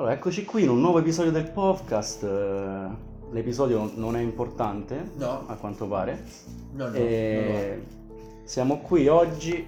Allora, 0.00 0.14
eccoci 0.14 0.44
qui 0.44 0.62
in 0.62 0.68
un 0.68 0.78
nuovo 0.80 1.00
episodio 1.00 1.32
del 1.32 1.50
podcast. 1.50 2.22
Eh, 2.22 2.86
L'episodio 3.32 3.90
non 3.96 4.14
è 4.16 4.20
importante, 4.20 5.10
No. 5.16 5.42
a 5.48 5.54
quanto 5.56 5.88
pare. 5.88 6.22
No, 6.74 6.86
no, 6.88 6.94
E 6.94 7.82
siamo 8.44 8.78
qui 8.78 9.08
oggi 9.08 9.66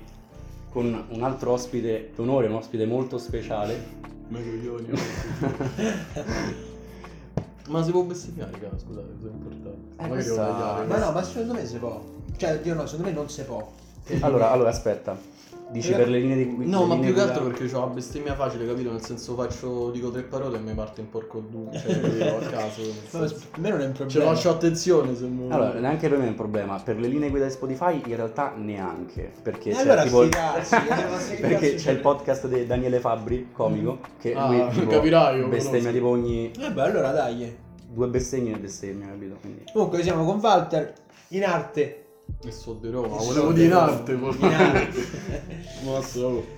con 0.71 1.05
un 1.09 1.23
altro 1.25 1.51
ospite 1.51 2.13
d'onore, 2.15 2.47
un 2.47 2.55
ospite 2.55 2.87
molto 2.87 3.19
speciale. 3.19 3.75
Ma 7.69 7.83
si 7.83 7.91
può 7.91 8.03
bestemmiare, 8.03 8.53
cara, 8.53 8.79
scusate, 8.79 9.07
questo 9.09 9.27
è 9.27 9.31
importante. 9.33 10.05
Eh, 10.05 10.09
questa-. 10.09 10.85
Ma 10.87 10.97
no, 10.99 11.11
ma 11.11 11.23
secondo 11.25 11.55
me 11.55 11.67
si 11.67 11.77
può. 11.79 12.01
Cioè, 12.37 12.61
Dio 12.61 12.75
no, 12.75 12.87
secondo 12.87 13.09
me 13.11 13.15
non 13.17 13.29
si 13.29 13.43
può. 13.43 13.69
Allora, 14.21 14.53
allora, 14.53 14.69
aspetta. 14.69 15.17
Dici 15.71 15.93
Eh, 15.93 15.97
per 15.97 16.09
le 16.09 16.19
linee 16.19 16.37
di 16.37 16.45
guida? 16.53 16.77
No, 16.79 16.85
ma 16.85 16.99
più 16.99 17.15
che 17.15 17.21
altro 17.21 17.45
perché 17.45 17.73
ho 17.75 17.81
la 17.81 17.87
bestemmia 17.87 18.35
facile, 18.35 18.67
capito? 18.67 18.91
Nel 18.91 19.03
senso 19.05 19.35
faccio, 19.37 19.91
dico 19.91 20.11
tre 20.11 20.23
parole 20.23 20.57
e 20.57 20.61
mi 20.61 20.75
parte 20.75 21.01
un 21.01 21.09
porco 21.11 21.39
due, 21.39 21.71
cioè 21.79 21.93
io 21.95 22.37
a 22.39 22.41
caso. 22.41 22.83
per 23.11 23.33
me 23.59 23.69
non 23.71 23.81
è 23.81 23.87
un 23.87 23.95
Cioè 23.95 24.07
problema. 24.07 24.35
faccio 24.35 24.51
attenzione 24.51 25.15
se 25.15 25.27
non... 25.29 25.53
Allora, 25.53 25.79
neanche 25.79 26.09
per 26.09 26.19
me 26.19 26.25
è 26.25 26.29
un 26.29 26.35
problema. 26.35 26.81
Per 26.83 26.99
le 26.99 27.07
linee 27.07 27.31
guida 27.31 27.45
di 27.45 27.53
Spotify 27.53 28.03
in 28.05 28.17
realtà 28.17 28.53
neanche. 28.57 29.31
Perché 29.43 29.71
E 29.71 29.75
c'è 29.75 29.81
allora 29.83 30.03
tipo... 30.03 30.23
sti 30.23 30.29
cazzi, 30.31 30.75
eh, 30.75 31.37
perché 31.41 31.71
c'è 31.75 31.79
ce 31.79 31.91
il 31.93 31.99
podcast 32.01 32.49
di 32.49 32.67
Daniele 32.67 32.99
Fabbri, 32.99 33.49
comico, 33.53 34.01
che 34.21 34.35
Ah, 34.35 34.49
lui 34.49 34.69
tipo, 34.75 34.91
capirai, 34.91 35.45
bestemmia 35.45 35.79
conosco. 35.79 35.93
tipo 35.93 36.09
ogni 36.09 36.51
Eh 36.59 36.73
beh, 36.73 36.83
allora 36.83 37.13
dai. 37.13 37.57
due 37.89 38.09
bestemmie 38.09 38.55
e 38.55 38.59
bestemmia, 38.59 39.07
capito? 39.07 39.37
Quindi... 39.41 39.63
Comunque 39.73 40.03
siamo 40.03 40.25
con 40.25 40.41
Walter 40.43 40.93
in 41.29 41.45
arte. 41.45 42.00
E 42.43 42.51
so 42.53 42.75
di 42.75 42.89
Roma, 42.91 43.19
E 43.19 43.25
volevo 43.25 43.49
so 43.49 43.53
dire 43.53 43.65
in 43.67 43.71
di 43.71 43.77
Roma. 43.77 43.93
arte. 43.93 44.13
In 44.13 44.53
arte. 44.53 45.05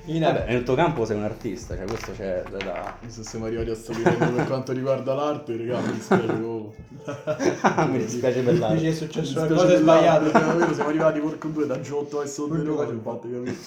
In 0.05 0.21
Vabbè, 0.21 0.45
nel 0.53 0.63
tuo 0.63 0.75
campo 0.75 1.05
sei 1.05 1.17
un 1.17 1.25
artista, 1.25 1.77
cioè 1.77 1.87
questo 1.87 2.13
c'è 2.13 2.43
da... 2.51 2.57
da... 2.59 2.99
Se 3.07 3.23
siamo 3.25 3.47
arrivati 3.47 3.71
a 3.71 3.75
sto 3.75 3.93
livello 3.93 4.33
per 4.33 4.47
quanto 4.47 4.73
riguarda 4.73 5.15
l'arte, 5.15 5.57
raga, 5.57 5.81
mi 5.81 5.93
dispiace 5.93 6.25
proprio. 6.27 6.73
Mi 7.91 7.99
dispiace 7.99 8.43
per 8.43 8.59
l'arte. 8.59 8.89
è 8.89 8.93
successo 8.93 9.39
una 9.39 9.49
cosa 9.49 9.77
sbagliata. 9.77 10.73
Siamo 10.73 10.89
arrivati 10.89 11.21
porco 11.21 11.49
due 11.49 11.67
da 11.67 11.81
Giotto 11.81 12.21
a 12.21 12.27
Sotto 12.27 12.55
di 12.55 12.65
Roma, 12.65 12.85
due. 12.85 12.95
infatti, 12.95 13.31
capito? 13.31 13.61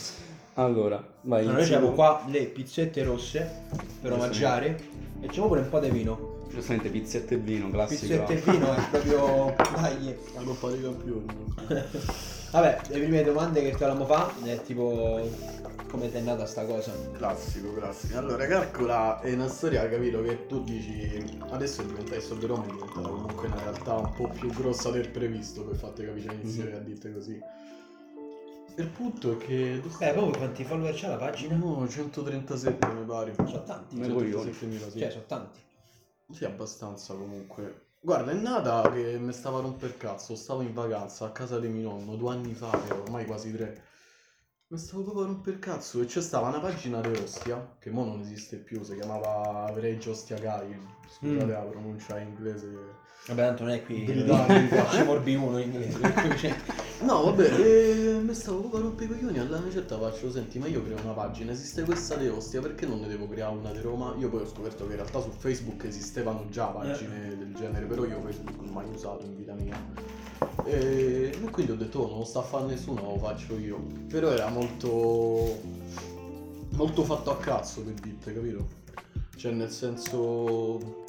Allora, 0.54 1.04
vai. 1.22 1.42
Allora, 1.42 1.56
noi 1.58 1.64
abbiamo 1.66 1.92
qua 1.92 2.24
le 2.28 2.46
pizzette 2.46 3.04
rosse 3.04 3.64
per 4.02 4.14
omaggiare 4.14 4.80
e 5.20 5.28
c'è 5.28 5.42
pure 5.42 5.60
un 5.62 5.70
po' 5.70 5.80
di 5.80 5.90
vino. 5.90 6.35
Giustamente 6.56 6.90
pizzette 6.90 7.34
e 7.34 7.38
vino, 7.38 7.70
classico. 7.70 8.02
Pizzette 8.02 8.34
e 8.34 8.52
vino 8.52 8.74
è 8.74 8.82
proprio... 8.90 9.56
Dai. 9.76 10.16
La 10.34 10.42
Coppa 10.42 10.70
dei 10.70 10.82
Campioni. 10.82 11.26
Vabbè, 12.52 12.82
le 12.88 12.98
prime 13.00 13.24
domande 13.24 13.62
che 13.62 13.72
ti 13.72 13.78
volevamo 13.78 14.06
fare 14.06 14.32
è 14.44 14.62
tipo... 14.62 15.30
Come 15.92 16.10
ti 16.10 16.16
è 16.18 16.22
nata 16.22 16.46
sta 16.46 16.66
cosa? 16.66 16.94
Classico, 17.14 17.74
classico. 17.74 18.18
Allora, 18.18 18.48
calcola, 18.48 19.20
è 19.20 19.34
una 19.34 19.50
storia, 19.50 19.88
capito, 19.90 20.22
che 20.24 20.48
tu 20.48 20.64
dici 20.64 21.38
adesso 21.50 21.82
è 21.82 21.86
diventata 21.86 22.22
Sotto 22.22 22.40
di 22.40 22.46
Roma, 22.48 22.64
è 22.64 22.68
diventata 22.68 23.08
comunque 23.08 23.48
una 23.48 23.60
realtà 23.62 23.94
un 23.96 24.14
po' 24.14 24.30
più 24.30 24.50
grossa 24.50 24.90
del 24.92 25.10
previsto, 25.10 25.64
per 25.64 25.76
farti 25.76 26.06
capire, 26.06 26.28
cioè 26.28 26.36
iniziare 26.36 26.76
a 26.76 26.80
dite 26.80 27.14
così. 27.14 27.40
Il 28.78 28.88
punto 28.88 29.34
è 29.34 29.38
che... 29.38 29.82
Eh, 30.00 30.12
proprio 30.12 30.38
quanti 30.38 30.64
follower 30.64 30.94
c'ha 30.96 31.10
la 31.10 31.18
pagina? 31.18 31.56
No, 31.56 31.88
137 31.88 32.88
mi 32.88 33.06
pare. 33.06 33.34
Sono 33.36 33.64
tanti. 33.64 33.96
Me 33.96 34.10
coglioni. 34.10 34.52
137.000, 34.52 34.90
sì. 34.92 35.00
Cioè, 35.00 35.12
sono 35.12 35.24
tanti. 35.28 35.60
Sì, 36.32 36.46
abbastanza 36.46 37.14
comunque. 37.14 37.84
Guarda, 38.00 38.32
è 38.32 38.36
nata 38.36 38.92
che 38.92 39.18
mi 39.18 39.32
stava 39.34 39.60
a 39.60 39.62
romper 39.62 39.98
cazzo, 39.98 40.36
stavo 40.36 40.62
in 40.62 40.74
vacanza 40.74 41.26
a 41.26 41.32
casa 41.32 41.60
di 41.60 41.68
mio 41.68 41.90
nonno 41.92 42.16
due 42.16 42.32
anni 42.34 42.54
fa, 42.54 42.70
però, 42.70 43.02
ormai 43.02 43.26
quasi 43.26 43.52
tre. 43.52 43.84
Mi 44.68 44.78
stavo 44.78 45.04
proprio 45.04 45.24
a 45.24 45.28
romper 45.28 45.60
cazzo 45.60 46.02
e 46.02 46.06
c'è 46.06 46.22
stava 46.22 46.48
una 46.50 46.60
pagina 46.60 47.00
di 47.02 47.10
Ostia, 47.18 47.76
che 47.80 47.90
mo 47.92 48.04
non 48.06 48.20
esiste 48.22 48.58
più, 48.58 48.84
si 48.84 48.96
chiamava 48.96 49.72
Reggio 49.80 50.12
Ostia 50.12 50.38
Gai, 50.40 50.76
scusate 51.08 51.46
Mm. 51.46 51.50
la 51.50 51.60
pronuncia 51.62 52.20
in 52.20 52.28
inglese. 52.30 53.04
Vabbè, 53.28 53.42
tanto 53.42 53.64
non 53.64 53.72
è 53.74 53.84
qui. 53.84 54.06
Ci 54.06 55.04
morbi 55.04 55.36
uno 55.36 55.58
in 55.60 55.72
inglese. 55.72 56.00
c'è- 56.36 56.56
No, 57.02 57.24
vabbè, 57.26 57.60
e 57.60 58.20
mi 58.22 58.34
stavo 58.34 58.60
proprio 58.60 58.80
a 58.80 58.84
rompere 58.84 59.06
i 59.06 59.16
coglioni, 59.16 59.38
alla 59.40 59.58
una 59.58 59.70
certa 59.72 59.98
faccio, 60.00 60.32
senti, 60.32 60.60
ma 60.60 60.68
io 60.68 60.82
creo 60.84 60.98
una 61.04 61.12
pagina, 61.12 61.52
esiste 61.52 61.84
questa 61.84 62.16
di 62.16 62.28
Ostia, 62.28 62.62
perché 62.62 62.86
non 62.86 63.02
ne 63.02 63.08
devo 63.08 63.28
creare 63.28 63.54
una 63.56 63.72
di 63.72 63.80
Roma? 63.82 64.16
Io 64.18 64.30
poi 64.30 64.42
ho 64.42 64.48
scoperto 64.48 64.86
che 64.86 64.92
in 64.92 64.98
realtà 65.00 65.20
su 65.22 65.30
Facebook 65.30 65.84
esistevano 65.84 66.46
già 66.50 66.68
pagine 66.68 67.36
del 67.38 67.54
genere, 67.54 67.86
però 67.86 68.06
io 68.06 68.22
Facebook 68.22 68.56
non 68.58 68.70
ho 68.70 68.72
mai 68.72 68.88
usato 68.92 69.26
in 69.26 69.36
vita 69.36 69.54
mia. 69.54 69.78
E 70.64 71.38
e 71.44 71.50
quindi 71.50 71.74
ho 71.74 71.76
detto, 71.76 72.00
oh, 72.00 72.08
non 72.08 72.18
lo 72.20 72.24
sta 72.24 72.40
a 72.40 72.44
fare 72.44 72.66
nessuno, 72.66 73.02
lo 73.02 73.18
faccio 73.18 73.58
io. 73.58 73.78
Però 74.08 74.30
era 74.30 74.48
molto... 74.50 75.60
molto 76.72 77.04
fatto 77.04 77.32
a 77.32 77.38
cazzo, 77.38 77.82
per 77.82 77.94
dirti, 77.94 78.34
capito? 78.34 78.68
Cioè, 79.36 79.52
nel 79.52 79.70
senso... 79.70 81.04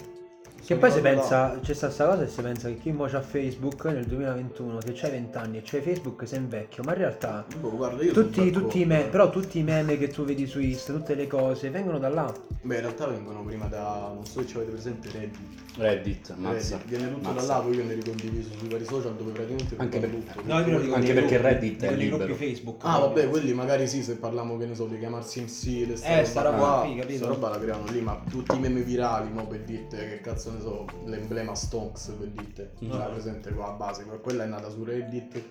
Che 0.65 0.75
poi 0.77 0.91
si 0.91 0.99
arrivato 0.99 1.31
là. 1.31 1.49
pensa, 1.49 1.61
c'è 1.61 1.75
sta 1.75 1.91
sta 1.91 2.07
cosa 2.09 2.23
e 2.23 2.29
si 2.29 2.43
pensa 2.43 2.69
che 2.69 2.79
chi 2.79 2.91
mo 2.93 3.07
c'ha 3.07 3.21
Facebook 3.21 3.85
nel 3.85 4.05
2021, 4.05 4.79
che 4.79 4.93
c'hai 4.95 5.11
20 5.13 5.39
anni 5.39 5.59
e 5.59 5.63
c'hai 5.65 5.81
Facebook 5.81 6.27
sei 6.27 6.39
invecchio, 6.41 6.83
ma 6.83 6.93
in 6.93 6.99
realtà 6.99 7.45
Boh, 7.61 7.71
guarda, 7.71 8.05
tutti, 8.13 8.51
tutti 8.51 8.81
i 8.81 8.85
me- 8.85 9.05
però 9.05 9.31
tutti 9.31 9.59
i 9.59 9.63
meme 9.63 9.97
che 9.97 10.09
tu 10.09 10.25
vedi 10.25 10.47
su 10.47 10.61
Insta, 10.61 10.93
tutte 10.93 11.15
le 11.15 11.27
cose, 11.29 11.71
vengono 11.71 11.99
da 11.99 12.09
là. 12.09 12.35
Beh, 12.63 12.75
in 12.75 12.81
realtà 12.81 13.07
vengono 13.07 13.43
prima 13.45 13.67
da... 13.67 14.11
non 14.13 14.25
so 14.27 14.41
se 14.41 14.47
ci 14.47 14.57
avete 14.57 14.73
presente 14.73 15.11
Reddit. 15.11 15.66
Reddit, 15.79 16.35
mazza. 16.37 16.77
Reddit, 16.77 16.89
viene 16.89 17.13
tutto 17.13 17.29
Mazza. 17.33 17.47
da 17.47 17.55
là, 17.59 17.61
poi 17.61 17.77
io 17.77 17.85
ne 17.85 17.95
ricondiviso 17.95 18.49
sui 18.57 18.69
vari 18.69 18.85
social 18.87 19.15
dove 19.15 19.33
praticamente 19.33 19.75
Anche 19.77 19.99
per- 20.01 20.09
tutto. 20.11 20.33
No, 20.45 20.59
io 20.61 20.65
me 20.79 20.87
lo 20.87 20.95
Anche 20.95 21.13
perché 21.13 21.37
gruppi, 21.39 21.43
Reddit 21.55 21.83
è 21.83 21.95
libero. 21.95 22.25
gruppi 22.25 22.45
Facebook. 22.47 22.81
Ah, 22.85 22.99
vabbè, 23.01 23.29
quelli 23.29 23.53
magari 23.53 23.87
sì, 23.87 24.03
se 24.03 24.17
parliamo 24.17 24.57
che 24.57 24.65
ne 24.67 24.75
so 24.75 24.87
di 24.87 24.99
chiamarsi 24.99 25.41
MC, 25.43 25.87
le 25.87 25.93
Eh, 26.21 26.25
sta 26.25 26.43
roba 26.43 26.57
qua, 26.57 26.83
qui, 26.87 26.97
capito? 26.97 27.19
sta 27.19 27.27
roba 27.27 27.49
la 27.51 27.59
creano 27.59 27.85
lì, 27.91 28.01
ma 28.01 28.19
tutti 28.29 28.57
i 28.57 28.59
meme 28.59 28.81
virali, 28.83 29.31
mo 29.31 29.47
per 29.47 29.61
dirte 29.61 29.97
che 30.09 30.21
cazzo 30.23 30.51
ne 30.53 30.61
so, 30.61 30.87
l'emblema 31.05 31.55
Stonks 31.55 32.15
per 32.19 32.29
dirte, 32.29 32.71
Mm. 32.83 32.91
ce 32.91 32.97
l'ha 32.99 33.05
presente 33.05 33.51
qua 33.53 33.69
a 33.69 33.73
base, 33.73 34.05
ma 34.05 34.15
quella 34.15 34.45
è 34.45 34.47
nata 34.47 34.71
su 34.71 34.83
Reddit, 34.83 35.43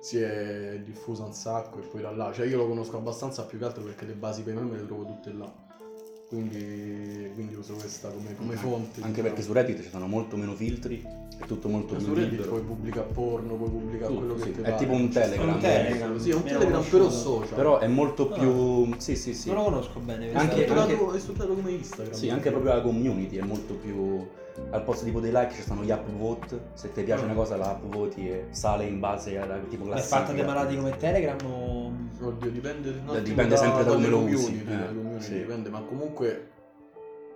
si 0.00 0.18
è 0.20 0.78
diffusa 0.84 1.24
un 1.24 1.32
sacco 1.32 1.78
e 1.78 1.82
poi 1.86 2.02
da 2.02 2.10
là, 2.10 2.32
cioè 2.34 2.46
io 2.46 2.56
lo 2.58 2.66
conosco 2.68 2.96
abbastanza 2.98 3.44
più 3.44 3.58
che 3.58 3.64
altro 3.64 3.82
perché 3.82 4.04
le 4.04 4.12
basi 4.14 4.42
per 4.42 4.52
i 4.54 4.56
meme 4.56 4.76
le 4.76 4.84
trovo 4.86 5.04
tutte 5.06 5.32
là. 5.32 5.50
Quindi, 6.30 7.28
quindi 7.34 7.54
uso 7.56 7.72
questa 7.74 8.08
come, 8.08 8.36
come 8.36 8.54
fonte. 8.54 9.00
Anche 9.02 9.20
perché 9.20 9.42
su 9.42 9.52
Reddit 9.52 9.82
ci 9.82 9.88
sono 9.88 10.06
molto 10.06 10.36
meno 10.36 10.54
filtri, 10.54 11.04
è 11.36 11.44
tutto 11.44 11.68
molto 11.68 11.98
su 11.98 12.04
più 12.04 12.14
Reddit 12.14 12.30
libero. 12.30 12.50
puoi 12.50 12.60
pubblicare 12.62 13.08
porno, 13.12 13.54
puoi 13.56 13.68
pubblicare 13.68 14.06
Tutto, 14.06 14.18
quello 14.20 14.34
che 14.36 14.42
sì. 14.42 14.52
ti 14.52 14.58
È 14.60 14.62
pare. 14.62 14.76
tipo 14.76 14.92
un 14.92 15.08
Telegram. 15.08 15.48
Un 15.54 15.58
Telegram. 15.58 16.18
Sì, 16.20 16.30
è 16.30 16.34
un 16.34 16.42
Telegram 16.44 16.70
conosciuto. 16.70 16.96
però 16.98 17.10
social. 17.10 17.54
Però 17.56 17.78
è 17.80 17.86
molto 17.88 18.30
Ah. 18.32 18.38
più... 18.38 18.94
Sì, 18.98 19.16
sì, 19.16 19.34
sì. 19.34 19.48
Non 19.48 19.56
lo 19.56 19.64
conosco 19.64 19.98
bene. 19.98 20.32
Anche- 20.32 20.54
strutturato, 20.62 21.12
è 21.14 21.18
strutturato 21.18 21.54
come 21.54 21.70
Instagram. 21.72 22.14
Sì, 22.14 22.28
anche 22.30 22.50
proprio 22.50 22.74
la 22.74 22.80
community 22.80 23.36
è 23.36 23.42
molto 23.42 23.74
più... 23.74 24.24
Al 24.70 24.84
posto 24.84 25.04
tipo 25.04 25.18
dei 25.20 25.32
like 25.32 25.52
ci 25.54 25.62
stanno 25.62 25.82
gli 25.82 25.90
upvote, 25.90 26.68
se 26.74 26.92
ti 26.92 27.02
piace 27.02 27.22
Ah. 27.22 27.26
una 27.26 27.34
cosa 27.34 27.56
la 27.56 27.70
upvoti 27.82 28.28
e 28.28 28.46
sale 28.50 28.84
in 28.84 29.00
base 29.00 29.36
alla 29.38 29.58
tipo 29.68 29.84
È 29.84 29.88
classifica. 29.88 30.16
fatta 30.20 30.32
dei 30.32 30.44
malati 30.44 30.76
come 30.76 30.96
Telegram 30.96 31.38
o... 31.50 31.92
Oddio, 32.22 32.50
dipende, 32.50 32.90
Beh, 32.92 33.22
dipende 33.22 33.56
sempre 33.56 33.82
da 33.84 33.92
come 33.92 34.08
lo 34.08 34.18
usi, 34.20 34.64
eh, 34.66 35.20
sì. 35.20 35.32
dipende, 35.38 35.70
ma 35.70 35.80
comunque 35.80 36.50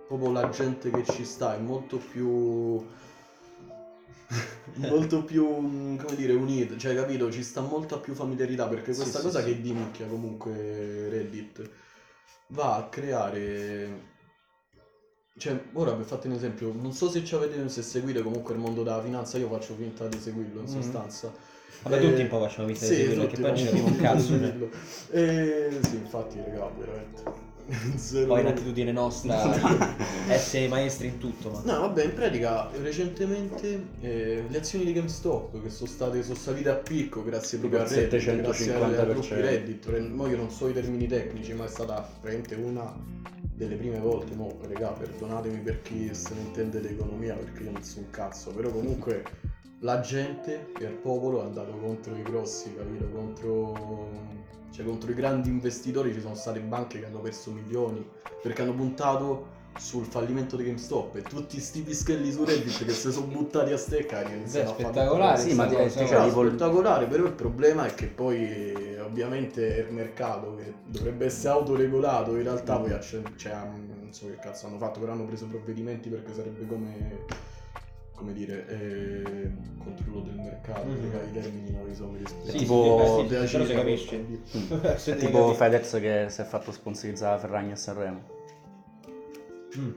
proprio 0.07 0.31
la 0.31 0.47
gente 0.49 0.91
che 0.91 1.03
ci 1.03 1.25
sta 1.25 1.55
è 1.55 1.59
molto 1.59 1.97
più 1.97 2.85
molto 4.75 5.23
più 5.23 5.47
mm, 5.59 5.97
come 5.97 6.15
dire 6.15 6.33
unita, 6.33 6.77
cioè 6.77 6.95
capito, 6.95 7.31
ci 7.31 7.43
sta 7.43 7.61
molta 7.61 7.97
più 7.97 8.13
familiarità 8.13 8.67
perché 8.67 8.93
Sì, 8.93 9.01
questa 9.01 9.19
sì, 9.19 9.25
cosa 9.25 9.39
sì. 9.39 9.45
che 9.45 9.51
è 9.51 9.55
di 9.57 9.71
nicchia 9.73 10.05
comunque 10.07 11.09
Reddit 11.09 11.69
va 12.47 12.75
a 12.75 12.83
creare 12.89 14.13
cioè, 15.37 15.59
ora 15.73 15.93
per 15.93 16.05
farti 16.05 16.27
un 16.27 16.33
esempio, 16.33 16.71
non 16.73 16.93
so 16.93 17.09
se 17.09 17.23
ci 17.25 17.35
avete 17.35 17.67
se 17.69 17.81
seguite 17.81 18.21
comunque 18.21 18.53
il 18.53 18.59
mondo 18.59 18.83
della 18.83 19.01
finanza, 19.01 19.37
io 19.37 19.49
faccio 19.49 19.75
finta 19.75 20.07
di 20.07 20.19
seguirlo 20.19 20.61
in 20.61 20.65
Mhm. 20.65 20.71
sostanza. 20.71 21.33
Vabbè, 21.83 21.97
Eh, 21.97 21.99
tutti 22.09 22.21
un 22.21 22.27
po' 22.29 22.39
facciamo 22.39 22.67
finta 22.67 22.85
di 22.87 22.93
sì, 22.93 22.95
seguirlo, 22.95 23.27
tutti 23.27 23.41
perché 23.41 23.41
poi 23.41 23.57
ci 23.57 23.67
arriva 23.67 23.87
un 23.87 23.95
cazzo. 23.97 24.33
Eh, 25.11 25.79
sì, 25.81 25.95
infatti, 25.97 26.39
raga, 26.41 26.69
veramente. 26.77 27.44
Zero- 27.95 28.27
Poi 28.27 28.41
in 28.41 28.47
attitudine 28.47 28.91
nostra 28.91 29.95
essere 30.29 30.67
maestri 30.67 31.07
in 31.07 31.17
tutto, 31.17 31.49
ma... 31.49 31.61
No, 31.63 31.79
vabbè, 31.81 32.03
in 32.03 32.13
pratica 32.13 32.69
recentemente 32.81 33.87
eh, 34.01 34.43
le 34.47 34.57
azioni 34.57 34.85
di 34.85 34.93
GameStop 34.93 35.61
che 35.63 35.69
sono 35.69 35.89
state 35.89 36.21
sono 36.21 36.35
salite 36.35 36.69
a 36.69 36.75
picco 36.75 37.23
grazie 37.23 37.57
proprio 37.57 37.81
a 37.81 37.87
Reddit, 37.87 38.09
grazie 38.09 38.73
ai 38.75 38.81
750%. 38.91 39.09
gruppi 39.11 39.33
Reddit. 39.33 39.85
Re- 39.87 39.99
Mo 40.01 40.27
io 40.27 40.37
non 40.37 40.51
so 40.51 40.67
i 40.67 40.73
termini 40.73 41.07
tecnici, 41.07 41.53
ma 41.53 41.65
è 41.65 41.69
stata 41.69 42.07
veramente 42.21 42.55
una 42.55 42.93
delle 43.55 43.75
prime 43.75 43.99
volte, 43.99 44.35
mo, 44.35 44.57
regà, 44.67 44.89
perdonatemi 44.89 45.59
per 45.59 45.81
chi 45.81 46.13
se 46.13 46.33
ne 46.33 46.41
intende 46.41 46.81
di 46.81 46.87
economia 46.87 47.33
perché 47.35 47.63
io 47.63 47.71
non 47.71 47.83
so 47.83 47.99
un 47.99 48.09
cazzo, 48.09 48.51
però 48.51 48.69
comunque 48.69 49.23
la 49.79 50.01
gente 50.01 50.71
e 50.79 50.83
il 50.83 50.93
popolo 51.01 51.41
è 51.41 51.45
andato 51.45 51.71
contro 51.77 52.15
i 52.15 52.21
grossi, 52.21 52.73
capito? 52.75 53.07
Contro 53.09 54.09
cioè 54.75 54.83
contro 54.85 55.09
i 55.09 55.13
grandi 55.13 55.47
investitori 55.47 56.11
ci 56.13 56.19
sono 56.19 56.35
state 56.35 56.59
banche 56.59 56.99
che 56.99 57.05
hanno 57.05 57.19
perso 57.19 57.49
milioni 57.51 58.05
perché 58.41 58.61
hanno 58.61 58.73
puntato 58.73 59.53
sul 59.77 60.05
fallimento 60.05 60.55
di 60.57 60.65
GameStop 60.65 61.15
e 61.15 61.21
tutti 61.21 61.59
sti 61.59 61.81
pischelli 61.81 62.31
su 62.31 62.43
Reddit 62.45 62.85
che 62.85 62.91
si 62.91 63.11
sono 63.11 63.27
buttati 63.27 63.71
a 63.71 63.77
stecca 63.77 64.21
e 64.21 64.43
a 64.43 64.47
fare 64.47 64.67
spettacolare, 64.67 65.37
Sì, 65.41 65.53
ma 65.53 65.69
cioè, 65.69 65.83
il- 65.83 65.91
spettacolare, 66.31 67.05
però 67.07 67.23
il 67.25 67.33
problema 67.33 67.85
è 67.85 67.93
che 67.93 68.05
poi 68.07 68.95
ovviamente 68.99 69.85
il 69.87 69.93
mercato 69.93 70.55
che 70.55 70.73
dovrebbe 70.85 71.25
essere 71.25 71.49
autoregolato 71.53 72.35
in 72.35 72.43
realtà 72.43 72.77
poi 72.77 72.89
cioè, 73.35 73.53
non 73.53 74.07
so 74.11 74.27
che 74.27 74.39
cazzo 74.39 74.67
hanno 74.67 74.77
fatto, 74.77 74.99
però 74.99 75.11
hanno 75.13 75.25
preso 75.25 75.45
provvedimenti 75.45 76.09
perché 76.09 76.33
sarebbe 76.33 76.65
come 76.67 77.25
come 78.15 78.33
dire 78.33 78.65
eh, 78.67 79.51
controllo 79.77 80.21
del 80.21 80.35
mercato, 80.35 80.87
Mhm. 80.87 81.11
raga, 81.11 81.23
i 81.25 81.31
termini 81.31 81.71
non 81.71 81.85
li 81.85 81.93
spiego. 81.93 82.49
Sì, 82.49 82.57
tipo- 82.57 83.19
sì, 83.19 83.25
però 83.27 83.45
cifra, 83.45 83.73
capisce. 83.75 84.17
Mm. 84.17 85.17
Tipo. 85.17 85.53
Fedez 85.53 85.91
che 85.99 86.25
si 86.29 86.41
è 86.41 86.43
fatto 86.43 86.71
sponsorizzare 86.71 87.39
Ferragni 87.39 87.73
a 87.73 87.75
Sanremo. 87.75 88.21
Mm. 89.77 89.91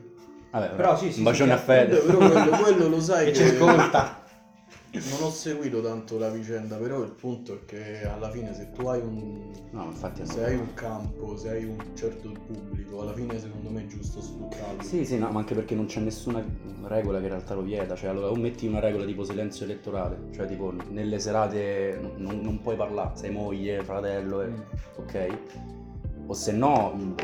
Vabbè, 0.51 0.75
Però 0.75 0.97
sì, 0.97 1.11
sì, 1.11 1.19
un 1.19 1.23
bacione 1.25 1.51
sì, 1.51 1.57
a 1.57 1.61
Fedez. 1.61 2.03
Però 2.03 2.17
quello, 2.17 2.49
quello 2.57 2.87
lo 2.87 2.99
sai 2.99 3.25
Che 3.25 3.31
che, 3.31 3.37
ci 3.37 3.43
ascolta. 3.55 4.23
Non 4.91 5.21
ho 5.21 5.29
seguito 5.29 5.81
tanto 5.81 6.17
la 6.17 6.29
vicenda, 6.29 6.75
però 6.77 7.03
il 7.03 7.11
punto 7.11 7.53
è 7.53 7.65
che 7.65 8.07
alla 8.07 8.31
fine 8.31 8.53
se 8.55 8.71
tu 8.71 8.87
hai 8.87 8.99
un 8.99 9.51
No, 9.71 9.85
infatti 9.85 10.25
se 10.25 10.43
hai 10.43 10.55
un 10.55 10.73
campo, 10.73 11.37
se 11.37 11.49
hai 11.49 11.63
un 11.63 11.77
certo 11.93 12.31
pubblico, 12.31 13.01
alla 13.01 13.13
fine 13.13 13.39
secondo 13.39 13.69
me 13.69 13.83
è 13.83 13.85
giusto 13.85 14.19
sfruttarlo. 14.19 14.81
Sì, 14.81 15.05
sì, 15.05 15.19
no, 15.19 15.29
ma 15.29 15.39
anche 15.39 15.53
perché 15.53 15.75
non 15.75 15.85
c'è 15.85 15.99
nessuna 15.99 16.43
regola 16.85 17.19
che 17.19 17.25
in 17.25 17.29
realtà 17.31 17.53
lo 17.53 17.61
vieta. 17.61 17.93
Cioè, 17.95 18.09
allora, 18.09 18.31
o 18.31 18.35
metti 18.35 18.65
una 18.65 18.79
regola 18.79 19.05
tipo 19.05 19.23
silenzio 19.23 19.65
elettorale, 19.65 20.17
cioè 20.33 20.47
tipo 20.47 20.73
nelle 20.89 21.19
serate 21.19 21.99
non, 22.17 22.39
non- 22.41 22.59
puoi 22.61 22.75
parlare, 22.75 23.11
sei 23.15 23.29
moglie, 23.31 23.83
fratello, 23.83 24.41
e- 24.41 24.47
Mm. 24.47 24.61
ok? 24.97 25.27
O 26.25 26.33
se 26.33 26.51
no, 26.51 27.15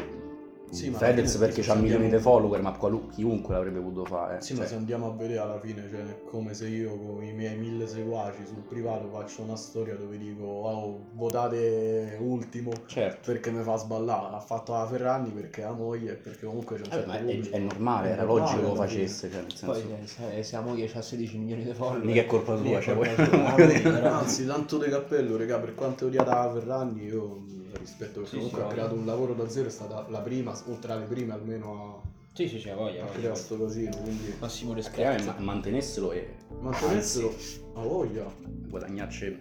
Sì, 0.76 0.90
ma 0.90 0.98
Fedez 0.98 1.36
perché 1.38 1.70
ha 1.70 1.76
milioni 1.76 2.10
di 2.10 2.18
follower, 2.20 2.62
ma 2.62 2.72
qualu- 2.74 3.10
chiunque 3.12 3.54
l'avrebbe 3.54 3.80
potuto 3.80 4.06
fare. 4.06 4.42
Sì, 4.42 4.54
ma 4.54 4.60
cioè. 4.60 4.68
se 4.68 4.76
andiamo 4.76 5.08
a 5.08 5.12
vedere 5.16 5.40
alla 5.40 5.60
fine, 5.60 5.88
cioè, 5.90 6.02
è 6.02 6.24
come 6.30 6.54
se 6.54 6.68
io 6.68 6.96
con 6.98 7.24
i 7.24 7.34
miei 7.34 7.58
mille 7.58 7.88
seguaci 7.88 8.46
sul 8.46 8.62
privato 8.68 9.10
faccio 9.10 9.42
una 9.44 9.56
storia 9.56 9.96
dove 9.96 10.18
dico, 10.18 10.44
oh, 10.44 11.00
votate 11.14 12.18
ultimo 12.20 12.72
Certo. 12.88 13.32
perché 13.32 13.52
mi 13.52 13.64
fa 13.64 13.78
sballare. 13.78 14.36
Ha 14.36 14.40
fatto 14.40 14.74
la 14.74 14.86
Ferragni 14.88 15.32
perché 15.32 15.64
ha 15.64 15.72
moglie 15.72 16.12
e 16.12 16.16
perché 16.16 16.46
comunque 16.46 16.76
c'è 16.78 16.82
un 16.82 16.88
Eh, 16.88 16.92
certo 16.92 17.08
ma 17.08 17.18
è, 17.20 17.40
è 17.50 17.60
normale, 17.60 18.10
era 18.10 18.24
logico 18.24 18.60
che 18.62 18.68
lo 18.68 18.76
facesse. 18.76 19.30
Cioè, 19.30 19.42
nel 19.42 19.56
senso, 19.56 19.66
Poi 19.66 19.82
eh, 20.02 20.08
se, 20.08 20.44
se 20.44 20.56
la 20.56 20.62
moglie 20.62 20.92
ha 20.94 21.02
16 21.02 21.38
milioni 21.38 21.64
di 21.64 21.74
follower. 21.74 22.04
mica 22.04 22.22
è 22.22 22.26
colpa 22.26 22.56
tua, 22.56 22.80
cioè, 22.82 22.96
colpa 22.96 23.24
tua, 23.28 23.92
la 23.92 24.18
Anzi, 24.18 24.46
tanto 24.46 24.78
di 24.78 24.90
cappello, 24.90 25.38
raga, 25.38 25.60
per 25.60 25.74
quanto 25.76 26.06
è 26.06 26.08
odiata 26.08 26.46
la 26.46 26.52
Ferragni, 26.52 27.04
io 27.06 27.44
la 27.65 27.65
rispetto 27.78 28.22
perché 28.22 28.28
Sì, 28.30 28.36
comunque 28.36 28.60
sì, 28.62 28.66
ha 28.66 28.70
creato 28.70 28.94
un 28.96 29.06
lavoro 29.06 29.34
da 29.34 29.48
zero, 29.50 29.68
è 29.68 29.72
stata 29.72 30.06
la 30.10 30.20
prima, 30.20 30.52
o 30.68 30.78
tra 30.80 30.96
le 30.96 31.06
prime 31.06 31.34
almeno 31.34 32.02
Sì, 32.34 32.48
sì, 32.48 32.60
sì, 32.60 32.70
ha 32.70 32.76
voglia. 32.76 33.02
a, 33.02 33.04
a 33.04 33.08
voglia. 33.08 33.18
creare 33.20 33.36
sto 33.36 33.58
casino, 33.60 33.96
quindi 34.02 34.34
Massimo 34.40 34.74
rispetto. 34.74 35.24
ma 35.26 35.36
mantenessero 35.40 36.12
e 36.12 36.36
mantenessero 36.60 37.34
a 37.76 37.82
voglia. 37.82 38.26
guadagnarci 38.68 39.40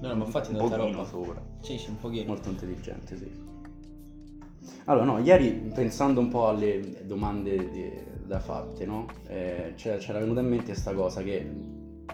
No, 0.00 0.08
no, 0.08 0.14
ma 0.14 0.24
infatti 0.24 0.50
un 0.52 0.56
tanta 0.56 0.76
pochino 0.78 0.96
roba. 0.96 1.08
sopra. 1.08 1.42
Sì, 1.60 1.76
sì, 1.76 1.90
un 1.90 1.98
pochino. 1.98 2.26
Molto 2.26 2.48
intelligente, 2.48 3.16
sì. 3.18 3.48
Allora, 4.86 5.04
no, 5.04 5.18
ieri 5.18 5.50
pensando 5.74 6.20
un 6.20 6.28
po' 6.28 6.48
alle 6.48 7.04
domande 7.04 7.70
di- 7.70 8.08
da 8.24 8.38
fatte, 8.40 8.86
no? 8.86 9.06
Eh, 9.26 9.74
c'era, 9.76 9.98
c'era 9.98 10.18
venuta 10.20 10.40
in 10.40 10.48
mente 10.48 10.66
questa 10.72 10.94
cosa 10.94 11.22
che 11.22 11.46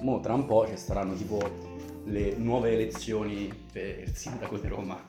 mo 0.01 0.19
tra 0.21 0.35
un 0.35 0.47
po' 0.47 0.67
ci 0.67 0.77
saranno 0.77 1.15
tipo 1.15 1.39
le 2.07 2.35
nuove 2.37 2.73
elezioni 2.73 3.53
per 3.73 4.01
il 4.01 4.15
sindaco 4.15 4.59
di 4.59 4.69
Roma. 4.69 5.03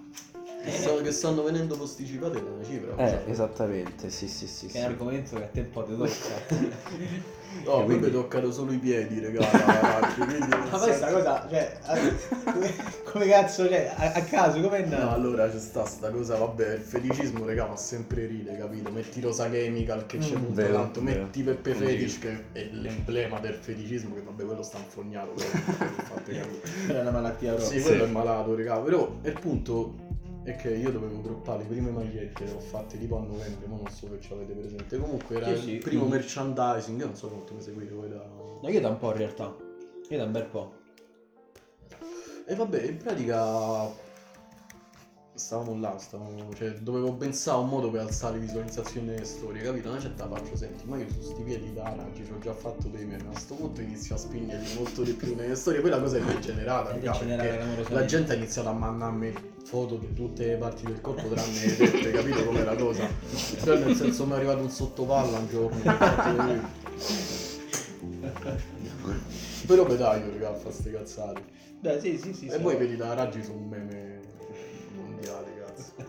Che, 0.63 0.71
sta- 0.71 1.01
che 1.01 1.11
stanno 1.11 1.43
venendo 1.43 1.77
posticipate 1.77 2.43
da 2.43 2.49
una 2.49 2.63
cifra. 2.63 2.95
Eh, 2.97 3.31
esattamente, 3.31 4.09
sì, 4.09 4.27
sì, 4.27 4.47
sì. 4.47 4.65
Che 4.65 4.71
sì. 4.73 4.77
è 4.79 4.85
un 4.85 4.91
argomento 4.91 5.35
che 5.37 5.43
a 5.43 5.47
te 5.47 5.59
un 5.61 5.69
po' 5.69 5.83
ti 5.83 5.95
tocca. 5.95 7.35
No, 7.63 7.73
a 7.75 7.79
me 7.79 7.85
quindi- 7.85 8.05
mi 8.07 8.11
toccano 8.11 8.51
solo 8.51 8.71
i 8.71 8.77
piedi, 8.77 9.19
raga. 9.19 9.45
quindi 10.15 10.37
Ma 10.69 10.77
so- 10.77 10.85
poi 10.85 10.93
sta 10.93 11.11
cosa, 11.11 11.47
cioè, 11.49 11.77
come, 12.43 12.73
come 13.03 13.27
cazzo, 13.27 13.67
cioè, 13.67 13.91
a, 13.95 14.11
a 14.13 14.21
caso, 14.23 14.59
come 14.61 14.77
è 14.83 14.85
No, 14.85 15.11
allora 15.13 15.49
c'è 15.49 15.59
sta 15.59 15.85
sta 15.85 16.09
cosa, 16.09 16.37
vabbè, 16.37 16.73
il 16.73 16.81
feticismo, 16.81 17.45
raga, 17.45 17.65
fa 17.67 17.75
sempre 17.77 18.25
ride, 18.25 18.57
capito? 18.57 18.91
Metti 18.91 19.21
Rosa 19.21 19.49
Chemical 19.49 20.05
che 20.05 20.17
c'è 20.19 20.35
Mm, 20.35 20.39
molto 20.41 20.53
vero, 20.53 20.73
tanto, 20.73 21.03
vero. 21.03 21.23
metti 21.23 21.41
Peppe. 21.43 21.73
Fetish 21.73 22.19
che 22.19 22.43
è 22.51 22.67
l'emblema 22.71 23.39
del 23.39 23.53
feticismo, 23.55 24.13
che 24.15 24.21
vabbè, 24.21 24.43
quello 24.45 24.63
sta 24.63 24.77
infognato, 24.77 25.31
però, 25.31 25.47
per 25.77 26.03
fate 26.05 26.31
capire. 26.33 26.61
Era 26.89 27.01
una 27.01 27.11
malattia 27.11 27.53
proprio. 27.53 27.79
Sì, 27.79 27.81
quello 27.85 28.03
è 28.03 28.07
malato, 28.07 28.55
raga, 28.55 28.77
però 28.77 29.15
il 29.23 29.39
punto 29.39 29.95
è 30.51 30.55
che 30.55 30.69
io 30.73 30.91
dovevo 30.91 31.19
droppare 31.21 31.63
le 31.63 31.69
prime 31.69 31.89
magliette, 31.91 32.45
le 32.45 32.51
ho 32.51 32.59
fatte 32.59 32.97
tipo 32.97 33.17
a 33.17 33.21
novembre, 33.21 33.67
ma 33.67 33.75
non 33.75 33.89
so 33.89 34.07
se 34.07 34.19
ce 34.21 34.29
l'avete 34.33 34.53
presente. 34.53 34.97
Comunque 34.97 35.35
era 35.37 35.53
Sì, 35.55 35.61
sì. 35.61 35.71
il 35.73 35.79
primo 35.79 36.05
Mm. 36.05 36.09
merchandising, 36.09 36.99
io 36.99 37.05
non 37.05 37.15
so 37.15 37.27
quanto 37.27 37.53
mi 37.53 37.61
seguite 37.61 37.91
voi 37.93 38.09
da... 38.09 38.23
No, 38.61 38.69
io 38.69 38.79
da 38.79 38.89
un 38.89 38.97
po' 38.97 39.11
in 39.11 39.17
realtà. 39.17 39.55
Io 40.09 40.17
da 40.17 40.23
un 40.23 40.31
bel 40.31 40.45
po'. 40.45 40.73
E 42.45 42.55
vabbè, 42.55 42.81
in 42.83 42.97
pratica 42.97 43.85
stavamo 45.37 45.79
là, 45.79 45.97
stavamo, 45.97 46.53
cioè 46.55 46.71
dovevo 46.79 47.13
pensare 47.13 47.57
a 47.57 47.59
un 47.61 47.69
modo 47.69 47.91
per 47.91 48.01
alzare 48.01 48.39
delle 48.39 49.23
storie, 49.23 49.61
capito? 49.61 49.89
Una 49.89 49.99
certa 49.99 50.27
faccio, 50.27 50.55
senti, 50.55 50.85
ma 50.85 50.97
io 50.97 51.05
su 51.09 51.21
sti 51.21 51.43
piedi 51.43 51.73
da 51.73 51.93
raggi 51.95 52.25
ci 52.25 52.31
ho 52.31 52.39
già 52.39 52.53
fatto 52.53 52.87
dei 52.87 53.05
meme, 53.05 53.25
a 53.31 53.37
sto 53.37 53.55
punto 53.55 53.81
inizio 53.81 54.15
a 54.15 54.17
spingerli 54.17 54.73
molto 54.75 55.03
di 55.03 55.13
più 55.13 55.35
nelle 55.35 55.55
storie, 55.55 55.79
poi 55.81 55.91
la 55.91 55.99
cosa 55.99 56.17
è 56.17 56.21
degenerata, 56.21 56.91
È 56.91 56.99
degenerata 56.99 57.93
la 57.93 58.05
gente 58.05 58.31
ha 58.33 58.35
iniziato 58.35 58.69
a 58.69 58.73
mandarmi 58.73 59.33
foto 59.63 59.95
di 59.95 60.13
tutte 60.13 60.45
le 60.45 60.55
parti 60.55 60.85
del 60.85 61.01
corpo 61.01 61.27
tranne 61.27 61.65
le 61.65 61.77
tette, 61.77 62.11
capito 62.11 62.43
com'è 62.43 62.63
la 62.63 62.75
cosa? 62.75 63.07
Cioè 63.63 63.77
nel 63.83 63.95
senso 63.95 64.25
mi 64.25 64.33
è 64.33 64.35
arrivato 64.35 64.61
un 64.61 64.69
sottopalla 64.71 65.37
un 65.37 65.47
giorno, 65.47 65.79
però 69.67 69.85
pedaglio, 69.85 70.31
raga, 70.31 70.55
fa 70.55 70.71
ste 70.71 70.91
cazzate. 70.91 71.55
Beh, 71.79 71.99
sì, 71.99 72.17
sì, 72.17 72.33
sì. 72.33 72.47
E 72.47 72.53
sì. 72.53 72.59
poi 72.59 72.75
vedi 72.75 72.95
da 72.95 73.13
raggi 73.13 73.43
su 73.43 73.53
un 73.53 73.67
meme. 73.67 74.06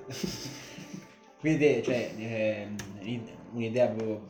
Quindi, 1.40 1.82
cioè, 1.82 2.12
ehm, 2.16 2.76
in- 3.02 3.30
un'idea 3.52 3.86
proprio 3.88 4.26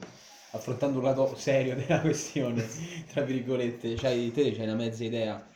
affrontando 0.52 0.98
un 0.98 1.04
lato 1.04 1.34
serio 1.36 1.74
della 1.74 2.00
questione, 2.02 2.66
tra 3.06 3.22
virgolette, 3.22 3.96
cioè, 3.96 4.30
te 4.30 4.52
c'hai 4.52 4.64
una 4.64 4.74
mezza 4.74 5.04
idea. 5.04 5.46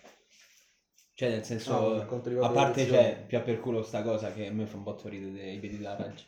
Cioè, 1.15 1.29
nel 1.29 1.45
senso, 1.45 1.93
riguarda 2.25 2.47
a 2.47 2.53
parte 2.53 2.87
c'è 2.87 3.25
più 3.27 3.43
per 3.43 3.61
culo 3.61 3.83
sta 3.83 4.03
cosa 4.03 4.33
che 4.33 4.47
a 4.47 4.53
me 4.53 4.67
fa 4.67 4.77
un 4.77 4.83
botto 4.83 5.09
ridere 5.09 5.33
dei 5.33 5.59
piedi 5.59 5.79
da 5.79 5.95
raggi. 5.95 6.25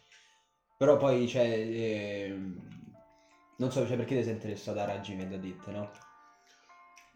Però 0.76 0.96
poi 0.98 1.26
c'è. 1.26 1.46
ehm, 1.48 2.72
non 3.56 3.70
so, 3.70 3.86
cioè, 3.86 3.96
perché 3.96 4.16
ti 4.16 4.24
sei 4.24 4.32
interessato 4.34 4.78
a 4.80 4.84
raggi 4.84 5.14
mi 5.14 5.28
da 5.28 5.36
ditte, 5.36 5.70
no? 5.70 5.90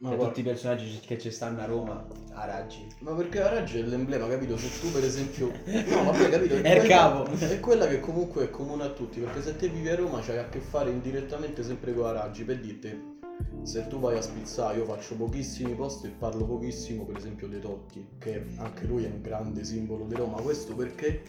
Ma, 0.01 0.09
Cioè, 0.11 0.17
guarda- 0.17 0.27
tutti 0.35 0.41
i 0.41 0.51
personaggi 0.51 1.01
che 1.05 1.19
ci 1.19 1.31
stanno 1.33 1.61
a 1.61 1.65
Roma 1.65 2.07
a 2.35 2.47
raggi. 2.47 2.87
ma 3.01 3.13
perché 3.15 3.41
la 3.41 3.49
raggi 3.49 3.79
è 3.81 3.83
l'emblema, 3.83 4.29
capito? 4.29 4.57
Se 4.57 4.69
tu 4.81 4.93
per 4.93 5.03
esempio... 5.05 5.51
No, 5.65 6.05
vabbè, 6.05 6.29
capito? 6.31 6.55
È 6.63 6.71
il 6.75 6.79
quella- 6.79 6.87
capo. 6.87 7.31
È 7.33 7.59
quella 7.61 7.87
che 7.89 7.99
comunque 7.99 8.45
è 8.45 8.51
comune 8.51 8.85
a 8.85 8.91
tutti, 8.91 9.19
perché 9.19 9.43
se 9.43 9.57
te 9.57 9.69
vivi 9.69 9.89
a 9.89 9.97
Roma 9.97 10.21
c'hai 10.21 10.39
a 10.39 10.49
che 10.49 10.61
fare 10.61 10.91
indirettamente 10.91 11.65
sempre 11.65 11.93
con 11.95 12.05
la 12.05 12.13
raggi, 12.13 12.45
per 12.45 12.61
dirti... 12.61 13.17
Se 13.63 13.87
tu 13.89 13.99
vai 13.99 14.17
a 14.17 14.21
spizzare, 14.23 14.79
io 14.79 14.85
faccio 14.85 15.15
pochissimi 15.17 15.75
post 15.75 16.05
e 16.05 16.09
parlo 16.09 16.45
pochissimo, 16.45 17.05
per 17.05 17.17
esempio, 17.17 17.49
dei 17.49 17.61
Totti, 17.61 18.07
che 18.19 18.45
anche 18.57 18.85
lui 18.87 19.05
è 19.05 19.09
un 19.09 19.21
grande 19.21 19.65
simbolo 19.65 20.05
di 20.07 20.15
Roma. 20.15 20.41
Questo 20.41 20.75
perché 20.75 21.23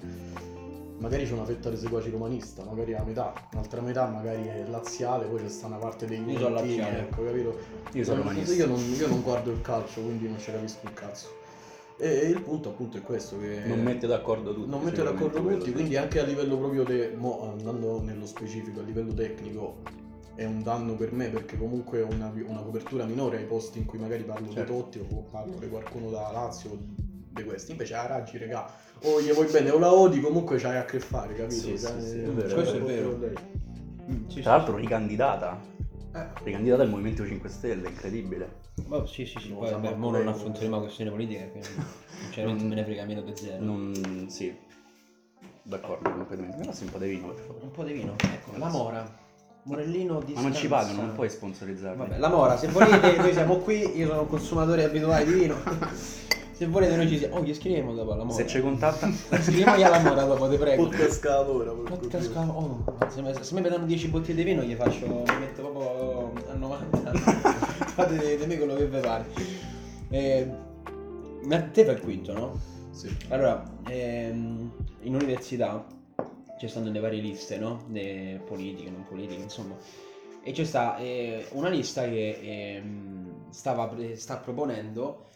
magari 0.99 1.25
c'è 1.25 1.33
una 1.33 1.45
fetta 1.45 1.69
di 1.69 1.77
seguaci 1.77 2.09
romanista, 2.09 2.63
magari 2.63 2.91
la 2.91 3.03
metà, 3.03 3.33
un'altra 3.53 3.81
metà 3.81 4.07
magari 4.07 4.45
è 4.47 4.65
laziale, 4.67 5.25
poi 5.25 5.41
c'è 5.41 5.49
sta 5.49 5.67
una 5.67 5.77
parte 5.77 6.05
dei 6.05 6.19
Juventini, 6.19 6.79
ecco, 6.79 7.23
capito? 7.23 7.57
Io 7.93 8.03
sono 8.03 8.17
Io- 8.17 8.23
romanista. 8.23 8.53
Io 8.53 8.67
non, 8.67 8.79
io 8.79 9.07
non 9.07 9.21
guardo 9.21 9.51
il 9.51 9.61
calcio, 9.61 10.01
quindi 10.01 10.27
non 10.27 10.39
ci 10.39 10.51
capisco 10.51 10.79
un 10.83 10.93
cazzo. 10.93 11.27
E 11.97 12.27
il 12.27 12.41
punto 12.41 12.69
appunto 12.69 12.97
è 12.97 13.01
questo, 13.01 13.37
che 13.39 13.61
Non 13.65 13.81
mette 13.83 14.07
d'accordo 14.07 14.53
tutti. 14.53 14.69
non 14.69 14.81
mette 14.83 15.03
d'accordo 15.03 15.41
tutti, 15.41 15.71
quindi 15.73 15.97
anche 15.97 16.19
a 16.19 16.23
livello 16.23 16.57
proprio 16.57 16.83
de, 16.85 17.13
mo, 17.17 17.51
andando 17.51 18.01
nello 18.01 18.25
specifico, 18.25 18.79
a 18.79 18.83
livello 18.83 19.13
tecnico 19.13 19.77
è 20.35 20.45
un 20.45 20.63
danno 20.63 20.93
per 20.95 21.11
me 21.11 21.27
perché 21.27 21.57
comunque 21.57 22.01
ho 22.01 22.07
una, 22.09 22.31
una 22.47 22.61
copertura 22.61 23.03
minore 23.03 23.39
ai 23.39 23.43
posti 23.43 23.79
in 23.79 23.85
cui 23.85 23.99
magari 23.99 24.23
parlo 24.23 24.49
Certo. 24.49 24.71
di 24.71 24.79
Totti 24.79 24.99
o 24.99 25.23
parlo 25.29 25.57
di 25.59 25.67
qualcuno 25.67 26.09
da 26.09 26.29
Lazio 26.31 26.69
o 26.71 26.77
di 26.79 27.43
questi. 27.43 27.71
Invece 27.71 27.95
a 27.95 28.05
Raggi, 28.07 28.37
regà, 28.37 28.71
o 29.03 29.21
gli 29.21 29.31
vuoi 29.31 29.49
bene 29.49 29.69
o 29.69 29.79
la 29.79 29.93
odi, 29.93 30.19
comunque 30.19 30.57
c'hai 30.57 30.77
a 30.77 30.85
che 30.85 30.99
fare, 30.99 31.33
capito? 31.33 31.61
Sì, 31.61 31.77
sì, 31.77 31.85
Cioè, 31.85 31.99
sì, 32.01 32.19
è 32.19 32.23
cioè, 32.25 32.33
vero, 32.33 32.53
Questo 32.53 32.75
è 32.75 32.79
vero. 32.81 33.17
lei. 33.17 33.33
Mm, 34.11 34.27
sì, 34.27 34.41
Tra 34.41 34.55
l'altro 34.57 34.75
ricandidata. 34.75 35.59
Eh, 36.13 36.25
Ricandidata 36.43 36.81
al 36.81 36.89
Movimento 36.89 37.25
5 37.25 37.49
Stelle, 37.49 37.87
incredibile. 37.87 38.61
Oh, 38.89 39.05
sì, 39.05 39.25
sì, 39.25 39.37
sì, 39.39 39.49
poi 39.49 39.69
vabbè, 39.69 39.93
non 39.95 40.27
affronteremo 40.27 40.75
la 40.75 40.81
questione 40.81 41.11
politica 41.11 41.43
sinceramente 42.21 42.61
Non- 42.63 42.69
me 42.69 42.75
ne 42.75 42.83
frega 42.83 43.05
meno 43.05 43.21
di 43.21 43.33
zero. 43.35 43.63
Non... 43.63 44.25
sì. 44.27 44.55
D'accordo, 45.61 46.09
completamente. 46.09 46.57
Mi 46.57 46.65
passi 46.65 46.83
un 46.83 46.89
po' 46.89 46.97
di 46.97 47.09
vino, 47.09 47.27
per 47.27 47.43
favore. 47.43 47.63
Un 47.65 47.71
po' 47.71 47.83
di 47.83 47.93
vino. 47.93 48.15
Ecco, 48.17 48.57
la 48.57 48.69
Mora. 48.69 49.27
Morellino 49.63 50.19
di 50.21 50.33
Ma 50.33 50.41
non 50.41 50.55
ci 50.55 50.67
pagano, 50.67 51.01
non 51.01 51.13
puoi 51.13 51.29
sponsorizzarmi. 51.29 51.97
Vabbè, 51.97 52.17
la 52.17 52.29
Mora, 52.29 52.57
se 52.57 52.67
volete, 52.69 53.17
noi 53.17 53.33
siamo 53.33 53.57
qui, 53.57 53.97
io 53.97 54.07
sono 54.07 54.21
un 54.21 54.27
consumatore 54.27 54.83
abituale 54.85 55.25
di 55.25 55.33
vino. 55.33 55.57
Se 56.59 56.67
volete 56.67 56.97
noi 56.97 57.07
ci 57.07 57.17
siamo. 57.19 57.37
Oh, 57.37 57.41
gli 57.41 57.53
scriviamo 57.53 57.93
dopo 57.93 58.11
alla 58.11 58.25
moda. 58.25 58.35
Se 58.35 58.45
ci 58.45 58.59
contatta... 58.59 59.09
Scriviamogli 59.39 59.81
alla 59.81 59.99
moda 59.99 60.25
dopo, 60.25 60.49
ti 60.49 60.57
prego. 60.57 60.89
Podcast 60.89 61.23
lavora, 61.23 61.71
Podcast 61.71 62.33
ca- 62.33 62.49
oh, 62.49 62.83
se, 63.07 63.21
mi, 63.21 63.33
se 63.39 63.53
mi 63.53 63.61
vedono 63.61 63.85
10 63.85 64.09
bottiglie 64.09 64.43
di 64.43 64.43
vino 64.43 64.61
gli 64.63 64.75
faccio, 64.75 65.07
mi 65.07 65.39
metto 65.39 65.61
proprio 65.61 66.33
a 66.49 66.53
90. 66.55 67.11
Fate 67.95 68.37
di, 68.37 68.45
me 68.45 68.57
quello 68.57 68.75
che 68.75 68.87
vi 68.87 68.99
pare. 68.99 69.25
Eh, 70.09 70.51
ma 71.45 71.61
te 71.61 71.85
fai 71.85 71.93
il 71.93 72.01
quinto, 72.01 72.33
no? 72.33 72.59
Sì. 72.91 73.07
Allora, 73.29 73.63
ehm, 73.87 74.69
in 75.03 75.15
università 75.15 75.85
ci 76.59 76.67
stanno 76.67 76.91
le 76.91 76.99
varie 76.99 77.21
liste, 77.21 77.57
no? 77.57 77.85
Le 77.87 78.41
politiche, 78.45 78.89
non 78.89 79.05
politiche, 79.07 79.41
insomma. 79.41 79.77
E 80.43 80.51
c'è 80.51 80.65
sta 80.65 80.97
eh, 80.97 81.47
una 81.51 81.69
lista 81.69 82.03
che 82.03 82.37
ehm, 82.41 83.49
stava, 83.49 83.87
pre- 83.87 84.17
sta 84.17 84.35
proponendo 84.35 85.27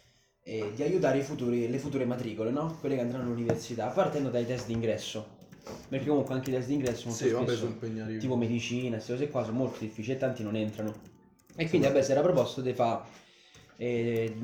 eh, 0.43 0.71
di 0.75 0.83
aiutare 0.83 1.19
i 1.19 1.21
futuri- 1.23 1.69
le 1.69 1.77
future 1.79 2.05
matricole, 2.05 2.51
no? 2.51 2.77
Quelle 2.79 2.95
che 2.95 3.01
andranno 3.01 3.23
all'università, 3.25 3.87
partendo 3.87 4.29
dai 4.29 4.45
test 4.45 4.67
d'ingresso. 4.67 5.41
Perché 5.87 6.07
comunque 6.07 6.33
anche 6.35 6.49
i 6.49 6.53
test 6.53 6.67
d'ingresso 6.67 7.07
molto 7.07 7.23
Sì, 7.23 7.29
vabbè, 7.31 7.45
spesso, 7.45 7.65
impegnativi. 7.65 8.19
tipo 8.19 8.35
medicina, 8.35 8.95
queste 8.95 9.13
cose 9.13 9.29
qua, 9.29 9.43
sono 9.43 9.57
molto 9.57 9.77
difficili 9.79 10.15
e 10.15 10.19
tanti 10.19 10.43
non 10.43 10.55
entrano. 10.55 10.93
E 11.55 11.69
quindi, 11.69 11.87
vabbè, 11.87 12.01
si 12.01 12.11
era 12.11 12.21
proposto 12.21 12.61
di 12.61 12.73
fa 12.73 13.05
eh, 13.77 14.35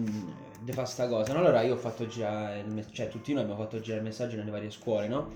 fa 0.68 0.86
sta 0.86 1.08
cosa. 1.08 1.34
No, 1.34 1.40
allora 1.40 1.62
io 1.62 1.74
ho 1.74 1.78
fatto 1.78 2.08
me- 2.16 2.86
cioè 2.92 3.10
tutti 3.10 3.34
noi 3.34 3.44
abbiamo 3.44 3.62
fatto 3.62 3.80
già 3.80 3.96
il 3.96 4.04
messaggio 4.04 4.38
nelle 4.38 4.52
varie 4.52 4.70
scuole, 4.72 5.08
no? 5.08 5.34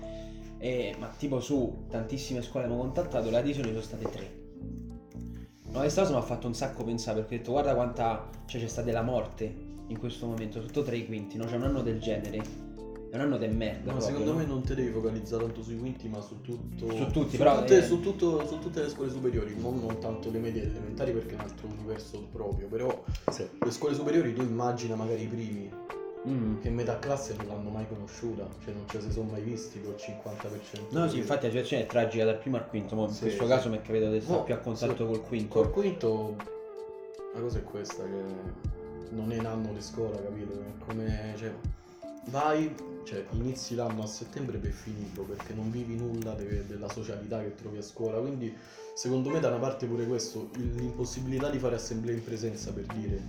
E- 0.58 0.94
ma 0.98 1.08
tipo 1.08 1.40
su 1.40 1.84
tantissime 1.90 2.42
scuole 2.42 2.64
abbiamo 2.66 2.82
contattato, 2.82 3.30
le 3.30 3.36
adesioni 3.36 3.68
sono 3.68 3.80
state 3.82 4.10
tre. 4.10 4.42
No, 5.70 5.80
questa 5.80 6.02
cosa 6.02 6.14
mi 6.14 6.20
ha 6.20 6.22
fatto 6.22 6.46
un 6.46 6.54
sacco 6.54 6.84
pensare 6.84 7.20
perché 7.20 7.34
ho 7.34 7.38
detto 7.38 7.50
guarda 7.50 7.74
quanta, 7.74 8.30
cioè 8.46 8.60
c'è 8.60 8.68
stata 8.68 8.90
la 8.92 9.02
morte 9.02 9.63
in 9.88 9.98
questo 9.98 10.26
momento, 10.26 10.60
sotto 10.60 10.82
tre 10.82 10.96
i 10.96 11.06
quinti, 11.06 11.36
no? 11.36 11.44
C'è 11.44 11.56
un 11.56 11.62
anno 11.64 11.82
del 11.82 12.00
genere, 12.00 12.38
è 13.10 13.14
un 13.16 13.20
anno 13.20 13.36
di 13.36 13.46
merda. 13.48 13.92
No, 13.92 13.98
proprio, 13.98 14.06
secondo 14.06 14.32
no? 14.32 14.38
me 14.38 14.44
non 14.46 14.62
te 14.62 14.74
devi 14.74 14.90
focalizzare 14.90 15.44
tanto 15.44 15.62
sui 15.62 15.78
quinti, 15.78 16.08
ma 16.08 16.20
su 16.20 16.40
tutto. 16.40 16.90
Su 16.94 17.06
tutti, 17.10 17.30
su 17.30 17.36
però, 17.36 17.58
Tutte, 17.60 17.78
eh. 17.78 17.82
su, 17.82 18.00
tutto- 18.00 18.46
su 18.46 18.58
tutte 18.58 18.82
le 18.82 18.88
scuole 18.88 19.10
superiori, 19.10 19.54
non, 19.58 19.78
non 19.80 19.98
tanto 19.98 20.30
le 20.30 20.38
medie 20.38 20.62
e 20.62 20.64
le 20.66 20.70
elementari 20.72 21.12
perché 21.12 21.32
è 21.32 21.34
un 21.34 21.40
altro 21.40 21.66
universo 21.68 22.26
proprio. 22.32 22.66
Però 22.68 23.04
Sì. 23.30 23.46
le 23.62 23.70
scuole 23.70 23.94
superiori 23.94 24.32
tu 24.34 24.40
immagina 24.42 24.94
magari 24.94 25.22
i 25.22 25.26
primi 25.26 25.70
Mm. 26.26 26.62
che 26.62 26.70
metà 26.70 26.98
classe 26.98 27.34
non 27.36 27.48
l'hanno 27.48 27.68
mai 27.68 27.86
conosciuta, 27.86 28.48
cioè 28.64 28.72
non 28.72 28.84
ce 28.88 29.02
si 29.02 29.12
sono 29.12 29.28
mai 29.30 29.42
visti 29.42 29.78
col 29.82 29.94
50%. 29.98 30.86
No, 30.88 31.06
sì, 31.06 31.18
infatti 31.18 31.42
la 31.44 31.50
situazione 31.50 31.82
è 31.82 31.86
tragica 31.86 32.24
dal 32.24 32.38
primo 32.38 32.56
al 32.56 32.66
quinto, 32.66 32.96
ma 32.96 33.02
in 33.02 33.10
Sì, 33.10 33.20
questo 33.24 33.42
sì. 33.42 33.48
caso 33.50 33.68
mi 33.68 33.76
è 33.76 33.82
capitato 33.82 34.12
di 34.12 34.20
stare 34.22 34.38
No, 34.38 34.44
più 34.44 34.54
a 34.54 34.56
contatto 34.56 35.04
col 35.06 35.20
quinto. 35.20 35.60
Col 35.60 35.70
quinto 35.70 36.36
la 37.34 37.40
cosa 37.40 37.58
è 37.58 37.62
questa 37.62 38.04
che 38.04 38.22
non 39.10 39.32
è 39.32 39.38
un 39.38 39.46
anno 39.46 39.72
di 39.72 39.80
scuola, 39.82 40.20
capito? 40.20 40.52
Come 40.84 41.34
cioè, 41.36 41.52
vai, 42.26 42.74
cioè 43.04 43.24
inizi 43.32 43.74
l'anno 43.74 44.02
a 44.02 44.06
settembre 44.06 44.58
per 44.58 44.70
finirlo 44.70 45.24
perché 45.24 45.52
non 45.52 45.70
vivi 45.70 45.96
nulla 45.96 46.32
de- 46.34 46.66
della 46.66 46.88
socialità 46.88 47.40
che 47.42 47.54
trovi 47.54 47.78
a 47.78 47.82
scuola, 47.82 48.18
quindi 48.20 48.54
secondo 48.94 49.28
me 49.30 49.40
da 49.40 49.48
una 49.48 49.58
parte 49.58 49.86
pure 49.86 50.06
questo, 50.06 50.50
il- 50.56 50.74
l'impossibilità 50.74 51.50
di 51.50 51.58
fare 51.58 51.74
assemblee 51.76 52.14
in 52.14 52.24
presenza 52.24 52.72
per 52.72 52.84
dire. 52.86 53.20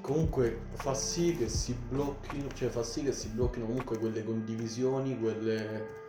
Comunque 0.00 0.58
fa 0.74 0.92
sì 0.92 1.34
che 1.34 1.48
si 1.48 1.74
blocchino, 1.88 2.52
cioè 2.52 2.68
fa 2.68 2.82
sì 2.82 3.02
che 3.02 3.12
si 3.12 3.28
blocchino 3.28 3.64
comunque 3.64 3.98
quelle 3.98 4.22
condivisioni, 4.22 5.18
quelle 5.18 6.02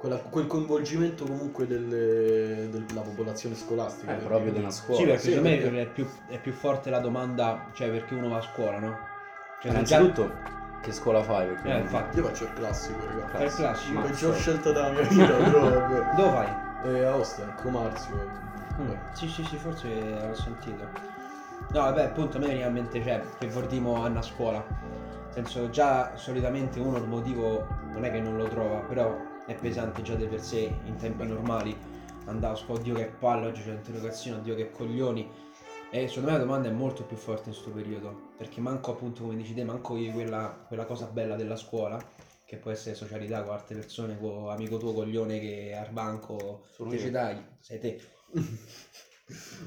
quella- 0.00 0.16
quel 0.16 0.46
coinvolgimento 0.46 1.26
comunque 1.26 1.66
delle- 1.66 2.70
della 2.70 3.02
popolazione 3.02 3.54
scolastica. 3.54 4.12
È 4.12 4.16
per 4.16 4.26
proprio 4.26 4.56
una 4.56 4.70
scuola. 4.70 4.98
Sì, 5.00 5.04
perché 5.04 5.20
Sì, 5.20 5.28
secondo 5.28 5.48
me 5.50 5.56
perché- 5.58 5.82
è 5.82 5.86
più, 5.86 6.08
è 6.28 6.38
più 6.40 6.52
forte 6.52 6.88
la 6.88 7.00
domanda, 7.00 7.66
cioè 7.74 7.90
perché 7.90 8.14
uno 8.14 8.30
va 8.30 8.38
a 8.38 8.40
scuola, 8.40 8.78
no? 8.78 8.98
Cioè, 9.60 9.72
Innanzitutto, 9.72 10.32
che 10.80 10.92
scuola 10.92 11.22
fai? 11.22 11.48
Perché 11.48 11.68
Eh, 11.70 11.78
infatti. 11.80 12.16
Io 12.16 12.24
faccio 12.24 12.44
il 12.44 12.52
classico, 12.54 12.98
raga. 13.06 13.28
Fai 13.28 13.44
il 13.44 13.52
classico. 13.54 13.92
La 13.92 14.00
Ma- 14.00 14.06
peggior 14.06 14.34
scelta 14.34 14.72
della 14.72 14.90
mia 14.90 15.02
vita, 15.02 15.26
però 15.36 15.68
vabbè. 15.70 16.14
Dove 16.16 16.30
vai? 16.30 16.48
E 16.86 17.04
a 17.04 17.16
Ostia, 17.16 17.44
in 17.44 17.54
Comarzio. 17.60 18.14
Mm. 18.80 18.90
Sì, 19.12 19.28
sì, 19.28 19.44
sì, 19.44 19.56
forse 19.58 19.88
l'ho 20.26 20.34
sentito. 20.34 20.88
No, 21.72 21.80
vabbè, 21.82 22.04
appunto, 22.04 22.38
a 22.38 22.40
me 22.40 22.46
veniva 22.46 22.68
in 22.68 22.72
mente, 22.72 23.02
cioè, 23.02 23.20
che 23.38 23.46
vorremmo 23.48 23.96
andare 24.02 24.24
a 24.24 24.28
scuola. 24.28 24.64
Nel 25.34 25.46
senso, 25.46 25.68
già 25.68 26.12
solitamente 26.16 26.80
uno 26.80 26.96
il 26.96 27.06
motivo 27.06 27.66
non 27.92 28.04
è 28.06 28.10
che 28.10 28.18
non 28.18 28.38
lo 28.38 28.48
trova, 28.48 28.78
però 28.78 29.14
è 29.50 29.56
pesante 29.56 30.02
già 30.02 30.14
di 30.14 30.26
per 30.26 30.40
sé 30.40 30.72
in 30.84 30.94
tempi 30.94 31.26
normali. 31.26 31.76
Andare 32.26 32.54
a 32.54 32.56
scuola, 32.56 32.78
oddio 32.78 32.94
che 32.94 33.06
palle, 33.06 33.46
oggi 33.46 33.62
c'è 33.62 33.70
l'interrogazione, 33.70 34.38
oddio 34.38 34.54
che 34.54 34.70
coglioni. 34.70 35.28
E 35.90 36.06
secondo 36.06 36.30
me 36.30 36.38
la 36.38 36.44
domanda 36.44 36.68
è 36.68 36.72
molto 36.72 37.02
più 37.02 37.16
forte 37.16 37.48
in 37.48 37.54
questo 37.54 37.72
periodo, 37.72 38.30
perché 38.36 38.60
manco 38.60 38.92
appunto 38.92 39.22
come 39.22 39.34
dici 39.34 39.52
te, 39.52 39.64
manco 39.64 39.96
io 39.96 40.12
quella, 40.12 40.64
quella 40.68 40.84
cosa 40.84 41.06
bella 41.06 41.34
della 41.34 41.56
scuola, 41.56 42.00
che 42.44 42.58
può 42.58 42.70
essere 42.70 42.94
socialità 42.94 43.42
con 43.42 43.54
altre 43.54 43.74
persone, 43.74 44.16
con 44.20 44.50
amico 44.50 44.76
tuo 44.76 44.92
coglione 44.92 45.40
che 45.40 45.70
è 45.70 45.74
al 45.74 45.90
banco, 45.90 46.66
che 46.88 46.98
ci 46.98 47.10
dai, 47.10 47.44
sei 47.58 47.80
te. 47.80 48.00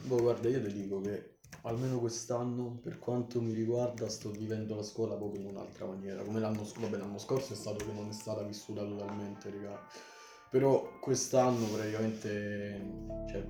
Boh, 0.08 0.22
guarda, 0.22 0.48
io 0.48 0.64
ti 0.64 0.72
dico 0.72 1.02
che 1.02 1.33
almeno 1.64 2.00
quest'anno, 2.00 2.78
per 2.82 3.00
quanto 3.00 3.42
mi 3.42 3.54
riguarda, 3.54 4.10
sto 4.10 4.32
vivendo 4.32 4.76
la 4.76 4.84
scuola 4.84 5.16
proprio 5.16 5.42
in 5.42 5.48
un'altra 5.48 5.86
maniera. 5.86 6.22
Come 6.24 6.40
l'anno 6.40 6.64
vabbè, 6.80 6.98
l'anno 6.98 7.18
scorso 7.18 7.54
è 7.54 7.56
stato 7.56 7.86
che 7.86 7.92
non 7.94 8.10
è 8.10 8.14
stata 8.14 8.42
vissuta 8.44 8.84
totalmente, 8.84 9.50
raga. 9.50 9.80
Però 10.50 11.00
quest'anno 11.00 11.66
praticamente, 11.68 12.82
cioè, 13.30 13.46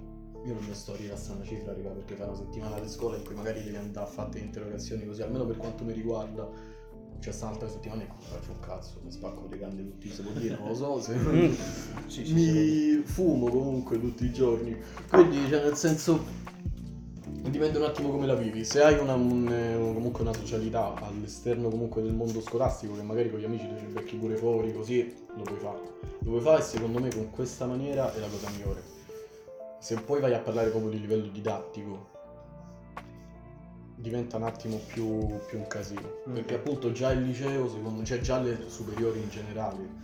io 0.45 0.53
non 0.53 0.63
mi 0.63 0.73
sto 0.73 0.95
rilassando 0.95 1.41
una 1.41 1.49
cifra, 1.49 1.73
raga, 1.73 1.89
perché 1.89 2.15
fa 2.15 2.25
una 2.25 2.35
settimana 2.35 2.79
di 2.79 2.89
scuola 2.89 3.17
in 3.17 3.25
cui 3.25 3.35
magari 3.35 3.63
devi 3.63 3.75
andare 3.75 4.05
a 4.05 4.09
fare 4.09 4.39
interrogazioni 4.39 5.05
così, 5.05 5.21
almeno 5.23 5.45
per 5.45 5.57
quanto 5.57 5.83
mi 5.83 5.93
riguarda. 5.93 6.71
C'è 7.19 7.31
stata 7.31 7.55
un'altra 7.55 7.69
settimana 7.69 8.03
in 8.03 8.09
cui 8.09 8.25
faccio 8.25 8.51
un 8.51 8.59
cazzo, 8.59 8.99
mi 9.01 9.11
spacco 9.11 9.47
le 9.49 9.57
canne 9.57 9.81
tutti, 9.81 10.09
se 10.11 10.23
può 10.23 10.33
dire, 10.33 10.57
non 10.57 10.67
lo 10.67 10.75
so, 10.75 11.01
se... 11.01 11.15
Mi 12.33 13.01
fumo 13.05 13.49
comunque 13.49 13.97
tutti 13.97 14.25
i 14.25 14.33
giorni. 14.33 14.77
Quindi, 15.07 15.47
cioè, 15.47 15.63
nel 15.63 15.75
senso, 15.75 16.21
dipende 17.49 17.77
un 17.77 17.83
attimo 17.83 18.09
come 18.09 18.25
la 18.25 18.35
vivi. 18.35 18.63
Se 18.63 18.81
hai 18.81 18.97
una, 18.97 19.13
un- 19.15 19.51
eh, 19.51 19.93
comunque 19.93 20.21
una 20.21 20.33
socialità 20.33 20.93
all'esterno 20.95 21.69
comunque 21.69 22.01
del 22.01 22.13
mondo 22.13 22.41
scolastico, 22.41 22.95
che 22.95 23.01
magari 23.01 23.29
con 23.29 23.39
gli 23.39 23.45
amici 23.45 23.67
ti 23.67 23.85
becchi 23.85 24.15
pure 24.15 24.35
fuori, 24.35 24.73
così 24.73 25.25
lo 25.35 25.43
puoi 25.43 25.59
fare. 25.59 25.81
Lo 26.19 26.31
puoi 26.31 26.41
fare 26.41 26.59
e 26.59 26.63
secondo 26.63 26.99
me 26.99 27.09
con 27.13 27.29
questa 27.31 27.65
maniera 27.65 28.13
è 28.13 28.19
la 28.19 28.27
cosa 28.27 28.49
migliore. 28.49 28.81
Se 29.79 29.95
poi 29.95 30.21
vai 30.21 30.33
a 30.33 30.39
parlare 30.39 30.69
proprio 30.69 30.91
di 30.91 31.01
livello 31.01 31.27
didattico, 31.27 32.11
diventa 33.95 34.37
un 34.37 34.43
attimo 34.43 34.77
più, 34.87 35.27
più 35.47 35.57
un 35.57 35.67
casino. 35.67 36.21
Mm. 36.29 36.33
Perché 36.33 36.55
appunto 36.55 36.91
già 36.91 37.11
il 37.11 37.23
liceo, 37.23 37.69
secondo 37.69 38.03
cioè 38.03 38.19
già 38.19 38.39
le 38.39 38.57
superiori 38.67 39.19
in 39.19 39.29
generale, 39.29 40.01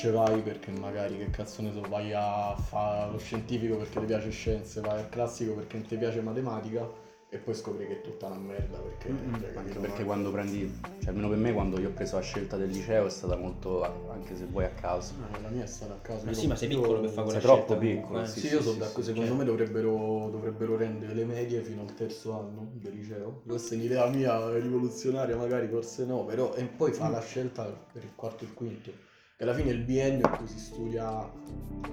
ce 0.00 0.10
vai 0.10 0.40
perché 0.40 0.70
magari 0.70 1.18
che 1.18 1.28
cazzo 1.28 1.60
ne 1.60 1.72
so, 1.74 1.82
vai 1.82 2.10
a 2.14 2.56
fare 2.56 3.10
lo 3.12 3.18
scientifico 3.18 3.76
perché 3.76 4.00
ti 4.00 4.06
piace 4.06 4.30
scienze, 4.30 4.80
vai 4.80 4.98
al 4.98 5.10
classico 5.10 5.52
perché 5.52 5.76
non 5.76 5.86
ti 5.86 5.96
piace 5.96 6.22
matematica 6.22 6.88
e 7.28 7.36
poi 7.36 7.54
scopri 7.54 7.86
che 7.86 7.98
è 7.98 8.00
tutta 8.00 8.28
una 8.28 8.38
merda 8.38 8.78
perché, 8.78 9.08
cioè, 9.38 9.52
Anche 9.56 9.78
perché 9.78 10.04
quando 10.04 10.30
prendi, 10.30 10.80
cioè 11.00 11.10
almeno 11.10 11.28
per 11.28 11.36
me 11.36 11.52
quando 11.52 11.78
io 11.78 11.88
ho 11.88 11.92
preso 11.92 12.16
la 12.16 12.22
scelta 12.22 12.56
del 12.56 12.70
liceo 12.70 13.04
è 13.04 13.10
stata 13.10 13.36
molto, 13.36 13.84
anche 14.10 14.34
se 14.36 14.46
vuoi 14.46 14.64
a 14.64 14.70
caso. 14.70 15.12
Ah, 15.20 15.38
la 15.38 15.48
mia 15.50 15.64
è 15.64 15.66
stata 15.66 15.92
a 15.92 15.98
caso. 15.98 16.24
Ma 16.24 16.32
sì, 16.32 16.46
ma 16.46 16.56
sei 16.56 16.68
piccolo 16.68 17.00
per 17.00 17.10
fare 17.10 17.22
quella 17.24 17.30
sei 17.32 17.40
troppo 17.40 17.66
scelta 17.66 17.76
piccolo, 17.76 18.06
comunque, 18.06 18.22
eh. 18.22 18.26
Sì, 18.40 18.46
io 18.46 18.62
sono 18.62 18.78
d'accordo, 18.78 19.02
secondo 19.02 19.28
cioè- 19.28 19.36
me 19.38 19.44
dovrebbero, 19.44 20.28
dovrebbero 20.30 20.76
rendere 20.78 21.12
le 21.12 21.24
medie 21.26 21.60
fino 21.60 21.82
al 21.82 21.92
terzo 21.92 22.32
anno 22.32 22.70
del 22.72 22.94
liceo. 22.94 23.42
Questa 23.46 23.74
è 23.74 23.76
un'idea 23.76 24.08
mia 24.08 24.50
rivoluzionaria, 24.58 25.36
magari 25.36 25.68
forse 25.68 26.06
no, 26.06 26.24
però 26.24 26.54
e 26.54 26.64
poi 26.64 26.90
fa 26.90 27.10
la 27.10 27.20
scelta 27.20 27.64
per 27.64 28.02
il 28.02 28.14
quarto 28.14 28.44
e 28.44 28.46
il 28.46 28.54
quinto. 28.54 29.08
Che 29.40 29.46
alla 29.46 29.54
fine 29.54 29.70
è 29.70 29.72
il 29.72 29.84
biennio 29.84 30.28
in 30.28 30.36
cui 30.36 30.46
si 30.46 30.58
studia 30.58 31.26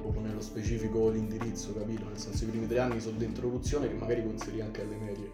proprio 0.01 0.19
nello 0.21 0.41
specifico 0.41 1.07
l'indirizzo, 1.07 1.73
capito? 1.73 2.03
Nel 2.09 2.17
senso 2.17 2.43
i 2.43 2.47
primi 2.47 2.67
tre 2.67 2.79
anni 2.79 2.99
sono 2.99 3.17
di 3.17 3.23
introduzione 3.23 3.87
che 3.87 3.93
magari 3.93 4.21
consegui 4.21 4.59
anche 4.59 4.81
alle 4.81 4.97
medie. 4.97 5.31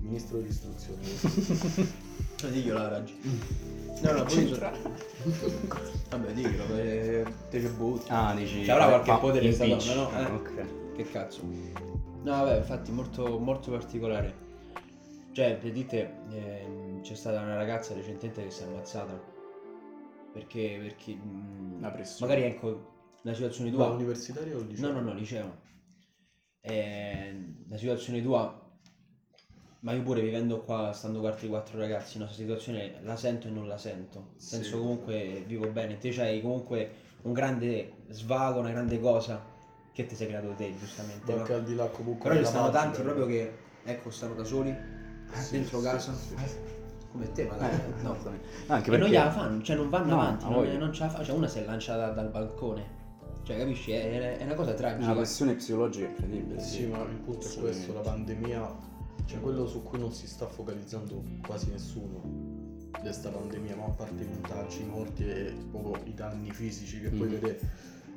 Ministro 0.00 0.36
dell'istruzione. 0.36 1.00
Ma 2.42 2.48
diglielo 2.52 2.76
la 2.78 2.88
raggi. 2.88 3.18
No, 4.02 4.12
no, 4.12 4.24
poi 4.24 4.58
Vabbè, 6.10 6.32
diglielo, 6.34 6.66
che 6.66 7.24
te 7.48 7.60
che 7.60 7.68
butti. 7.70 8.08
Ah, 8.10 8.34
dici... 8.34 8.64
Ci 8.64 8.70
avrà 8.70 8.88
qualche 8.88 9.10
fa- 9.12 9.16
potere 9.16 9.56
donna, 9.56 9.94
no? 9.94 10.08
Ah, 10.10 10.20
Eh. 10.20 10.32
ok. 10.32 10.64
Che 10.96 11.02
cazzo. 11.04 11.40
No, 11.44 12.30
vabbè, 12.30 12.58
infatti 12.58 12.92
molto, 12.92 13.38
molto 13.38 13.70
particolare. 13.70 14.34
Cioè, 15.32 15.56
per 15.56 15.72
dite, 15.72 16.12
ehm, 16.30 17.00
c'è 17.00 17.14
stata 17.14 17.40
una 17.40 17.54
ragazza 17.56 17.94
recentemente 17.94 18.44
che 18.44 18.50
si 18.50 18.64
è 18.64 18.66
ammazzata. 18.66 19.31
Perché, 20.32 20.78
perché 20.80 21.14
mh, 21.14 21.80
La 21.80 21.90
pressione. 21.90 22.32
magari 22.32 22.48
ecco, 22.48 22.90
la 23.22 23.34
situazione 23.34 23.70
Ma 23.70 23.76
tua... 23.76 23.88
universitario 23.88 24.56
o 24.56 24.60
il 24.60 24.68
liceo? 24.68 24.90
No, 24.90 25.00
no, 25.00 25.06
no, 25.06 25.12
liceo. 25.14 25.56
Eh, 26.60 27.34
la 27.68 27.76
situazione 27.76 28.22
tua, 28.22 28.60
ma 29.80 29.92
io 29.92 30.02
pure 30.02 30.20
vivendo 30.20 30.60
qua, 30.60 30.92
stando 30.92 31.20
quarti 31.20 31.48
quattro 31.48 31.78
ragazzi, 31.78 32.18
no, 32.18 32.24
questa 32.24 32.42
situazione 32.42 32.92
la 33.02 33.16
sento 33.16 33.48
e 33.48 33.50
non 33.50 33.66
la 33.66 33.76
sento. 33.76 34.18
Nel 34.20 34.40
Sì. 34.40 34.54
senso 34.54 34.78
comunque 34.78 35.42
vivo 35.46 35.68
bene, 35.68 35.98
te 35.98 36.10
c'hai 36.10 36.40
comunque 36.40 36.90
un 37.22 37.32
grande 37.32 37.90
svago, 38.08 38.60
una 38.60 38.70
grande 38.70 38.98
cosa 38.98 39.40
che 39.92 40.06
ti 40.06 40.14
sei 40.14 40.28
creato 40.28 40.54
te, 40.54 40.74
giustamente. 40.78 41.24
Ma 41.26 41.32
no? 41.34 41.40
anche 41.40 41.52
al 41.52 41.62
di 41.64 41.74
là 41.74 41.86
comunque 41.88 42.28
Però 42.30 42.40
ci 42.40 42.48
stanno 42.48 42.70
tanti 42.70 43.02
proprio 43.02 43.26
che, 43.26 43.52
ecco, 43.84 44.10
stanno 44.10 44.34
da 44.34 44.44
soli, 44.44 44.74
dentro 45.50 45.78
sì, 45.78 45.84
casa. 45.84 46.16
Sì, 47.12 47.18
sì. 47.18 47.26
Come 47.26 47.32
te, 47.32 47.44
magari. 47.46 47.74
Eh, 47.76 48.02
no. 48.02 48.16
Anche 48.68 48.88
E 48.88 48.90
non 48.90 48.98
perché 49.00 49.08
gliela 49.08 49.30
fanno, 49.30 49.62
cioè 49.62 49.76
non 49.76 49.88
vanno 49.90 50.06
No, 50.14 50.20
avanti, 50.20 50.44
non, 50.48 50.76
non 50.78 50.92
ce 50.92 51.02
la 51.04 51.08
fa. 51.10 51.22
Cioè 51.22 51.36
una 51.36 51.48
si 51.48 51.58
è 51.58 51.64
lanciata 51.64 52.08
dal 52.10 52.28
balcone. 52.30 53.00
Cioè, 53.44 53.58
capisci? 53.58 53.90
È, 53.92 54.10
è- 54.10 54.38
è 54.38 54.44
una 54.44 54.54
cosa 54.54 54.70
è 54.70 54.74
tragica. 54.74 55.04
una 55.04 55.14
pressione 55.16 55.54
psicologica 55.54 56.06
incredibile. 56.06 56.60
Sì, 56.60 56.86
ma 56.86 57.02
il 57.02 57.16
punto 57.16 57.48
è 57.48 57.58
questo, 57.58 57.92
la 57.92 58.00
pandemia, 58.00 58.76
cioè 59.26 59.40
quello 59.40 59.66
su 59.66 59.82
cui 59.82 59.98
non 59.98 60.12
si 60.12 60.26
sta 60.28 60.46
focalizzando 60.46 61.22
quasi 61.44 61.70
nessuno 61.70 62.20
di 62.24 62.90
questa 63.00 63.30
pandemia, 63.30 63.74
ma 63.76 63.84
a 63.86 63.88
parte 63.90 64.22
i 64.22 64.26
contagi, 64.28 64.82
i 64.82 64.86
morti 64.86 65.24
e 65.28 65.54
proprio 65.70 66.00
i 66.04 66.14
danni 66.14 66.50
fisici 66.52 67.00
che 67.00 67.08
puoi 67.08 67.28
Mhm. 67.28 67.34
vedere 67.34 67.60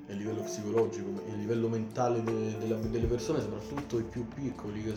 a 0.08 0.14
livello 0.14 0.42
psicologico 0.44 1.10
e 1.28 1.32
a 1.32 1.36
livello 1.36 1.68
mentale 1.70 2.22
de- 2.24 2.58
della- 2.60 2.76
delle 2.76 3.08
persone, 3.08 3.42
soprattutto 3.42 3.98
i 3.98 4.04
più 4.04 4.28
piccoli, 4.28 4.84
che, 4.84 4.94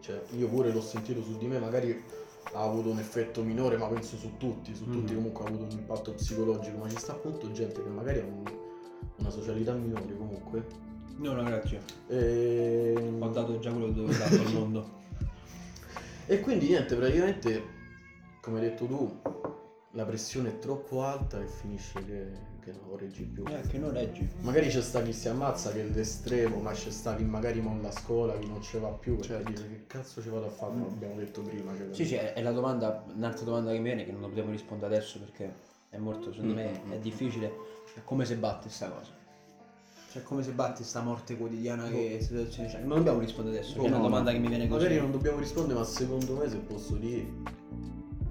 cioè 0.00 0.22
io 0.38 0.48
pure 0.48 0.72
l'ho 0.72 0.80
sentito 0.80 1.22
su 1.22 1.36
di 1.36 1.46
me, 1.46 1.58
magari 1.58 2.02
ha 2.52 2.62
avuto 2.62 2.90
un 2.90 2.98
effetto 2.98 3.42
minore, 3.42 3.76
ma 3.76 3.86
penso 3.88 4.16
su 4.16 4.36
tutti, 4.36 4.74
su 4.74 4.84
tutti 4.90 5.12
Mhm. 5.12 5.16
comunque 5.16 5.44
ha 5.44 5.48
avuto 5.48 5.64
un 5.64 5.70
impatto 5.70 6.12
psicologico, 6.12 6.76
ma 6.78 6.88
ci 6.88 6.96
sta 6.98 7.12
appunto 7.12 7.50
gente 7.52 7.82
che 7.82 7.88
magari 7.88 8.20
ha 8.20 8.24
un- 8.24 8.42
una 9.18 9.30
socialità 9.30 9.72
minore 9.72 10.16
comunque. 10.16 10.64
No, 11.16 11.32
no, 11.32 11.42
grazie. 11.44 11.80
E... 12.08 13.12
Ho 13.18 13.28
dato 13.28 13.58
già 13.60 13.70
quello 13.70 13.86
che 13.86 13.94
dovevo 13.94 14.18
dare 14.18 14.38
al 14.38 14.52
mondo. 14.52 15.02
E 16.26 16.40
quindi 16.40 16.68
niente, 16.68 16.96
praticamente, 16.96 17.62
come 18.40 18.58
hai 18.60 18.64
detto 18.70 18.86
tu, 18.86 19.20
la 19.90 20.06
pressione 20.06 20.48
è 20.50 20.58
troppo 20.58 21.02
alta 21.02 21.38
e 21.40 21.46
finisce 21.46 22.02
che, 22.02 22.30
che 22.64 22.72
non 22.72 22.88
lo 22.88 22.96
reggi 22.96 23.22
più. 23.24 23.44
Eh, 23.46 23.60
che 23.68 23.78
non 23.78 23.92
reggi. 23.92 24.26
Magari 24.40 24.68
c'è 24.68 24.80
sta 24.80 25.02
chi 25.02 25.12
si 25.12 25.28
ammazza 25.28 25.70
che 25.70 25.82
è 25.82 25.84
l'estremo, 25.84 26.58
ma 26.60 26.72
c'è 26.72 26.90
sta 26.90 27.14
chi 27.14 27.24
magari 27.24 27.60
molla 27.60 27.88
a 27.88 27.92
scuola, 27.92 28.36
chi 28.38 28.46
non 28.48 28.62
ce 28.62 28.78
va 28.78 28.88
più, 28.88 29.16
perché 29.16 29.34
Certo. 29.34 29.50
dice 29.50 29.68
che 29.68 29.84
cazzo 29.86 30.22
ci 30.22 30.28
vado 30.30 30.46
a 30.46 30.50
fare, 30.50 30.72
come 30.72 30.86
abbiamo 30.86 31.14
detto 31.16 31.42
prima. 31.42 31.76
Cioè, 31.76 31.88
Sì, 31.92 32.06
sì, 32.06 32.14
è 32.14 32.40
la 32.42 32.52
domanda, 32.52 33.04
un'altra 33.14 33.44
domanda 33.44 33.70
che 33.70 33.76
mi 33.76 33.84
viene 33.84 34.04
che 34.04 34.12
non 34.12 34.22
dobbiamo 34.22 34.50
rispondere 34.50 34.96
adesso 34.96 35.18
perché 35.18 35.52
è 35.90 35.98
molto, 35.98 36.32
secondo 36.32 36.54
me 36.54 36.80
Mm, 36.86 36.92
è 36.92 36.96
mm. 36.96 37.00
difficile. 37.00 37.52
È 37.94 38.00
come 38.02 38.24
si 38.24 38.34
batte 38.34 38.68
sta 38.70 38.88
cosa. 38.88 39.10
Cioè 40.10 40.22
come 40.22 40.42
si 40.44 40.52
batte 40.52 40.84
sta 40.84 41.00
morte 41.02 41.36
quotidiana 41.36 41.88
che 41.88 42.18
situazione 42.20 42.68
c'è. 42.68 42.80
Non 42.80 42.98
dobbiamo 42.98 43.18
rispondere 43.20 43.58
adesso, 43.58 43.78
Oh, 43.80 43.84
è 43.84 43.88
una 43.88 43.96
no, 43.96 44.02
domanda 44.04 44.30
no. 44.30 44.36
che 44.36 44.42
mi 44.42 44.48
viene 44.48 44.68
così. 44.68 44.82
Magari 44.84 45.00
non 45.00 45.10
dobbiamo 45.10 45.38
rispondere, 45.38 45.78
ma 45.78 45.84
secondo 45.84 46.36
me, 46.36 46.48
se 46.48 46.56
posso 46.58 46.94
dire, 46.96 47.26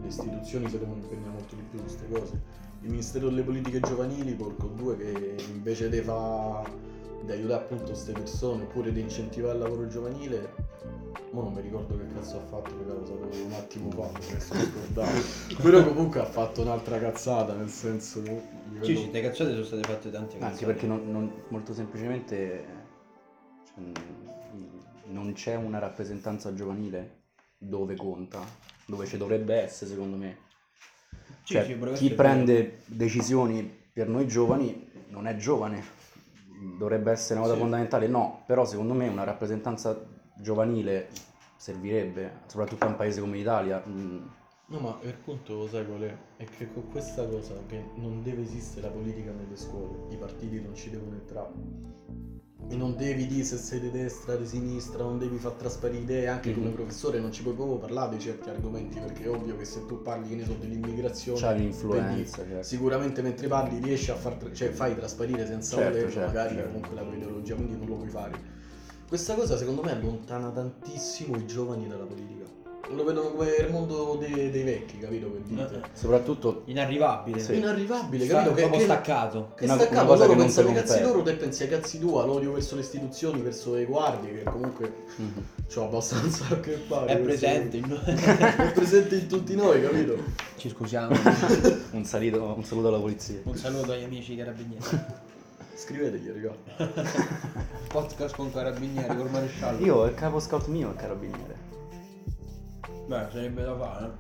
le 0.02 0.08
istituzioni 0.08 0.70
si 0.70 0.78
devono 0.80 1.02
impegnare 1.02 1.30
molto 1.32 1.56
di 1.56 1.62
più 1.70 1.80
su 1.80 1.84
queste 1.86 2.08
cose. 2.10 2.42
Il 2.84 2.90
Ministero 2.90 3.30
delle 3.30 3.44
Politiche 3.44 3.80
Giovanili, 3.80 4.34
porco 4.34 4.68
due, 4.68 4.98
che 4.98 5.36
invece 5.54 5.88
di 5.90 6.00
aiutare 6.00 7.54
appunto 7.54 7.86
queste 7.86 8.12
persone 8.12 8.64
oppure 8.64 8.92
di 8.92 9.00
incentivare 9.00 9.54
il 9.54 9.60
lavoro 9.62 9.88
giovanile, 9.88 10.54
ma 11.32 11.42
non 11.44 11.54
mi 11.54 11.62
ricordo 11.62 11.98
che 11.98 12.06
cazzo 12.14 12.40
ha 12.40 12.42
fatto 12.42 12.76
perché 12.76 12.92
l'ho 12.92 13.00
usato 13.00 13.44
un 13.46 13.54
attimo 13.54 13.90
fa, 13.92 14.12
mi 14.12 14.22
sono 14.22 14.60
scordato. 14.60 15.62
Però 15.62 15.88
comunque 15.88 16.20
ha 16.20 16.26
fatto 16.26 16.62
un'altra 16.62 17.00
cazzata, 17.00 17.54
nel 17.56 17.70
senso 17.70 18.22
che 18.22 18.42
Sì, 18.82 18.98
sì, 18.98 19.12
le 19.12 19.22
cazzate 19.22 19.52
sono 19.52 19.64
state 19.64 19.84
fatte 19.84 20.12
tante 20.12 20.38
cazzate. 20.38 20.52
Anche 20.52 20.66
perché 20.66 20.86
non- 20.86 21.10
non- 21.10 21.32
molto 21.48 21.74
semplicemente 21.74 22.66
cioè, 23.64 23.82
non 25.06 25.32
c'è 25.32 25.56
una 25.56 25.80
rappresentanza 25.80 26.54
giovanile 26.54 27.22
dove 27.58 27.96
conta, 27.96 28.44
dove 28.86 29.06
ci 29.06 29.16
dovrebbe 29.16 29.56
essere 29.56 29.90
secondo 29.90 30.18
me. 30.18 30.52
Sì, 31.44 31.54
Cioè, 31.54 31.64
sì, 31.66 31.78
chi 31.94 32.12
prende 32.12 32.82
decisioni 32.86 33.82
per 33.92 34.08
noi 34.08 34.28
giovani 34.28 34.90
non 35.10 35.28
è 35.28 35.36
giovane, 35.36 35.84
dovrebbe 36.78 37.12
essere 37.12 37.36
una 37.36 37.44
cosa 37.44 37.56
Sì. 37.56 37.62
fondamentale, 37.62 38.08
no, 38.08 38.44
però 38.46 38.66
secondo 38.66 38.94
me 38.94 39.08
una 39.08 39.24
rappresentanza 39.24 40.00
giovanile 40.36 41.10
servirebbe, 41.58 42.40
soprattutto 42.48 42.86
a 42.86 42.88
un 42.88 42.96
paese 42.96 43.22
come 43.22 43.38
l'Italia. 43.38 43.84
No, 44.68 44.80
ma 44.80 44.98
il 45.04 45.16
punto 45.24 45.56
lo 45.56 45.68
sai 45.68 45.86
qual 45.86 46.02
è? 46.02 46.18
È 46.38 46.46
che 46.46 46.72
con 46.72 46.90
questa 46.90 47.28
cosa 47.28 47.54
che 47.68 47.84
non 47.96 48.24
deve 48.24 48.44
esistere 48.44 48.88
la 48.88 48.94
politica 48.94 49.32
nelle 49.32 49.56
scuole, 49.58 49.98
i 50.10 50.16
partiti 50.18 50.62
non 50.62 50.74
ci 50.74 50.90
devono 50.90 51.14
entrare. 51.16 51.52
E 52.70 52.76
non 52.76 52.96
devi 52.96 53.28
dire 53.28 53.44
se 53.44 53.58
sei 53.58 53.82
di 53.82 53.92
destra, 53.92 54.36
di 54.38 54.48
sinistra, 54.48 55.04
non 55.04 55.20
devi 55.20 55.38
far 55.38 55.52
trasparire 55.52 56.02
idee, 56.02 56.28
anche 56.28 56.54
come 56.54 56.68
Mhm. 56.70 56.74
professore 56.76 57.20
non 57.20 57.32
ci 57.34 57.44
puoi 57.44 57.54
proprio 57.54 57.78
parlare 57.78 58.16
di 58.16 58.22
certi 58.22 58.50
argomenti, 58.50 58.98
perché 59.00 59.24
è 59.24 59.30
ovvio 59.30 59.58
che 59.58 59.66
se 59.66 59.86
tu 59.86 60.02
parli, 60.02 60.30
che 60.30 60.36
ne 60.36 60.46
so, 60.46 60.54
dell'immigrazione, 60.54 61.40
C'ha 61.40 61.48
quindi 61.50 61.66
l'influenza, 61.66 62.38
certo. 62.38 62.64
sicuramente 62.64 63.22
mentre 63.22 63.48
parli 63.50 63.80
riesci 63.80 64.12
a 64.12 64.16
far, 64.16 64.36
tra- 64.36 64.52
cioè 64.54 64.70
fai 64.70 64.96
trasparire 64.96 65.46
senza 65.46 65.76
Certo, 65.76 65.92
volerlo 65.92 66.10
certo, 66.12 66.28
magari 66.28 66.54
certo. 66.56 66.68
comunque 66.70 66.96
la 66.96 67.04
tua 67.04 67.14
ideologia, 67.16 67.56
quindi 67.56 67.76
non 67.78 67.86
lo 67.88 67.96
puoi 67.96 68.10
fare. 68.10 68.40
Questa 69.08 69.36
cosa 69.36 69.58
secondo 69.58 69.84
me 69.84 69.92
allontana 69.92 70.50
tantissimo 70.50 71.36
i 71.36 71.46
giovani 71.46 71.88
dalla 71.88 72.06
politica. 72.06 72.43
Lo 72.90 73.06
vedono 73.06 73.30
come 73.30 73.50
il 73.50 73.72
mondo 73.72 74.18
dei, 74.20 74.52
dei 74.52 74.64
vecchi, 74.64 74.98
capito 75.00 75.32
che 75.32 75.42
dite? 75.44 75.62
Eh, 75.62 75.88
Soprattutto 75.94 76.64
Inarrivabile. 76.66 77.40
Sì. 77.40 77.56
Inarrivabile, 77.56 78.26
Sta- 78.26 78.34
capito? 78.34 78.54
Che, 78.54 78.60
proprio 78.62 78.80
che, 78.80 78.86
staccato. 78.86 79.52
che 79.56 79.64
Una- 79.64 79.74
staccato, 79.76 79.96
una 79.96 80.06
cosa 80.06 80.26
loro 80.26 80.30
che 80.30 80.36
non 80.36 80.46
pensano 80.46 80.68
ai 80.68 80.74
cazzi 80.76 81.02
loro, 81.02 81.22
te 81.22 81.34
pensi 81.34 81.64
ai 81.64 81.70
cazzi 81.70 82.00
tua, 82.00 82.26
l'odio 82.26 82.52
verso 82.52 82.76
le 82.76 82.82
istituzioni, 82.82 83.42
verso 83.42 83.74
le 83.74 83.86
guardie, 83.86 84.34
che 84.34 84.44
comunque 84.44 84.94
mhm. 85.16 85.44
c'ho 85.74 85.84
abbastanza 85.86 86.46
a 86.50 86.60
che 86.60 86.74
fare. 86.74 87.14
È 87.14 87.18
presente. 87.20 87.78
in- 87.78 88.02
è 88.04 88.72
presente 88.74 89.16
in 89.16 89.28
tutti 89.28 89.56
noi, 89.56 89.82
capito? 89.82 90.18
Ci 90.58 90.68
scusiamo. 90.70 91.16
un, 91.92 92.04
salito- 92.04 92.54
un 92.56 92.64
saluto 92.66 92.90
alla 92.90 93.00
polizia. 93.00 93.40
Un 93.44 93.56
saluto 93.56 93.94
agli 93.94 94.04
amici 94.04 94.36
carabinieri. 94.36 94.84
Scrivetegli, 95.74 96.30
raga. 96.30 96.92
Podcast 97.88 98.36
con 98.36 98.52
carabinieri, 98.52 99.16
col 99.16 99.30
maresciallo. 99.30 99.84
Io, 99.86 100.04
il 100.06 100.14
capo 100.16 100.40
scout 100.40 100.68
mio 100.68 100.90
è 100.90 100.92
il 100.92 100.98
carabiniere. 100.98 101.63
Beh, 103.08 103.28
sarebbe 103.32 103.64
da 103.64 103.76
fare. 103.78 104.12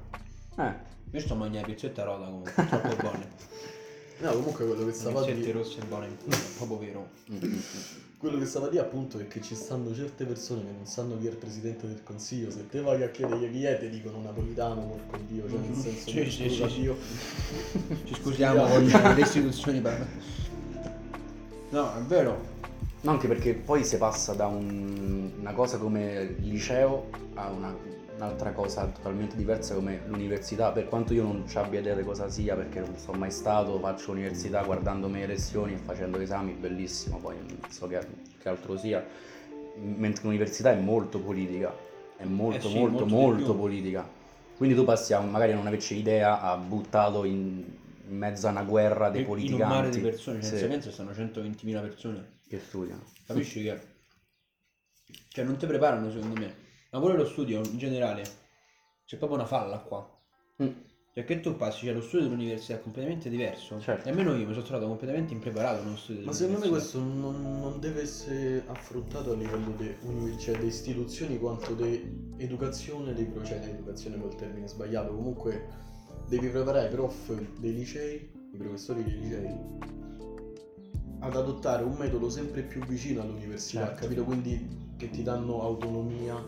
eh. 0.57 0.91
Io 1.11 1.19
sto 1.19 1.35
mangiando 1.35 1.67
pizzette 1.67 2.03
rota 2.03 2.25
comunque, 2.25 2.51
troppo 2.53 2.95
buone. 3.01 3.27
No, 4.19 4.31
comunque 4.31 4.65
quello 4.65 4.85
che 4.85 4.93
stava 4.93 5.19
a 5.19 5.23
Pizzette 5.23 5.41
dire, 5.41 5.51
rosse 5.53 5.81
buone, 5.87 6.07
è 6.07 6.35
proprio 6.57 6.77
vero. 6.79 7.07
quello 8.17 8.37
che 8.39 8.45
stava 8.45 8.67
a 8.67 8.69
dire 8.69 8.81
appunto 8.81 9.19
è 9.19 9.27
che 9.27 9.41
ci 9.41 9.53
stanno 9.53 9.93
certe 9.93 10.25
persone 10.25 10.61
che 10.61 10.71
non 10.71 10.85
sanno 10.85 11.17
chi 11.19 11.27
è 11.27 11.29
il 11.29 11.35
presidente 11.35 11.87
del 11.87 12.01
consiglio. 12.03 12.49
Se 12.49 12.67
te 12.69 12.81
vai 12.81 13.03
a 13.03 13.09
chiedere 13.09 13.51
chi 13.51 13.63
è, 13.65 13.77
ti 13.79 13.89
dicono 13.89 14.21
napolitano, 14.21 14.81
porco 14.81 15.17
dio, 15.27 15.47
cioè 15.49 15.59
nel 15.59 15.75
senso 15.75 16.09
Sì, 16.09 16.15
che 16.15 16.29
sì, 16.29 16.49
scusa 16.49 16.67
sì, 16.67 16.73
sì. 16.73 16.79
Dio. 16.81 16.97
Ci 18.05 18.13
scusiamo 18.15 18.65
con 18.65 18.83
le 18.85 19.21
istituzioni 19.21 19.81
per... 19.81 20.07
No, 21.69 21.95
è 21.97 22.01
vero. 22.01 22.51
No, 23.01 23.11
anche 23.11 23.27
perché 23.27 23.53
poi 23.53 23.83
si 23.83 23.97
passa 23.97 24.33
da 24.33 24.45
un- 24.47 25.31
una 25.39 25.53
cosa 25.53 25.77
come 25.77 26.35
il 26.39 26.47
liceo 26.47 27.09
a 27.33 27.49
una- 27.49 27.75
un'altra 28.23 28.51
cosa 28.53 28.85
totalmente 28.85 29.35
diversa 29.35 29.75
come 29.75 30.01
l'università, 30.07 30.71
per 30.71 30.87
quanto 30.87 31.13
io 31.13 31.23
non 31.23 31.47
ci 31.47 31.57
abbia 31.57 31.79
idea 31.81 31.95
di 31.95 32.03
cosa 32.03 32.29
sia, 32.29 32.55
perché 32.55 32.79
non 32.79 32.95
sono 32.97 33.17
mai 33.17 33.31
stato, 33.31 33.77
faccio 33.79 34.11
università 34.11 34.63
guardandomi 34.63 35.19
le 35.19 35.27
lezioni 35.27 35.73
e 35.73 35.77
facendo 35.77 36.19
esami, 36.19 36.53
bellissimo, 36.53 37.17
poi 37.19 37.35
non 37.37 37.59
so 37.69 37.87
che, 37.87 37.99
che 38.39 38.49
altro 38.49 38.77
sia, 38.77 39.05
mentre 39.75 40.23
l'università 40.23 40.71
è 40.71 40.79
molto 40.79 41.19
politica, 41.19 41.75
è 42.15 42.23
molto 42.23 42.67
Eh 42.67 42.71
sì, 42.71 42.77
molto 42.77 43.05
molto 43.05 43.15
molto 43.15 43.55
politica. 43.55 44.07
Quindi 44.55 44.75
tu 44.75 44.85
passi 44.85 45.13
a 45.13 45.19
magari 45.19 45.51
a 45.51 45.55
non 45.55 45.67
averci 45.67 45.97
idea, 45.97 46.39
a 46.39 46.55
buttato 46.55 47.25
in, 47.25 47.63
in 48.07 48.17
mezzo 48.17 48.47
a 48.47 48.51
una 48.51 48.63
guerra 48.63 49.09
dei 49.09 49.25
In 49.37 49.53
un 49.55 49.59
mare 49.59 49.89
di 49.89 49.99
persone, 49.99 50.41
cioè, 50.41 50.57
Sì, 50.57 50.67
nel 50.67 50.81
senso 50.81 50.91
stanno 50.91 51.11
120.000 51.11 51.81
persone. 51.81 52.39
che 52.47 52.59
studiano. 52.59 53.03
Capisci 53.25 53.63
che? 53.63 53.91
Cioè 55.27 55.43
non 55.43 55.57
ti 55.57 55.65
preparano 55.65 56.11
secondo 56.11 56.39
me. 56.39 56.62
Ma 56.93 56.99
pure 56.99 57.17
lo 57.17 57.25
studio 57.25 57.59
in 57.59 57.77
generale. 57.77 58.23
C'è 59.05 59.17
proprio 59.17 59.39
una 59.39 59.47
falla 59.47 59.79
qua. 59.79 60.07
Mm. 60.61 60.69
Cioè 61.13 61.25
che 61.25 61.39
tu 61.41 61.55
passi, 61.55 61.85
cioè 61.85 61.93
lo 61.93 62.01
studio 62.01 62.27
dell'università 62.27 62.75
è 62.75 62.81
completamente 62.81 63.29
diverso. 63.29 63.79
Certo. 63.79 64.07
E 64.07 64.11
almeno 64.11 64.35
io 64.35 64.47
mi 64.47 64.53
sono 64.53 64.65
trovato 64.65 64.87
completamente 64.87 65.33
impreparato 65.33 65.83
nello 65.83 65.95
studio 65.95 66.25
Ma 66.25 66.31
secondo 66.31 66.59
me 66.59 66.69
questo 66.69 66.99
non, 66.99 67.59
non 67.59 67.79
deve 67.79 68.01
essere 68.01 68.63
affrontato 68.67 69.31
a 69.31 69.35
livello 69.35 69.75
di 69.75 70.39
cioè, 70.39 70.57
di 70.57 70.65
istituzioni 70.65 71.37
quanto 71.37 71.73
di 71.75 72.33
educazione 72.37 73.13
dei 73.13 73.25
pro- 73.25 73.43
cioè 73.43 73.57
educazione 73.57 74.19
col 74.19 74.35
termine 74.35 74.67
sbagliato, 74.67 75.13
comunque 75.13 75.67
devi 76.29 76.47
preparare 76.47 76.87
i 76.87 76.91
prof 76.91 77.31
dei 77.59 77.73
licei, 77.73 78.31
i 78.53 78.57
professori 78.57 79.03
dei 79.03 79.19
licei 79.19 80.01
ad 81.19 81.35
adottare 81.35 81.83
un 81.83 81.93
metodo 81.93 82.29
sempre 82.29 82.63
più 82.63 82.83
vicino 82.85 83.21
all'università, 83.21 83.85
Certo. 83.85 84.01
capito? 84.01 84.23
Quindi 84.23 84.91
che 84.97 85.09
ti 85.09 85.23
danno 85.23 85.61
autonomia 85.61 86.43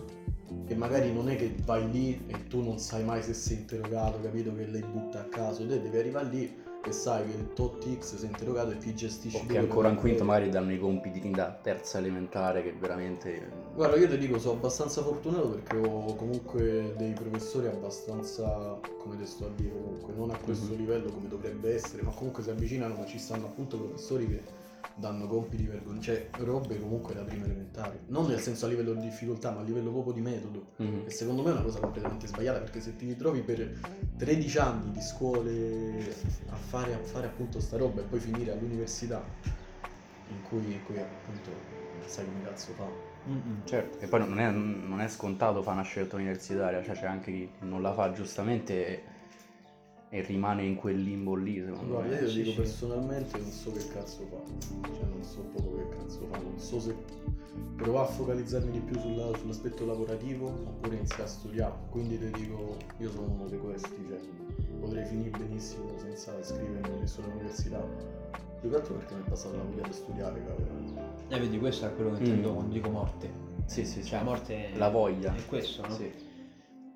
e 0.67 0.75
magari 0.75 1.13
non 1.13 1.29
è 1.29 1.35
che 1.35 1.55
vai 1.63 1.89
lì 1.89 2.23
e 2.27 2.47
tu 2.47 2.61
non 2.61 2.79
sai 2.79 3.03
mai 3.03 3.21
se 3.21 3.33
sei 3.33 3.57
interrogato, 3.57 4.19
capito? 4.21 4.53
Che 4.55 4.65
lei 4.65 4.81
butta 4.83 5.19
a 5.21 5.23
caso, 5.25 5.65
te 5.65 5.81
devi 5.81 5.97
arrivare 5.97 6.27
lì 6.27 6.63
e 6.87 6.91
sai 6.91 7.25
che 7.25 7.35
il 7.35 7.53
tot 7.53 7.83
X 7.99 8.15
sei 8.15 8.29
interrogato 8.29 8.69
e 8.71 8.77
ti 8.77 8.93
gestisci 8.93 9.37
O 9.37 9.45
che 9.47 9.57
ancora 9.57 9.89
in 9.89 9.95
che 9.95 10.01
quinto 10.01 10.23
magari 10.23 10.49
danno 10.51 10.71
i 10.71 10.77
compiti 10.77 11.31
da 11.31 11.57
terza 11.59 11.97
elementare 11.97 12.61
che 12.61 12.73
veramente... 12.79 13.51
Guarda, 13.73 13.95
io 13.97 14.07
ti 14.07 14.17
dico, 14.19 14.37
sono 14.37 14.57
abbastanza 14.57 15.01
fortunato 15.01 15.49
perché 15.49 15.75
ho 15.77 16.13
comunque 16.15 16.93
dei 16.95 17.13
professori 17.13 17.65
abbastanza, 17.67 18.79
come 18.99 19.17
te 19.17 19.25
sto 19.25 19.45
a 19.45 19.49
dire 19.55 19.71
comunque, 19.71 20.13
non 20.13 20.29
a 20.29 20.37
questo 20.37 20.73
Mhm. 20.73 20.77
livello 20.77 21.09
come 21.11 21.27
dovrebbe 21.27 21.73
essere, 21.73 22.03
ma 22.03 22.11
comunque 22.11 22.43
si 22.43 22.51
avvicinano, 22.51 22.93
ma 22.95 23.05
ci 23.05 23.17
stanno 23.17 23.47
appunto 23.47 23.77
professori 23.77 24.27
che 24.27 24.43
danno 24.93 25.27
compiti 25.27 25.63
vergognosi, 25.63 26.01
cioè 26.01 26.29
robe 26.37 26.79
comunque 26.79 27.13
da 27.13 27.21
prima 27.23 27.45
elementare. 27.45 28.01
Non 28.07 28.27
nel 28.27 28.39
senso 28.39 28.65
a 28.65 28.69
livello 28.69 28.93
di 28.93 29.01
difficoltà, 29.01 29.51
ma 29.51 29.61
a 29.61 29.63
livello 29.63 29.91
proprio 29.91 30.13
di 30.13 30.21
metodo. 30.21 30.67
Mhm. 30.77 31.03
E 31.05 31.09
secondo 31.09 31.41
me 31.41 31.49
è 31.49 31.53
una 31.53 31.63
cosa 31.63 31.79
completamente 31.79 32.27
sbagliata 32.27 32.59
perché 32.59 32.81
se 32.81 32.95
ti 32.95 33.05
ritrovi 33.07 33.41
per 33.41 33.77
13 34.17 34.57
anni 34.57 34.91
di 34.91 35.01
scuole 35.01 36.15
a 36.49 36.55
fare, 36.55 36.93
a 36.93 36.99
fare 36.99 37.27
appunto 37.27 37.59
sta 37.59 37.77
roba 37.77 38.01
e 38.01 38.03
poi 38.03 38.19
finire 38.19 38.51
all'università 38.51 39.23
in 40.29 40.41
cui, 40.41 40.73
in 40.73 40.83
cui 40.83 40.97
appunto 40.97 41.49
non 41.99 42.07
sai 42.07 42.25
come 42.25 42.41
cazzo 42.43 42.71
fa. 42.73 42.87
Mm-mm. 43.27 43.65
Certo, 43.65 43.99
e 43.99 44.07
poi 44.07 44.19
non 44.19 44.39
è, 44.39 44.49
non 44.51 45.01
è 45.01 45.07
scontato 45.07 45.63
fare 45.63 45.77
una 45.77 45.85
scelta 45.85 46.15
universitaria, 46.15 46.83
cioè 46.83 46.95
c'è 46.95 47.07
anche 47.07 47.31
chi 47.31 47.49
non 47.61 47.81
la 47.81 47.91
fa 47.93 48.11
giustamente 48.11 48.87
e, 48.87 49.03
e 50.09 50.21
rimane 50.21 50.63
in 50.63 50.75
quel 50.75 51.01
limbo 51.01 51.35
lì, 51.35 51.61
secondo 51.63 51.93
Guarda, 51.95 52.15
me. 52.15 52.21
io 52.21 52.29
sì, 52.29 52.37
dico 52.37 52.49
sì. 52.51 52.55
personalmente 52.57 53.37
non 53.39 53.49
so 53.51 53.71
che 53.71 53.87
cazzo 53.87 54.25
fa, 54.29 54.87
cioè 54.93 55.05
non 55.09 55.23
so 55.23 55.41
proprio 55.53 55.75
che 55.89 55.97
cazzo 55.97 56.27
fa, 56.31 56.37
non 56.37 56.57
so 56.57 56.79
se 56.79 56.95
provare 57.75 58.07
a 58.07 58.11
focalizzarmi 58.11 58.71
di 58.71 58.79
più 58.79 58.99
sulla- 58.99 59.35
sull'aspetto 59.37 59.85
lavorativo 59.85 60.47
oppure 60.47 60.95
iniziare 60.95 61.23
a 61.23 61.27
studiare, 61.27 61.73
quindi 61.89 62.17
ti 62.19 62.29
dico, 62.31 62.77
io 62.99 63.11
sono 63.11 63.27
uno 63.31 63.47
di 63.47 63.57
questi, 63.57 63.95
cioè 64.07 64.19
potrei 64.79 65.05
finire 65.05 65.29
benissimo 65.37 65.97
senza 65.97 66.37
iscrivermi 66.39 66.95
adesso 66.97 67.21
all'università, 67.21 67.85
più 68.61 68.69
che 68.69 68.75
altro 68.75 68.93
perché 68.95 69.15
mi 69.15 69.21
è 69.21 69.27
passata 69.29 69.57
la 69.57 69.63
voglia 69.63 69.87
di 69.87 69.93
studiare, 69.93 70.43
cavolo. 70.45 71.13
Eh, 71.27 71.39
vedi, 71.39 71.57
questo 71.59 71.87
è 71.87 71.93
quello 71.95 72.11
che 72.11 72.17
intendo 72.23 72.51
Mm. 72.51 72.53
quando 72.53 72.73
dico 72.73 72.89
morte. 72.89 73.29
Sì, 73.65 73.83
sì, 73.83 74.01
sì. 74.01 74.09
Cioè, 74.09 74.19
la 74.19 74.23
morte 74.23 74.71
è, 74.73 74.77
La 74.77 74.89
voglia. 74.89 75.35
è 75.35 75.45
questo, 75.45 75.81
no? 75.87 75.93
Sì. 75.93 76.11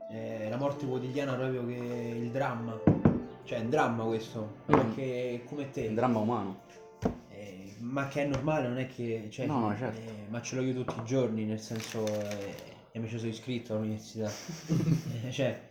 È 0.09 0.47
la 0.49 0.57
morte 0.57 0.85
quotidiana 0.87 1.33
proprio 1.35 1.65
che 1.65 2.15
il 2.19 2.29
dramma. 2.31 2.79
Cioè, 3.43 3.57
è 3.59 3.61
un 3.61 3.69
dramma 3.69 4.03
questo. 4.03 4.57
Mm. 4.71 4.75
Perché 4.75 5.43
come 5.45 5.69
te. 5.71 5.87
Un 5.87 5.95
dramma 5.95 6.19
umano. 6.19 6.61
Eh, 7.29 7.75
ma 7.79 8.07
che 8.07 8.23
è 8.23 8.25
normale, 8.27 8.67
non 8.67 8.77
è 8.77 8.87
che. 8.87 9.27
Cioè, 9.31 9.45
No, 9.45 9.59
no, 9.69 9.77
certo. 9.77 9.97
eh, 9.99 10.27
ma 10.29 10.41
ce 10.41 10.55
l'ho 10.55 10.61
io 10.61 10.73
tutti 10.73 10.99
i 10.99 11.03
giorni, 11.05 11.45
nel 11.45 11.59
senso. 11.59 12.05
eh, 12.05 12.77
e 12.91 12.97
mi 12.99 13.07
ci 13.07 13.17
sono 13.17 13.29
iscritto 13.29 13.73
all'università. 13.75 14.29
Eh, 15.25 15.31
cioè. 15.31 15.67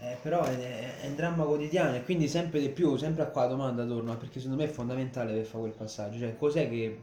eh, 0.00 0.16
però 0.20 0.42
è, 0.42 1.00
è 1.00 1.06
un 1.06 1.14
dramma 1.14 1.44
quotidiano 1.44 1.94
e 1.96 2.02
quindi 2.04 2.28
sempre 2.28 2.60
di 2.60 2.68
più, 2.68 2.96
sempre 2.96 3.22
a 3.22 3.26
qua 3.26 3.42
la 3.42 3.48
domanda 3.48 3.84
torna, 3.86 4.16
perché 4.16 4.40
secondo 4.40 4.62
me 4.62 4.68
è 4.68 4.72
fondamentale 4.72 5.32
per 5.32 5.44
fare 5.44 5.60
quel 5.64 5.74
passaggio. 5.74 6.18
Cioè, 6.18 6.36
cos'è 6.36 6.68
che 6.68 7.02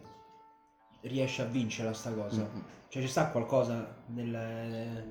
riesce 1.01 1.41
a 1.41 1.45
vincere 1.45 1.93
sta 1.93 2.11
cosa? 2.11 2.41
Mhm. 2.41 2.63
Cioè, 2.89 3.01
ci 3.01 3.07
sta 3.07 3.27
qualcosa 3.29 3.95
nel- 4.07 5.05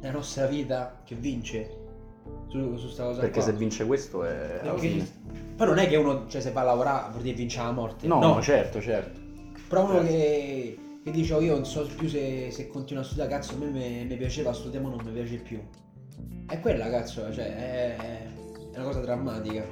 nella 0.00 0.12
nostra 0.12 0.46
vita 0.46 1.00
che 1.04 1.14
vince 1.14 1.81
su, 2.48 2.76
su 2.76 2.88
sta 2.88 3.04
cosa 3.04 3.20
Perché 3.20 3.40
qua? 3.40 3.42
se 3.42 3.52
vince 3.52 3.86
questo 3.86 4.24
è 4.24 4.60
Perché-. 4.62 5.06
Poi 5.56 5.66
non 5.66 5.78
è 5.78 5.88
che 5.88 5.96
uno, 5.96 6.26
cioè, 6.28 6.40
se 6.40 6.50
va 6.50 6.62
a 6.62 6.64
lavorare 6.64 7.10
vuol 7.10 7.22
dire 7.22 7.36
vincere 7.36 7.66
la 7.66 7.72
morte. 7.72 8.06
No, 8.06 8.20
no, 8.20 8.42
certo, 8.42 8.80
certo. 8.80 9.20
Però 9.68 9.84
uno 9.84 9.92
Certo. 10.00 10.08
che, 10.08 10.78
che 11.04 11.10
dice, 11.10 11.34
oh, 11.34 11.40
io 11.40 11.54
non 11.54 11.64
so 11.64 11.86
più 11.96 12.08
se, 12.08 12.50
se 12.50 12.68
continuo 12.68 13.02
a 13.02 13.04
studiare, 13.04 13.30
cazzo, 13.30 13.54
a 13.54 13.56
me 13.58 14.04
mi, 14.06 14.16
piaceva 14.16 14.52
studiare, 14.52 14.84
ma 14.84 14.94
non 14.94 15.04
mi 15.04 15.12
piace 15.12 15.36
più. 15.36 15.60
È 16.46 16.60
quella, 16.60 16.90
cazzo, 16.90 17.32
cioè, 17.32 17.56
è, 17.56 17.96
è 18.72 18.76
una 18.76 18.84
cosa 18.84 19.00
drammatica. 19.00 19.64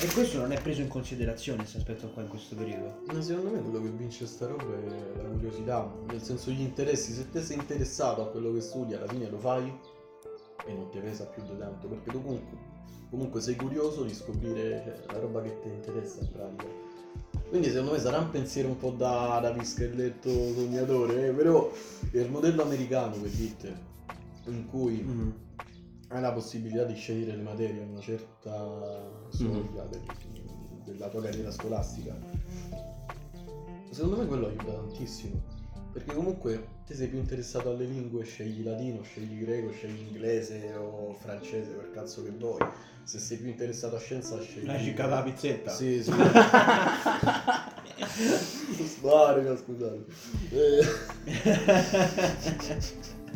E 0.00 0.06
questo 0.12 0.38
non 0.38 0.50
è 0.50 0.60
preso 0.60 0.80
in 0.80 0.88
considerazione, 0.88 1.58
questo 1.60 1.78
aspetto 1.78 2.10
qua 2.10 2.22
in 2.22 2.28
questo 2.28 2.56
periodo. 2.56 3.02
Ma 3.12 3.20
secondo 3.22 3.50
me 3.50 3.62
quello 3.62 3.82
che 3.82 3.90
vince 3.90 4.26
sta 4.26 4.46
roba 4.48 4.64
è 4.64 5.22
la 5.22 5.28
curiosità, 5.28 5.92
nel 6.08 6.20
senso 6.20 6.50
gli 6.50 6.60
interessi, 6.60 7.12
se 7.12 7.30
te 7.30 7.40
sei 7.40 7.56
interessato 7.58 8.22
a 8.22 8.26
quello 8.26 8.52
che 8.52 8.60
studi 8.60 8.94
alla 8.94 9.06
fine 9.06 9.30
lo 9.30 9.38
fai 9.38 9.72
e 10.66 10.72
non 10.72 10.88
ti 10.90 10.98
pesa 10.98 11.24
più 11.26 11.42
di 11.44 11.56
tanto, 11.58 11.88
perché 11.88 12.10
tu 12.10 12.22
comunque, 12.22 12.56
comunque 13.10 13.40
sei 13.40 13.56
curioso 13.56 14.04
di 14.04 14.14
scoprire 14.14 14.82
cioè, 14.84 15.12
la 15.12 15.18
roba 15.18 15.42
che 15.42 15.58
ti 15.60 15.68
interessa 15.68 16.20
in 16.20 16.30
pratica. 16.32 16.90
Quindi 17.48 17.68
secondo 17.68 17.92
me 17.92 17.98
sarà 17.98 18.18
un 18.18 18.30
pensiero 18.30 18.68
un 18.68 18.78
po' 18.78 18.90
da, 18.90 19.38
da 19.42 19.52
pischelletto 19.52 20.30
sognatore, 20.30 21.28
eh, 21.28 21.32
però 21.32 21.70
è 22.10 22.18
il 22.18 22.30
modello 22.30 22.62
americano 22.62 23.16
per 23.16 23.30
dite, 23.30 23.76
in 24.46 24.66
cui 24.66 25.02
Mm. 25.02 25.30
hai 26.08 26.20
la 26.22 26.32
possibilità 26.32 26.84
di 26.84 26.94
scegliere 26.94 27.36
le 27.36 27.42
materie 27.42 27.82
a 27.82 27.86
una 27.86 28.00
certa 28.00 29.26
soglia 29.28 29.84
del- 29.84 30.00
della 30.84 31.08
tua 31.08 31.20
carriera 31.22 31.50
scolastica. 31.50 32.16
Secondo 33.90 34.16
me 34.16 34.26
quello 34.26 34.46
aiuta 34.46 34.72
tantissimo. 34.72 35.51
Perché 35.92 36.14
comunque 36.14 36.68
te 36.86 36.94
sei 36.94 37.08
più 37.08 37.18
interessato 37.18 37.70
alle 37.70 37.84
lingue, 37.84 38.24
scegli 38.24 38.64
latino, 38.64 39.02
scegli 39.02 39.44
greco, 39.44 39.70
scegli 39.72 40.00
inglese 40.00 40.72
o 40.74 41.14
francese 41.20 41.72
per 41.72 41.90
cazzo 41.90 42.22
che 42.22 42.30
vuoi. 42.30 42.64
Se 43.04 43.18
sei 43.18 43.36
più 43.36 43.48
interessato 43.48 43.96
a 43.96 43.98
scienza 43.98 44.40
scegli. 44.40 44.68
Hai 44.68 44.82
ciccato 44.82 45.10
la 45.10 45.22
pizzetta? 45.22 45.70
Sì, 45.70 46.02
sì. 46.02 46.12
Sparica, 48.86 49.56
scusate. 49.56 50.04
Eh. 50.50 50.86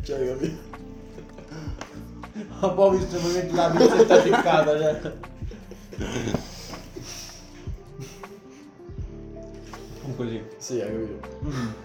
Cioè, 0.02 0.26
capito? 0.26 0.74
Ho 2.60 2.74
poi 2.74 2.98
visto 2.98 3.20
metti 3.20 3.54
la 3.54 3.70
pizzetta 3.70 4.22
ciccata, 4.22 4.78
cioè. 4.78 5.12
Comunque 10.00 10.28
sì. 10.28 10.42
Sì, 10.56 10.80
hai 10.80 10.92
capito. 10.92 11.38
Mm. 11.44 11.84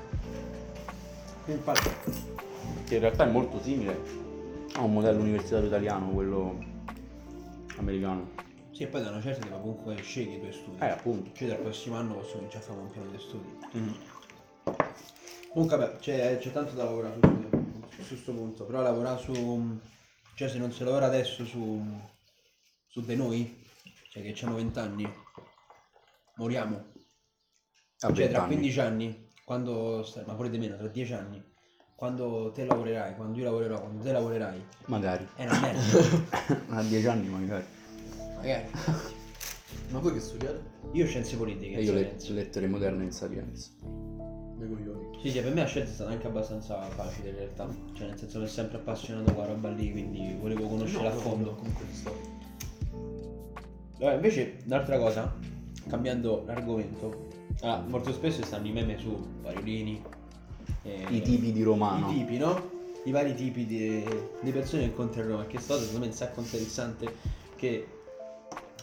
Infatti. 1.51 1.89
Che 2.85 2.95
in 2.95 3.01
realtà 3.01 3.25
è 3.25 3.29
molto 3.31 3.61
simile 3.61 3.99
a 4.75 4.81
un 4.81 4.93
modello 4.93 5.21
universitario 5.21 5.67
italiano, 5.67 6.09
quello 6.09 6.57
americano. 7.77 8.29
Sì, 8.71 8.83
e 8.83 8.87
poi 8.87 9.01
da 9.01 9.09
una 9.09 9.21
certa 9.21 9.41
ti 9.45 9.49
va 9.49 9.57
comunque 9.57 9.95
scegli 10.01 10.35
i 10.35 10.39
tuoi 10.39 10.53
studi. 10.53 10.77
Eh, 10.79 10.89
appunto. 10.89 11.31
Cioè 11.33 11.47
dal 11.49 11.57
prossimo 11.57 11.95
anno 11.95 12.15
posso 12.15 12.35
cominciare 12.35 12.63
a 12.63 12.67
fare 12.67 12.79
un 12.79 12.91
piano 12.91 13.11
di 13.11 13.19
studi. 13.19 13.57
Comunque 15.51 15.77
vabbè, 15.77 15.97
c'è, 15.97 16.37
c'è 16.37 16.51
tanto 16.51 16.73
da 16.73 16.85
lavorare 16.85 17.19
su 17.89 18.07
questo 18.07 18.33
punto, 18.33 18.65
però 18.65 18.81
lavorare 18.81 19.21
su... 19.21 19.79
Cioè 20.33 20.47
se 20.47 20.57
non 20.57 20.71
si 20.71 20.83
lavora 20.83 21.07
adesso 21.07 21.45
su... 21.45 21.83
su 22.87 23.01
di 23.01 23.15
noi, 23.15 23.63
cioè 24.09 24.23
che 24.23 24.29
abbiamo 24.29 24.55
20 24.55 24.79
anni, 24.79 25.13
moriamo. 26.35 26.85
A 27.99 28.13
Cioè 28.13 28.29
tra 28.29 28.45
20 28.45 28.55
anni. 28.55 28.55
15 28.55 28.79
anni, 28.79 29.30
quando... 29.51 30.01
sta- 30.03 30.23
ma 30.25 30.33
pure 30.33 30.49
di 30.49 30.57
meno, 30.57 30.77
tra 30.77 30.87
10 30.87 31.13
anni, 31.13 31.43
quando 31.93 32.51
te 32.53 32.63
lavorerai, 32.63 33.15
quando 33.15 33.37
io 33.37 33.43
lavorerò, 33.43 33.81
quando 33.81 34.01
te 34.01 34.13
lavorerai, 34.13 34.63
Magari. 34.85 35.27
è 35.35 35.43
una 35.43 35.59
merda. 35.59 35.81
A 36.79 36.81
10 36.81 37.07
anni 37.07 37.27
magari. 37.27 37.65
Magari. 38.37 38.63
Ma 39.89 39.99
voi 39.99 40.13
che 40.13 40.21
studiate? 40.21 40.61
Io 40.93 41.05
scienze 41.05 41.35
politiche, 41.35 41.75
E 41.75 41.81
io 41.83 41.91
le, 41.91 41.99
Sapienza. 42.03 42.33
lettere 42.33 42.67
moderne 42.67 43.03
in 43.03 43.11
Sapienza. 43.11 43.71
Me 43.81 44.67
coglioni. 44.69 45.19
Sì, 45.21 45.31
sì, 45.31 45.41
per 45.41 45.53
me 45.53 45.61
la 45.61 45.67
scelta 45.67 45.89
è 45.89 45.93
stata 45.93 46.11
anche 46.11 46.27
abbastanza 46.27 46.81
facile 46.83 47.29
in 47.31 47.35
realtà. 47.35 47.67
Cioè, 47.91 48.07
nel 48.07 48.17
senso 48.17 48.39
mi 48.39 48.45
è 48.45 48.47
sempre 48.47 48.77
appassionato 48.77 49.33
quella 49.33 49.49
roba 49.49 49.69
lì, 49.69 49.91
quindi 49.91 50.33
volevo 50.39 50.65
conoscere 50.69 51.07
a 51.07 51.11
fondo. 51.11 51.55
Comunque 51.55 51.85
sto. 51.91 52.15
Vabbè, 53.99 54.13
invece, 54.15 54.59
un'altra 54.65 54.97
cosa, 54.97 55.35
cambiando 55.89 56.43
l'argomento, 56.45 57.27
ah, 57.61 57.83
molto 57.87 58.11
spesso 58.11 58.43
stanno 58.43 58.67
i 58.67 58.71
meme 58.71 58.97
su 58.97 59.17
variolini. 59.41 60.01
eh, 60.83 61.05
I 61.09 61.21
tipi 61.21 61.51
di 61.51 61.63
romano. 61.63 62.09
I 62.09 62.13
tipi, 62.17 62.37
no? 62.37 62.69
I 63.03 63.11
vari 63.11 63.33
tipi 63.33 63.65
di, 63.65 64.03
di 64.41 64.51
persone 64.51 64.83
che 64.83 64.89
incontri 64.89 65.21
a 65.21 65.25
Roma. 65.25 65.45
Che 65.45 65.59
sto 65.59 65.77
secondo 65.77 65.99
me 65.99 66.05
è 66.05 66.09
un 66.09 66.13
sacco 66.15 66.39
interessante 66.41 67.15
che 67.55 67.87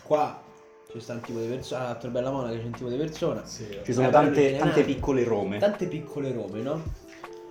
qua 0.02 0.42
c'è 0.90 0.98
sta 1.00 1.12
un 1.12 1.20
tipo 1.20 1.38
di 1.38 1.46
persona, 1.46 1.88
a 1.88 1.94
Torbella 1.96 2.30
Monaca 2.30 2.56
c'è 2.56 2.64
un 2.64 2.72
tipo 2.72 2.88
di 2.88 2.96
persona. 2.96 3.44
Sì, 3.44 3.66
Ci 3.84 3.92
sono 3.92 4.10
tante, 4.10 4.32
tante 4.32 4.50
generale- 4.50 4.84
piccole 4.84 5.24
Rome. 5.24 5.58
tante 5.58 5.86
piccole 5.86 6.32
robe, 6.32 6.60
no? 6.62 6.82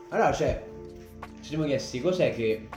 Allora, 0.10 0.32
cioè, 0.34 0.66
ci 1.42 1.50
siamo 1.50 1.66
chiesti 1.66 2.02
cos'è 2.02 2.34
che 2.34 2.68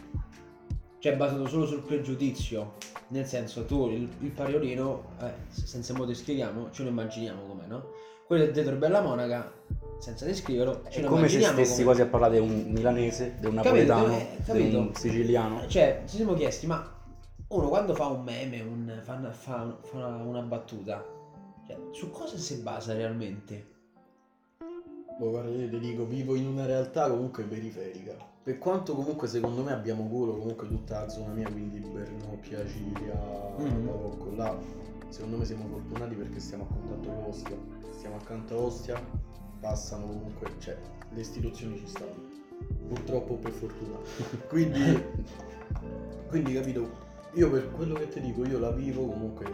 cioè, 0.99 1.13
è 1.15 1.17
basato 1.17 1.47
solo 1.49 1.67
sul 1.67 1.81
pregiudizio. 1.83 2.75
Nel 3.09 3.27
senso, 3.27 3.65
tu 3.65 3.89
il, 3.89 4.09
il 4.21 4.31
pariolino, 4.31 5.13
eh, 5.23 5.33
senza 5.49 5.95
mo' 5.95 6.05
descriviamo, 6.05 6.71
ce 6.71 6.83
lo 6.85 6.91
immaginiamo 6.91 7.43
com'è, 7.43 7.67
no? 7.67 7.87
Quello 8.31 8.45
del 8.45 8.55
Tetro 8.55 8.77
Bella 8.77 9.01
Monaca, 9.01 9.51
senza 9.99 10.25
descriverlo, 10.25 10.85
È 10.85 11.03
come 11.03 11.27
se 11.27 11.41
stessi 11.43 11.73
com'è. 11.73 11.85
quasi 11.85 12.01
a 12.03 12.07
parlare 12.07 12.35
di 12.35 12.39
un 12.49 12.71
milanese, 12.71 13.35
di 13.41 13.47
un 13.47 13.57
Capito, 13.57 13.93
napoletano, 13.93 14.15
eh, 14.17 14.27
di 14.37 14.43
capito. 14.45 14.79
un 14.79 14.95
siciliano. 14.95 15.67
Cioè, 15.67 16.03
ci 16.07 16.15
siamo 16.15 16.35
chiesti, 16.35 16.69
ma 16.69 16.89
uno 17.49 17.69
quando 17.69 17.93
fa 17.97 18.07
un 18.07 18.23
meme, 18.23 18.61
un- 18.61 19.01
fa, 19.03 19.15
una, 19.15 19.33
fa- 19.33 19.77
fa 19.83 19.97
una- 19.97 20.23
una 20.23 20.41
battuta, 20.43 21.05
cioè, 21.67 21.77
su 21.91 22.13
cosa 22.13 22.37
si 22.37 22.59
basa 22.59 22.95
realmente? 22.95 23.67
Boh, 25.19 25.31
guarda, 25.31 25.51
io 25.51 25.69
ti 25.69 25.81
dico, 25.81 26.05
vivo 26.07 26.37
in 26.37 26.47
una 26.47 26.67
realtà 26.67 27.11
comunque 27.11 27.43
periferica. 27.43 28.13
Per 28.45 28.59
quanto 28.59 28.95
comunque 28.95 29.27
secondo 29.27 29.63
me 29.65 29.73
abbiamo 29.73 30.07
culo 30.07 30.37
comunque 30.37 30.69
tutta 30.69 31.01
la 31.01 31.09
zona 31.09 31.33
mia, 31.33 31.51
quindi 31.51 31.81
Bernocchia, 31.81 32.65
Cilia, 32.65 33.55
Mhm. 33.59 33.87
Barocco, 33.87 34.31
là. 34.37 34.57
Secondo 35.11 35.37
me 35.39 35.45
siamo 35.45 35.67
fortunati 35.69 36.15
perché 36.15 36.41
stiamo 36.41 36.65
a 36.65 36.67
contatto 36.73 37.09
con 37.09 37.25
Ostia. 37.25 37.57
Stiamo 37.91 38.17
accanto 38.17 38.55
a 38.55 38.59
Ostia, 38.59 39.01
passano 39.61 40.07
comunque, 40.07 40.49
cioè, 40.59 40.77
le 41.13 41.21
istituzioni 41.21 41.77
ci 41.79 41.87
stanno. 41.87 42.29
Purtroppo 42.89 43.35
per 43.35 43.53
fortuna. 43.53 43.99
Quindi, 44.49 45.03
quindi 46.29 46.53
capito, 46.55 47.09
Io 47.35 47.49
per 47.51 47.71
quello 47.71 47.95
che 47.97 48.09
ti 48.09 48.21
dico, 48.21 48.45
io 48.45 48.59
la 48.59 48.73
vivo 48.73 49.07
comunque 49.07 49.47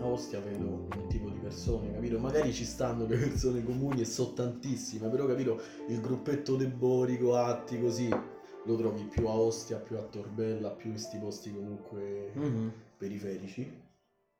a 0.00 0.04
Ostia 0.06 0.38
vedo 0.40 0.64
un 0.64 1.08
tipo 1.08 1.28
di 1.28 1.38
persone, 1.38 1.92
capito? 1.92 2.18
Magari 2.20 2.52
ci 2.52 2.64
stanno 2.64 3.04
le 3.06 3.16
persone 3.16 3.64
comuni 3.64 4.02
e 4.02 4.04
so 4.04 4.32
tantissime, 4.32 5.08
però 5.08 5.26
capito? 5.26 5.60
Il 5.88 6.00
gruppetto 6.00 6.54
deborico, 6.54 7.34
atti 7.34 7.80
così, 7.80 8.08
lo 8.08 8.76
trovi 8.76 9.02
più 9.04 9.26
a 9.26 9.34
Ostia, 9.34 9.78
più 9.78 9.96
a 9.96 10.02
Torbella, 10.02 10.70
più 10.70 10.90
in 10.90 10.98
sti 10.98 11.18
posti 11.18 11.52
comunque 11.52 12.30
Mhm. 12.34 12.72
periferici. 12.96 13.84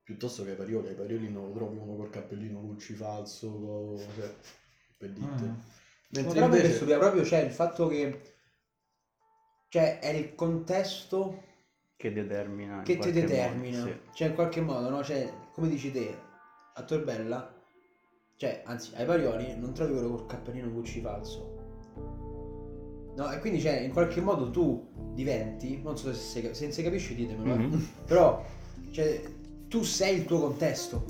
Piuttosto 0.07 0.45
che 0.45 0.51
ai 0.51 0.57
Parioli, 0.57 0.87
ai 0.87 0.95
Parioli 0.95 1.29
non 1.33 1.49
lo 1.49 1.53
trovi 1.53 1.79
uno 1.79 1.97
col 1.97 2.11
cappellino 2.11 2.61
Lucci 2.61 2.95
falso, 2.95 3.51
co- 3.51 3.99
cioè, 4.15 4.33
per 4.97 5.11
dite. 5.11 5.27
Mm. 5.27 5.47
Ma 5.49 5.57
Mentre 6.11 6.23
proprio 6.23 6.49
per 6.49 6.59
invece... 6.59 6.75
stupire, 6.77 6.99
proprio 6.99 7.23
c'è 7.25 7.41
il 7.41 7.51
fatto 7.51 7.89
che 7.89 8.21
cioè 9.69 9.99
è 9.99 10.11
il 10.11 10.37
contesto 10.37 11.43
Che 11.97 12.13
determina. 12.13 12.77
in 12.77 12.83
che 12.85 12.93
ti 12.93 12.99
qualche 12.99 13.21
modo, 13.21 13.33
determina. 13.33 13.83
sì. 13.85 13.99
Cioè 14.15 14.29
in 14.29 14.35
qualche 14.35 14.61
modo, 14.61 14.89
no? 14.91 15.03
Cioè, 15.03 15.33
come 15.53 15.69
dici 15.69 15.91
te, 15.91 16.17
a 16.75 16.83
Torbella, 16.85 17.53
cioè, 18.37 18.63
anzi, 18.65 18.93
ai 18.95 19.07
Parioli 19.07 19.57
non 19.59 19.73
trovi 19.75 19.93
quello 19.95 20.11
col 20.11 20.27
cappellino 20.27 20.71
Gucci 20.71 21.01
falso. 21.01 21.55
No, 23.17 23.33
e 23.33 23.41
quindi 23.41 23.61
cioè, 23.61 23.79
in 23.81 23.93
qualche 23.93 24.21
modo 24.21 24.51
tu 24.53 24.89
diventi, 25.15 25.83
non 25.83 25.99
so 25.99 26.15
se, 26.15 26.55
se, 26.55 26.71
se 26.71 26.83
capisce 26.85 27.17
ditemelo, 27.17 27.55
eh. 27.55 27.59
Mhm. 27.59 27.89
però 28.07 28.45
cioè, 28.93 29.21
tu 29.69 29.83
sei 29.83 30.19
il 30.19 30.25
tuo 30.25 30.39
contesto. 30.39 31.05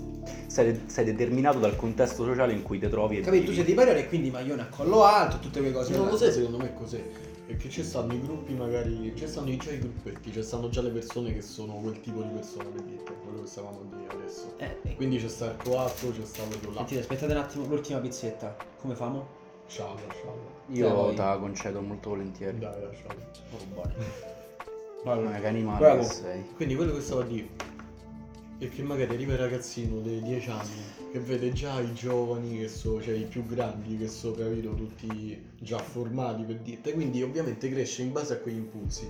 Sei, 0.47 0.83
sei 0.87 1.05
determinato 1.05 1.59
dal 1.59 1.77
contesto 1.77 2.25
sociale 2.25 2.53
in 2.53 2.63
cui 2.63 2.79
ti 2.79 2.89
trovi 2.89 3.21
Capito? 3.21 3.47
Tu 3.47 3.53
sei 3.53 3.65
di 3.65 3.75
Parioli 3.75 4.01
e 4.01 4.09
quindi 4.09 4.31
maglione 4.31 4.63
a 4.63 4.67
collo 4.67 5.05
alto, 5.05 5.39
tutte 5.39 5.61
quelle 5.61 5.75
cose. 5.75 5.95
Non 5.95 6.07
là. 6.07 6.13
lo 6.13 6.17
sai 6.17 6.33
secondo 6.33 6.59
me 6.59 6.73
cos'è? 6.75 7.03
Perché 7.47 7.69
ci 7.71 7.85
stanno 7.85 8.13
i 8.13 8.21
gruppi 8.21 8.55
magari, 8.55 9.13
ci 9.15 9.29
stanno 9.29 9.57
già 9.57 9.71
i 9.71 9.79
gruppetti, 9.79 10.33
ci 10.33 10.43
stanno 10.43 10.69
già 10.69 10.83
le 10.83 10.91
persone 10.91 11.33
che 11.33 11.43
sono 11.43 11.75
quel 11.75 12.01
tipo 12.01 12.21
di 12.23 12.29
persone, 12.31 12.65
per 12.71 12.83
dirti, 12.83 13.13
quello 13.23 13.43
che 13.43 13.47
stavamo 13.47 13.81
a 13.81 13.97
dire 13.97 14.13
adesso. 14.13 14.55
Eh, 14.57 14.77
e 14.83 14.97
Quindi 14.97 15.19
c'è 15.19 15.29
sta 15.29 15.47
il 15.47 15.57
coatto, 15.63 16.11
c'è 16.11 16.25
sta 16.25 16.43
quello 16.43 16.71
là. 16.71 16.79
Sentite, 16.79 17.01
aspettate 17.01 17.33
un 17.33 17.39
attimo, 17.39 17.67
l'ultima 17.67 17.99
pizzetta. 18.01 18.57
Come 18.81 18.97
famo? 18.97 19.29
Scialla, 19.69 20.01
scialla. 20.11 20.55
Io 20.69 21.15
te 21.15 21.23
la 21.23 21.37
concedo 21.39 21.81
molto 21.83 22.09
volentieri. 22.09 22.59
Dai, 22.59 22.83
lasciamo. 22.83 23.15
Oh, 23.53 23.65
buone. 23.73 23.95
Ma 25.05 25.39
che 25.39 25.47
animale 25.47 25.79
Bravo. 25.79 26.01
che 26.01 26.09
sei. 26.09 26.45
Quindi 26.57 26.75
quello 26.75 26.95
che 26.95 27.01
stavo 27.01 27.21
a 27.21 27.25
dire 27.25 27.75
è 28.59 28.71
che 28.71 28.83
magari 28.83 29.13
arriva 29.13 29.35
il 29.35 29.39
ragazzino 29.39 30.01
dei 30.01 30.23
10 30.23 30.51
anni 30.51 30.83
che 31.13 31.19
vede 31.21 31.53
già 31.53 31.79
i 31.81 31.93
giovani 31.93 32.59
che 32.59 32.69
sono, 32.69 33.03
cioè 33.03 33.15
i 33.15 33.25
più 33.25 33.45
grandi 33.45 33.99
che 33.99 34.09
sono, 34.09 34.35
capito, 34.35 34.75
tutti 34.75 35.51
già 35.61 35.79
formati 35.79 36.43
per 36.45 36.57
dirti, 36.61 36.93
quindi 36.93 37.23
ovviamente 37.23 37.71
cresce 37.71 38.03
in 38.03 38.13
base 38.13 38.35
a 38.35 38.39
quegli 38.39 38.57
impulsi. 38.57 39.09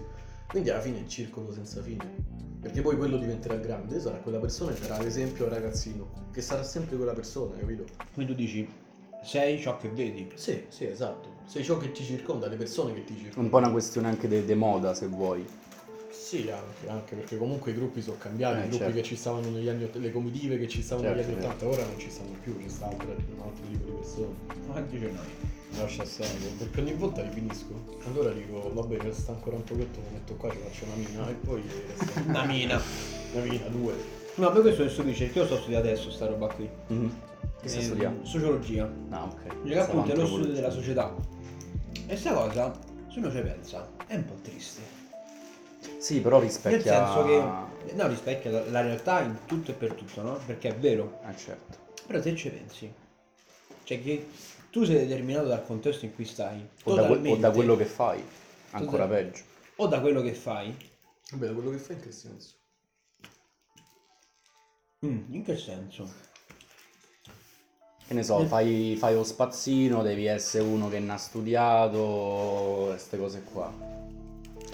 Quindi 0.49 0.71
alla 0.71 0.81
fine 0.81 0.99
è 0.99 1.01
il 1.03 1.09
circolo 1.09 1.53
senza 1.53 1.81
fine. 1.81 2.25
Perché 2.61 2.81
poi 2.81 2.97
quello 2.97 3.17
diventerà 3.17 3.55
grande, 3.57 4.01
sarà 4.01 4.17
quella 4.17 4.39
persona 4.39 4.73
che 4.73 4.83
sarà 4.83 5.01
l'esempio 5.01 5.45
al 5.45 5.53
ragazzino, 5.53 6.11
che 6.33 6.41
sarà 6.41 6.65
sempre 6.65 6.97
quella 6.97 7.13
persona, 7.13 7.57
capito? 7.57 7.85
Quindi 8.15 8.33
tu 8.33 8.39
dici, 8.39 8.69
sei 9.23 9.61
ciò 9.61 9.77
che 9.77 9.89
vedi. 9.91 10.29
Sì, 10.35 10.65
sì, 10.69 10.87
esatto. 10.87 11.35
Sei 11.45 11.63
ciò 11.63 11.77
che 11.77 11.93
ti 11.93 12.03
circonda, 12.03 12.49
le 12.49 12.57
persone 12.57 12.95
che 12.95 13.05
ti 13.05 13.15
circondano. 13.15 13.45
Un 13.45 13.51
po' 13.51 13.59
una 13.59 13.71
questione 13.71 14.09
anche 14.09 14.45
di 14.45 14.55
moda, 14.55 14.95
se 14.95 15.07
vuoi. 15.07 15.47
Sì, 16.27 16.51
anche, 16.51 16.89
anche 16.89 17.15
perché 17.15 17.39
comunque 17.39 17.71
i 17.71 17.75
gruppi 17.77 18.03
sono 18.03 18.17
cambiati, 18.19 18.57
Eh, 18.57 18.59
i 18.65 18.69
gruppi 18.69 18.77
certo. 18.79 18.95
che 18.97 19.03
ci 19.05 19.15
stavano 19.15 19.49
negli 19.49 19.69
anni 19.69 19.85
ott- 19.85 19.95
le 19.95 20.11
comitive 20.11 20.59
che 20.59 20.67
ci 20.67 20.83
stavano 20.83 21.07
Certo, 21.07 21.21
negli 21.23 21.33
anni 21.35 21.43
certo. 21.45 21.65
80, 21.67 21.77
ora 21.83 21.89
non 21.89 21.99
ci 22.01 22.11
stanno 22.11 22.35
più, 22.43 22.59
ci 22.61 22.69
sta 22.69 22.87
altro- 22.89 23.11
un 23.15 23.41
altro 23.43 23.65
tipo 23.71 23.85
di 23.85 23.91
persone. 23.93 24.35
Ma 24.67 24.81
dice 24.81 25.05
noi. 25.13 25.79
Lascia 25.79 26.05
stare, 26.05 26.31
perché 26.59 26.81
ogni 26.81 26.95
volta 26.95 27.23
li 27.23 27.31
finisco. 27.31 27.99
Allora 28.07 28.33
dico, 28.33 28.73
va 28.75 28.83
bene, 28.83 29.03
resta 29.05 29.31
ancora 29.33 29.55
un 29.55 29.63
pochetto, 29.63 30.01
lo 30.01 30.07
metto 30.13 30.35
qua, 30.35 30.51
ci 30.51 30.57
faccio 30.59 30.85
una 30.87 30.95
mina 30.97 31.29
e 31.29 31.33
poi 31.35 31.63
resta 31.87 32.21
Una 32.27 32.45
mina. 32.45 32.83
una 33.33 33.45
mina, 33.45 33.67
due. 33.69 33.95
No, 34.35 34.51
per 34.51 34.63
questo 34.63 34.83
nessuno 34.83 35.09
dice 35.11 35.31
che 35.31 35.39
io 35.39 35.45
sto 35.47 35.59
studiando 35.59 35.89
adesso 35.89 36.11
sta 36.11 36.27
roba 36.27 36.49
qui. 36.49 36.69
Mhm. 36.89 37.21
Che 37.63 37.69
stai 37.69 37.83
studiando? 37.85 38.25
Sociologia. 38.27 38.93
Ah, 39.11 39.23
ok. 39.23 39.63
Che 39.65 39.79
appunto 39.79 40.11
è 40.11 40.17
lo 40.17 40.27
studio 40.27 40.53
della 40.53 40.71
società. 40.71 41.15
E 42.09 42.17
sta 42.17 42.33
cosa, 42.33 42.77
se 43.13 43.19
uno 43.21 43.31
ci 43.31 43.41
pensa, 43.43 43.89
è 44.09 44.17
un 44.17 44.25
po' 44.25 44.35
triste. 44.43 45.05
Sì, 45.99 46.21
però 46.21 46.39
Nel 46.39 46.47
rispecchia... 46.49 47.07
senso 47.07 47.25
che 47.25 47.95
no, 47.95 48.07
rispecchia 48.09 48.51
la, 48.51 48.65
la 48.71 48.81
realtà 48.83 49.21
in 49.23 49.39
tutto 49.47 49.71
e 49.71 49.75
per 49.75 49.93
tutto, 49.95 50.23
no? 50.23 50.39
Perché 50.47 50.69
è 50.71 50.75
vero. 50.77 51.21
Ah, 51.23 51.35
certo. 51.35 51.79
Però 52.07 52.21
se 52.21 52.35
ci 52.37 52.49
pensi, 52.51 52.93
cioè 53.85 54.03
che 54.03 54.29
tu 54.71 54.85
sei 54.85 54.97
determinato 55.07 55.49
dal 55.49 55.65
contesto 55.65 56.05
in 56.05 56.15
cui 56.15 56.25
stai, 56.25 56.67
O 56.85 56.95
da, 56.95 57.07
que- 57.07 57.31
o 57.31 57.37
da 57.37 57.51
quello 57.51 57.77
che 57.77 57.85
fai. 57.85 58.23
Ancora 58.71 59.07
Total- 59.07 59.25
peggio. 59.25 59.43
o 59.77 59.87
da 59.87 60.01
quello 60.01 60.23
che 60.23 60.35
fai. 60.35 60.77
Vabbè, 61.31 61.53
quello 61.55 61.71
che 61.71 61.79
fai 61.79 61.97
in 61.97 62.03
che 62.03 62.13
senso? 62.13 62.55
Mm, 65.05 65.35
in 65.35 65.43
che 65.45 65.57
senso? 65.57 66.09
Che 68.07 68.15
ne 68.15 68.23
so, 68.23 68.39
Nel- 68.39 68.47
fai, 68.47 68.97
fai 68.97 69.15
lo 69.15 69.25
spazzino, 69.25 70.03
devi 70.03 70.27
essere 70.27 70.63
uno 70.63 70.89
che 70.89 71.01
ne 71.01 71.13
ha 71.13 71.17
studiato, 71.17 72.87
queste 72.91 73.19
cose 73.19 73.43
qua. 73.43 73.96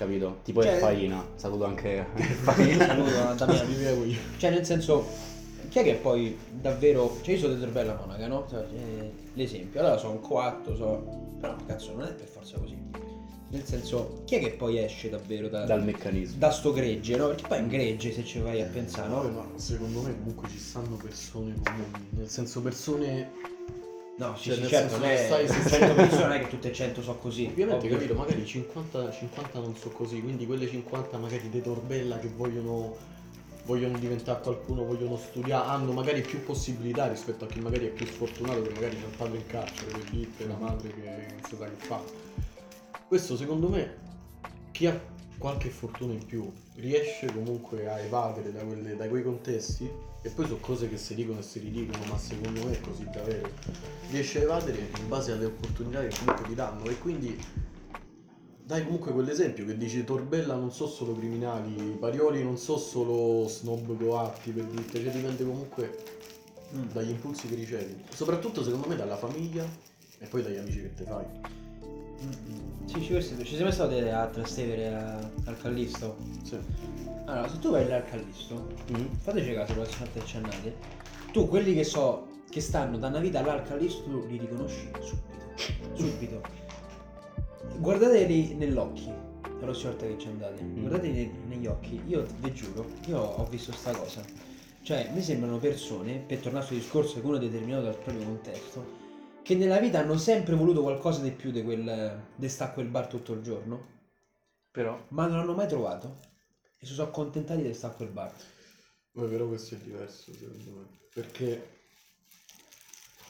Capito? 0.02 0.38
Tipo 0.42 0.62
Cioè- 0.62 0.72
il 0.72 0.78
Faina. 0.78 1.24
Saluto 1.36 1.64
anche 1.64 2.04
il 2.16 2.24
Faina. 2.24 2.86
Saluto 2.86 3.34
Damiano. 3.44 3.66
Vivevo 3.70 4.04
io. 4.04 4.18
Cioè, 4.36 4.50
nel 4.50 4.64
senso, 4.64 5.06
chi 5.68 5.78
è 5.78 5.82
che 5.84 5.94
poi 5.94 6.36
davvero. 6.50 7.18
Cioè, 7.22 7.34
io 7.34 7.40
sono 7.40 7.52
dentro 7.52 7.70
bella 7.70 7.94
monaca, 7.94 8.26
no? 8.26 8.46
Cioè, 8.48 8.64
eh, 8.74 9.12
l'esempio. 9.34 9.80
Allora 9.80 9.96
sono 9.98 10.12
un 10.14 10.20
coatto, 10.20 10.74
so. 10.74 11.20
Però 11.40 11.54
cazzo, 11.66 11.92
non 11.94 12.06
è 12.06 12.12
per 12.12 12.26
forza 12.26 12.58
così. 12.58 12.76
Nel 13.50 13.64
senso, 13.64 14.22
chi 14.24 14.36
è 14.36 14.38
che 14.40 14.50
poi 14.52 14.78
esce 14.82 15.10
davvero 15.10 15.48
da, 15.48 15.64
Dal 15.66 15.84
meccanismo. 15.84 16.38
da 16.38 16.50
sto 16.50 16.72
gregge, 16.72 17.16
no? 17.16 17.26
Perché 17.28 17.46
poi 17.46 17.58
è 17.58 17.60
un 17.60 17.68
gregge 17.68 18.10
se 18.12 18.24
ci 18.24 18.38
vai 18.40 18.62
a 18.62 18.64
pensare, 18.66 19.10
Vabbè, 19.10 19.28
no? 19.28 19.32
ma 19.52 19.58
secondo 19.58 20.00
me 20.00 20.16
comunque 20.16 20.48
ci 20.48 20.58
stanno 20.58 20.96
persone 20.96 21.54
comuni, 21.62 22.06
nel 22.10 22.28
senso 22.30 22.62
persone 22.62 23.30
No, 24.22 24.36
sì, 24.36 24.50
Cioè, 24.50 24.54
sì, 24.54 24.68
certo, 24.68 24.98
non 24.98 25.08
è 25.08 25.16
stai- 25.16 25.48
100 25.48 25.94
persone, 25.94 26.38
che 26.42 26.48
tutte 26.48 26.68
e 26.70 26.72
100 26.72 27.02
sono 27.02 27.18
così. 27.18 27.46
Ovviamente, 27.50 27.86
ovvio. 27.86 27.98
capito, 27.98 28.14
magari 28.14 28.46
50, 28.46 29.10
50 29.10 29.58
non 29.58 29.76
so 29.76 29.88
così, 29.90 30.20
quindi 30.22 30.46
quelle 30.46 30.68
50 30.68 31.18
magari 31.18 31.48
di 31.48 31.60
Torbella 31.60 32.18
che 32.20 32.28
vogliono, 32.28 32.96
vogliono 33.64 33.98
diventare 33.98 34.40
qualcuno, 34.40 34.84
vogliono 34.84 35.16
studiare, 35.16 35.66
hanno 35.66 35.90
magari 35.90 36.20
più 36.20 36.40
possibilità 36.44 37.08
rispetto 37.08 37.44
a 37.44 37.48
chi 37.48 37.58
magari 37.58 37.86
è 37.86 37.90
più 37.90 38.06
sfortunato 38.06 38.62
che 38.62 38.70
magari 38.74 38.96
c'è 38.96 39.06
il 39.06 39.16
padre 39.16 39.36
in 39.38 39.46
carcere, 39.46 39.90
per 39.90 40.04
dirti, 40.10 40.46
la 40.46 40.56
madre 40.56 40.88
che 40.94 41.00
non 41.04 41.40
si 41.48 41.56
sa 41.56 41.64
che 41.64 41.84
fa. 41.84 42.00
Questo 43.08 43.36
secondo 43.36 43.68
me, 43.68 43.96
chi 44.70 44.86
ha 44.86 45.00
qualche 45.36 45.68
fortuna 45.70 46.12
in 46.12 46.24
più 46.24 46.48
riesce 46.76 47.26
comunque 47.26 47.88
a 47.88 47.98
evadere 47.98 48.52
da, 48.52 48.62
quelle- 48.62 48.94
da 48.94 49.08
quei 49.08 49.24
contesti 49.24 49.90
e 50.22 50.28
poi 50.30 50.46
sono 50.46 50.58
cose 50.60 50.88
che 50.88 50.96
si 50.96 51.14
dicono 51.14 51.40
e 51.40 51.42
si 51.42 51.58
ridicono, 51.58 52.04
ma 52.08 52.16
secondo 52.16 52.64
me 52.64 52.72
è 52.72 52.80
così 52.80 53.04
davvero. 53.12 53.48
Riesce 54.10 54.38
a 54.38 54.42
evadere 54.42 54.78
in 54.98 55.08
base 55.08 55.32
alle 55.32 55.46
opportunità 55.46 56.00
che 56.00 56.14
comunque 56.18 56.46
ti 56.46 56.54
danno 56.54 56.84
e 56.84 56.98
quindi 56.98 57.44
dai 58.64 58.84
comunque 58.84 59.12
quell'esempio 59.12 59.66
che 59.66 59.76
dici 59.76 60.04
Torbella 60.04 60.54
non 60.54 60.70
so 60.72 60.86
solo 60.86 61.14
criminali, 61.16 61.96
Parioli 61.98 62.42
non 62.44 62.56
so 62.56 62.78
solo 62.78 63.48
snob 63.48 63.96
coatti 63.98 64.50
per 64.52 64.64
dirti, 64.64 65.02
cioè 65.02 65.10
dipende 65.12 65.44
comunque 65.44 66.10
Mm. 66.74 66.88
dagli 66.90 67.10
impulsi 67.10 67.48
che 67.48 67.54
ricevi. 67.54 68.02
Soprattutto 68.12 68.62
secondo 68.64 68.88
me 68.88 68.96
dalla 68.96 69.16
famiglia 69.18 69.62
e 70.18 70.26
poi 70.26 70.42
dagli 70.42 70.56
amici 70.56 70.80
che 70.80 70.94
te 70.94 71.04
fai. 71.04 71.26
Mm, 72.24 72.86
Sì, 72.86 73.02
ci, 73.02 73.44
ci 73.44 73.54
sei 73.54 73.62
mai 73.62 73.72
stato 73.72 73.94
a 73.94 74.26
Trastevere 74.28 74.88
a- 74.94 75.30
al 75.44 75.58
Callisto? 75.60 76.16
Sì. 76.42 76.56
Allora, 77.32 77.48
se 77.48 77.58
tu 77.60 77.70
vai 77.70 77.88
là 77.88 77.96
al 77.96 78.04
Callisto, 78.04 78.66
Mhm. 78.88 79.08
fateci 79.20 79.54
caso, 79.54 79.72
la 79.74 79.84
volta 79.84 80.04
che 80.12 80.26
ci 80.26 80.36
andate, 80.36 80.76
tu 81.32 81.48
quelli 81.48 81.72
che 81.72 81.82
so 81.82 82.26
che 82.50 82.60
stanno 82.60 82.98
da 82.98 83.08
una 83.08 83.20
vita 83.20 83.40
là 83.40 83.54
al 83.54 83.62
Callisto, 83.62 84.02
tu 84.02 84.26
li 84.26 84.36
riconosci 84.36 84.86
subito. 85.00 85.40
Subito. 85.96 86.42
Guardateli 87.78 88.54
nell'occhio, 88.54 89.14
la 89.42 89.48
prossima 89.64 89.92
volta 89.92 90.06
che 90.06 90.18
ci 90.18 90.28
andate, 90.28 90.62
guardateli 90.62 91.12
ne- 91.14 91.32
negli 91.48 91.66
occhi, 91.66 92.02
io 92.06 92.26
vi 92.38 92.52
giuro, 92.52 92.84
io 93.06 93.18
ho 93.18 93.46
visto 93.46 93.72
sta 93.72 93.92
cosa. 93.94 94.22
Cioè, 94.82 95.10
mi 95.14 95.22
sembrano 95.22 95.56
persone, 95.56 96.18
per 96.26 96.38
tornare 96.40 96.66
sul 96.66 96.76
discorso 96.76 97.18
che 97.18 97.26
uno 97.26 97.36
è 97.36 97.40
determinato 97.40 97.84
dal 97.84 97.96
proprio 97.96 98.24
contesto, 98.24 98.84
che 99.42 99.54
nella 99.54 99.78
vita 99.78 100.00
hanno 100.00 100.18
sempre 100.18 100.54
voluto 100.54 100.82
qualcosa 100.82 101.22
di 101.22 101.30
più 101.30 101.50
di 101.50 101.62
quel 101.62 102.24
di 102.34 102.48
sta 102.50 102.66
a 102.66 102.70
quel 102.72 102.88
bar 102.88 103.06
tutto 103.06 103.32
il 103.32 103.40
giorno, 103.40 103.80
Però... 104.70 105.02
ma 105.08 105.26
non 105.26 105.38
l'hanno 105.38 105.54
mai 105.54 105.66
trovato 105.68 106.30
e 106.82 106.86
si 106.86 106.94
sono 106.94 107.08
accontentati 107.08 107.78
a 107.80 107.88
quel 107.90 108.08
bar. 108.08 108.32
Poi 109.12 109.28
però 109.28 109.46
questo 109.46 109.76
è 109.76 109.78
diverso 109.78 110.32
secondo 110.32 110.70
me. 110.72 110.86
Perché 111.14 111.80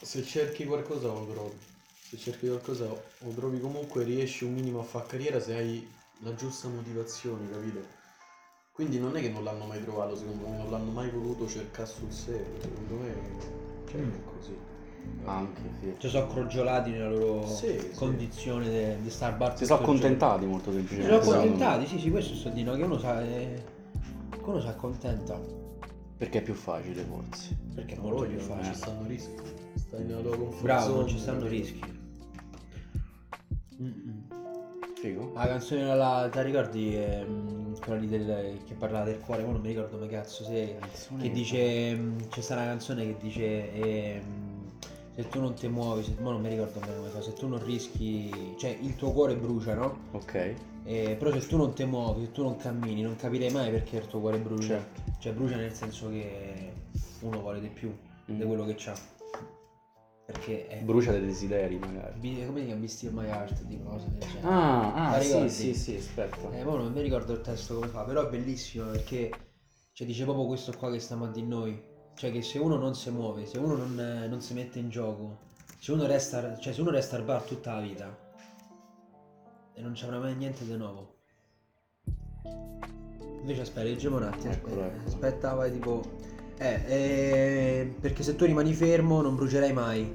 se 0.00 0.22
cerchi 0.22 0.64
qualcosa 0.64 1.08
lo 1.08 1.26
trovi. 1.26 1.58
Se 2.08 2.16
cerchi 2.16 2.46
qualcosa 2.46 2.86
lo 2.86 3.30
trovi 3.34 3.60
comunque 3.60 4.04
riesci 4.04 4.44
un 4.44 4.54
minimo 4.54 4.80
a 4.80 4.84
fare 4.84 5.06
carriera 5.06 5.38
se 5.38 5.54
hai 5.54 5.86
la 6.20 6.34
giusta 6.34 6.68
motivazione, 6.68 7.50
capito? 7.50 7.86
Quindi 8.72 8.98
non 8.98 9.16
è 9.16 9.20
che 9.20 9.28
non 9.28 9.44
l'hanno 9.44 9.66
mai 9.66 9.82
trovato, 9.82 10.16
secondo 10.16 10.46
me, 10.48 10.56
non 10.56 10.70
l'hanno 10.70 10.90
mai 10.90 11.10
voluto 11.10 11.46
cercare 11.46 11.88
sul 11.88 12.10
serio, 12.10 12.58
secondo 12.58 12.94
me 12.94 13.14
cioè, 13.90 14.00
Mm. 14.00 14.14
è 14.14 14.24
così. 14.24 14.71
Anche, 15.24 15.60
sì. 15.80 15.94
Ci 15.98 16.08
sono 16.08 16.26
crogiolati 16.26 16.90
nella 16.90 17.08
loro 17.10 17.46
Sì, 17.46 17.78
sì. 17.78 17.90
condizione 17.94 18.96
di 19.00 19.10
star 19.10 19.36
bar 19.36 19.56
Si 19.56 19.64
sono 19.64 19.80
accontentati 19.80 20.46
molto 20.46 20.70
Si 20.70 20.76
semplicemente. 20.78 21.12
sono 21.12 21.22
secondo 21.22 21.38
me. 21.40 21.46
accontentati, 21.64 21.86
sì, 21.86 21.98
sì, 22.00 22.10
questo 22.10 22.34
sto 22.34 22.48
dicendo 22.48 22.76
che 22.76 22.82
uno 22.82 22.98
sa. 22.98 23.22
eh, 23.22 23.62
qualcuno 24.30 24.60
si 24.60 24.66
accontenta 24.66 25.40
Perché 26.16 26.38
è 26.38 26.42
più 26.42 26.54
facile 26.54 27.02
forse. 27.04 27.56
perché 27.74 27.94
è 27.94 27.98
molto 27.98 28.16
voglio, 28.16 28.30
più 28.30 28.38
Ci 28.40 28.44
facile. 28.46 28.74
stanno 28.74 29.06
rischi. 29.06 29.34
Stai 29.76 30.04
nella 30.04 30.20
tua 30.20 30.36
comfort 30.36 30.62
Bravo, 30.62 30.94
non 30.96 31.06
ci 31.08 31.18
stanno 31.18 31.46
rischi. 31.46 31.80
Mm-mm. 33.80 34.20
Figo? 35.00 35.32
La 35.34 35.46
canzone 35.46 35.84
la, 35.96 36.28
te 36.30 36.36
la 36.38 36.42
ricordi 36.44 36.96
ehm, 36.96 37.78
quella 37.80 37.98
lì 38.00 38.06
del, 38.08 38.58
che 38.66 38.74
parlava 38.74 39.04
del 39.04 39.18
cuore, 39.18 39.42
ma 39.44 39.50
non 39.52 39.60
mi 39.60 39.68
ricordo 39.68 39.96
come 39.96 40.08
cazzo 40.08 40.44
se 40.44 40.76
che 41.18 41.30
dice 41.30 41.94
mm, 41.96 42.18
c'è 42.28 42.40
sta 42.40 42.54
una 42.54 42.64
canzone 42.66 43.04
che 43.06 43.16
dice 43.20 43.72
ehm, 43.72 44.41
se 45.14 45.28
tu 45.28 45.40
non 45.40 45.54
ti 45.54 45.68
muovi, 45.68 46.02
se, 46.02 46.14
non 46.18 46.40
mi 46.40 46.48
ricordo 46.48 46.80
bene 46.80 46.96
come 46.96 47.08
fa, 47.08 47.20
se 47.20 47.32
tu 47.32 47.46
non 47.46 47.62
rischi, 47.64 48.54
cioè 48.58 48.76
il 48.80 48.94
tuo 48.96 49.12
cuore 49.12 49.36
brucia, 49.36 49.74
no? 49.74 50.08
Ok. 50.12 50.54
Eh, 50.84 51.16
però 51.18 51.30
se 51.30 51.46
tu 51.46 51.56
non 51.56 51.72
ti 51.74 51.84
muovi, 51.84 52.24
se 52.24 52.32
tu 52.32 52.42
non 52.42 52.56
cammini, 52.56 53.02
non 53.02 53.14
capirei 53.16 53.50
mai 53.50 53.70
perché 53.70 53.96
il 53.98 54.06
tuo 54.06 54.20
cuore 54.20 54.38
brucia. 54.38 54.78
Certo. 54.78 55.00
Cioè 55.18 55.32
brucia 55.32 55.56
nel 55.56 55.72
senso 55.72 56.08
che 56.08 56.72
uno 57.20 57.40
vuole 57.40 57.60
di 57.60 57.68
più 57.68 57.94
Mm. 58.30 58.38
di 58.38 58.44
quello 58.46 58.64
che 58.64 58.74
c'ha. 58.76 58.94
Perché 60.24 60.68
è 60.68 60.80
Brucia 60.82 61.10
dei 61.10 61.20
desideri 61.20 61.76
magari. 61.76 62.18
Bi- 62.18 62.46
come 62.46 62.60
si 62.60 62.66
chiama? 62.66 62.80
Be 62.80 62.86
Still 62.86 63.12
My 63.12 63.26
Heart, 63.26 63.64
una 63.68 63.90
cosa 63.90 64.06
del 64.06 64.20
genere. 64.20 64.46
Ah, 64.46 65.08
ah 65.10 65.20
sì, 65.20 65.48
sì, 65.48 65.74
sì, 65.74 65.96
aspetta. 65.96 66.50
Eh, 66.52 66.62
non 66.62 66.92
mi 66.92 67.02
ricordo 67.02 67.32
il 67.32 67.40
testo 67.40 67.74
come 67.74 67.88
fa, 67.88 68.04
però 68.04 68.26
è 68.26 68.30
bellissimo 68.30 68.86
perché 68.86 69.30
cioè, 69.92 70.06
dice 70.06 70.22
proprio 70.24 70.46
questo 70.46 70.72
qua 70.78 70.90
che 70.90 71.00
stiamo 71.00 71.24
a 71.24 71.28
di 71.28 71.42
noi. 71.42 71.90
Cioè 72.14 72.30
che 72.30 72.42
se 72.42 72.58
uno 72.58 72.76
non 72.76 72.94
si 72.94 73.10
muove, 73.10 73.46
se 73.46 73.58
uno 73.58 73.74
non, 73.74 73.98
eh, 73.98 74.28
non 74.28 74.40
si 74.40 74.54
mette 74.54 74.78
in 74.78 74.90
gioco, 74.90 75.38
se 75.78 75.92
uno 75.92 76.06
resta, 76.06 76.56
cioè 76.58 76.72
se 76.72 76.80
uno 76.80 76.90
resta 76.90 77.16
al 77.16 77.24
bar 77.24 77.42
tutta 77.42 77.74
la 77.74 77.80
vita 77.80 78.30
e 79.74 79.80
non 79.80 79.94
ci 79.94 80.04
avrà 80.04 80.18
mai 80.18 80.34
niente 80.34 80.64
di 80.64 80.76
nuovo. 80.76 81.16
Invece 83.40 83.62
aspetta, 83.62 83.82
leggiamo 83.82 84.16
un 84.16 84.24
attimo. 84.24 84.50
Aspetta, 84.50 84.70
eccolo. 84.70 84.92
aspetta, 85.06 85.54
vai 85.54 85.72
tipo... 85.72 86.02
Eh, 86.58 86.82
eh, 86.86 87.94
perché 88.00 88.22
se 88.22 88.36
tu 88.36 88.44
rimani 88.44 88.72
fermo 88.72 89.20
non 89.20 89.34
brucerai 89.34 89.72
mai. 89.72 90.14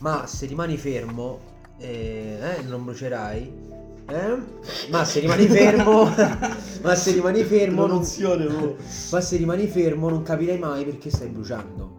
Ma 0.00 0.26
se 0.26 0.44
rimani 0.46 0.76
fermo, 0.76 1.40
eh, 1.78 2.38
eh, 2.58 2.62
non 2.62 2.84
brucerai. 2.84 3.67
Eh? 4.10 4.88
Ma 4.88 5.04
se 5.04 5.20
rimani 5.20 5.46
fermo, 5.46 6.04
ma 6.82 6.94
se 6.94 7.12
rimani 7.12 7.42
fermo, 7.44 7.86
non, 7.86 7.98
oh. 7.98 8.76
ma 9.10 9.20
se 9.20 9.36
rimani 9.36 9.66
fermo 9.66 10.08
non 10.08 10.22
capirai 10.22 10.58
mai 10.58 10.84
perché 10.84 11.10
stai 11.10 11.28
bruciando. 11.28 11.96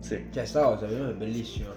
Sì. 0.00 0.26
Cioè, 0.32 0.44
sta 0.44 0.64
cosa 0.64 0.86
per 0.86 1.00
me 1.00 1.10
è 1.10 1.14
bellissima. 1.14 1.72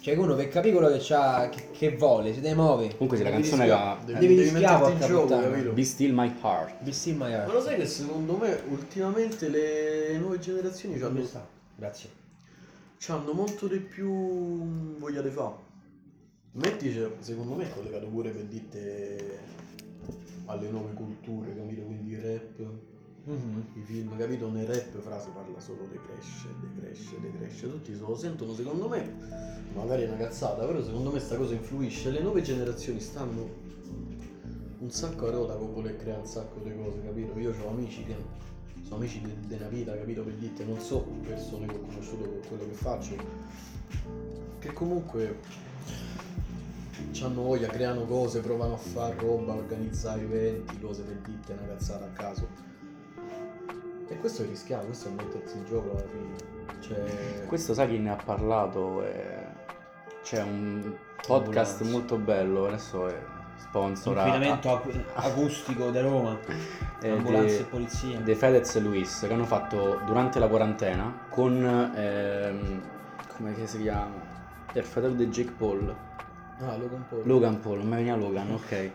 Cioè, 0.00 0.16
uno 0.16 0.34
per 0.34 0.48
capire 0.48 0.76
quello 0.76 0.92
che, 0.92 0.98
c'ha, 1.00 1.48
che, 1.48 1.70
che 1.72 1.96
vuole, 1.96 2.34
si 2.34 2.40
deve 2.40 2.54
muovere. 2.54 2.92
Comunque 2.92 3.16
sì, 3.16 3.22
la 3.22 3.30
canzone 3.30 3.64
era 3.64 3.98
devi, 4.04 4.18
Devi 4.18 4.34
devi 4.34 4.50
rischiare, 4.50 4.84
metterti 4.84 5.02
in 5.02 5.08
gioco, 5.08 5.40
capito? 5.40 5.72
Be 5.72 5.84
Still 5.84 6.14
My 6.14 6.34
Heart. 6.42 6.82
Be 6.82 6.92
still 6.92 7.16
my 7.16 7.32
heart. 7.32 7.46
Ma 7.46 7.52
lo 7.54 7.62
sai 7.62 7.76
che 7.76 7.86
secondo 7.86 8.36
me 8.36 8.62
ultimamente 8.68 9.48
le 9.48 10.18
nuove 10.18 10.38
generazioni 10.38 10.98
Dove 10.98 11.20
hanno? 11.20 11.46
Grazie. 11.74 12.10
hanno 13.06 13.32
molto 13.32 13.66
di 13.66 13.78
più 13.78 14.98
voglia 14.98 15.22
di 15.22 15.30
fare. 15.30 15.68
Metti, 16.52 16.92
cioè, 16.92 17.12
secondo 17.20 17.54
me 17.54 17.64
è 17.64 17.72
collegato 17.72 18.06
pure 18.08 18.30
per 18.30 18.44
dite 18.44 19.38
alle 20.46 20.68
nuove 20.68 20.92
culture, 20.94 21.54
capito? 21.54 21.82
Quindi 21.82 22.10
il 22.10 22.20
rap, 22.20 22.60
Mhm. 23.24 23.66
i 23.74 23.82
film, 23.82 24.16
capito? 24.16 24.50
Nel 24.50 24.66
rap 24.66 24.98
fra 24.98 25.20
si 25.20 25.28
parla 25.32 25.60
solo 25.60 25.86
di 25.88 25.98
cresce, 26.04 26.48
di 26.60 26.80
cresce, 26.80 27.20
di 27.20 27.30
cresce. 27.36 27.70
Tutti 27.70 27.94
se 27.94 28.00
lo 28.00 28.16
sentono, 28.16 28.52
secondo 28.54 28.88
me, 28.88 29.12
magari 29.74 30.02
è 30.02 30.06
una 30.08 30.16
cazzata, 30.16 30.66
però 30.66 30.82
secondo 30.82 31.12
me 31.12 31.20
sta 31.20 31.36
cosa 31.36 31.54
influisce. 31.54 32.10
Le 32.10 32.20
nuove 32.20 32.42
generazioni 32.42 32.98
stanno 32.98 33.48
un 34.80 34.90
sacco 34.90 35.28
a 35.28 35.30
rota 35.30 35.54
con 35.54 35.72
voler 35.72 35.96
creare 35.96 36.20
un 36.20 36.26
sacco 36.26 36.58
di 36.64 36.74
cose, 36.74 37.00
capito? 37.04 37.38
Io 37.38 37.54
ho 37.62 37.68
amici 37.68 38.02
che 38.02 38.16
sono 38.82 38.96
amici 38.96 39.20
de- 39.20 39.46
della 39.46 39.68
vita, 39.68 39.96
capito? 39.96 40.24
Per 40.24 40.34
dirti, 40.34 40.64
non 40.64 40.80
so 40.80 41.06
persone 41.24 41.66
che 41.66 41.76
ho 41.76 41.80
conosciuto 41.80 42.24
con 42.28 42.40
quello 42.48 42.64
che 42.64 42.74
faccio, 42.74 43.14
che 44.58 44.72
comunque 44.72 45.68
hanno 47.22 47.42
voglia, 47.42 47.66
creano 47.68 48.04
cose, 48.04 48.40
provano 48.40 48.74
a 48.74 48.78
fare 48.78 49.14
roba, 49.18 49.54
organizzare 49.54 50.22
eventi, 50.22 50.78
cose 50.80 51.02
per 51.02 51.16
dirti, 51.16 51.52
una 51.52 51.66
cazzata 51.66 52.04
a 52.04 52.08
caso. 52.08 52.46
E 54.08 54.16
questo 54.18 54.42
è 54.42 54.46
rischiato, 54.46 54.86
questo 54.86 55.08
è 55.08 55.12
mettersi 55.12 55.56
in 55.56 55.64
gioco 55.66 55.90
alla 55.90 56.04
fine. 56.08 56.78
Cioè, 56.80 57.44
Questo 57.46 57.74
sai 57.74 57.88
chi 57.88 57.98
ne 57.98 58.10
ha 58.10 58.16
parlato? 58.16 59.04
Eh, 59.04 59.46
C'è 60.22 60.42
un 60.42 60.94
podcast 61.26 61.80
Ambulanza. 61.80 61.84
molto 61.84 62.16
bello, 62.16 62.66
adesso 62.66 63.06
è 63.08 63.16
sponsor 63.58 64.18
a- 64.18 64.26
Inquinamento 64.26 64.74
acu- 64.74 65.04
acustico 65.14 65.90
di 65.90 66.00
Roma. 66.00 66.38
eh, 67.02 67.10
Ambulanze 67.10 67.56
di- 67.56 67.62
e 67.62 67.64
polizia. 67.66 68.18
dei 68.20 68.34
Fedez 68.34 68.74
e 68.76 68.80
Luis 68.80 69.24
che 69.26 69.32
hanno 69.32 69.44
fatto 69.44 70.00
durante 70.06 70.38
la 70.38 70.48
quarantena 70.48 71.26
con 71.28 71.92
ehm, 71.94 72.82
come 73.36 73.66
si 73.66 73.80
chiama? 73.82 74.28
Il 74.72 74.84
fratello 74.84 75.14
di 75.14 75.26
Jake 75.28 75.52
Paul 75.56 75.94
ah, 76.60 76.76
Logan 76.76 77.04
Paul. 77.08 77.22
Logan 77.26 77.60
Paul, 77.60 77.78
non 77.78 77.88
mi 77.88 77.96
veniva 77.96 78.16
Logan, 78.16 78.50
ok. 78.52 78.90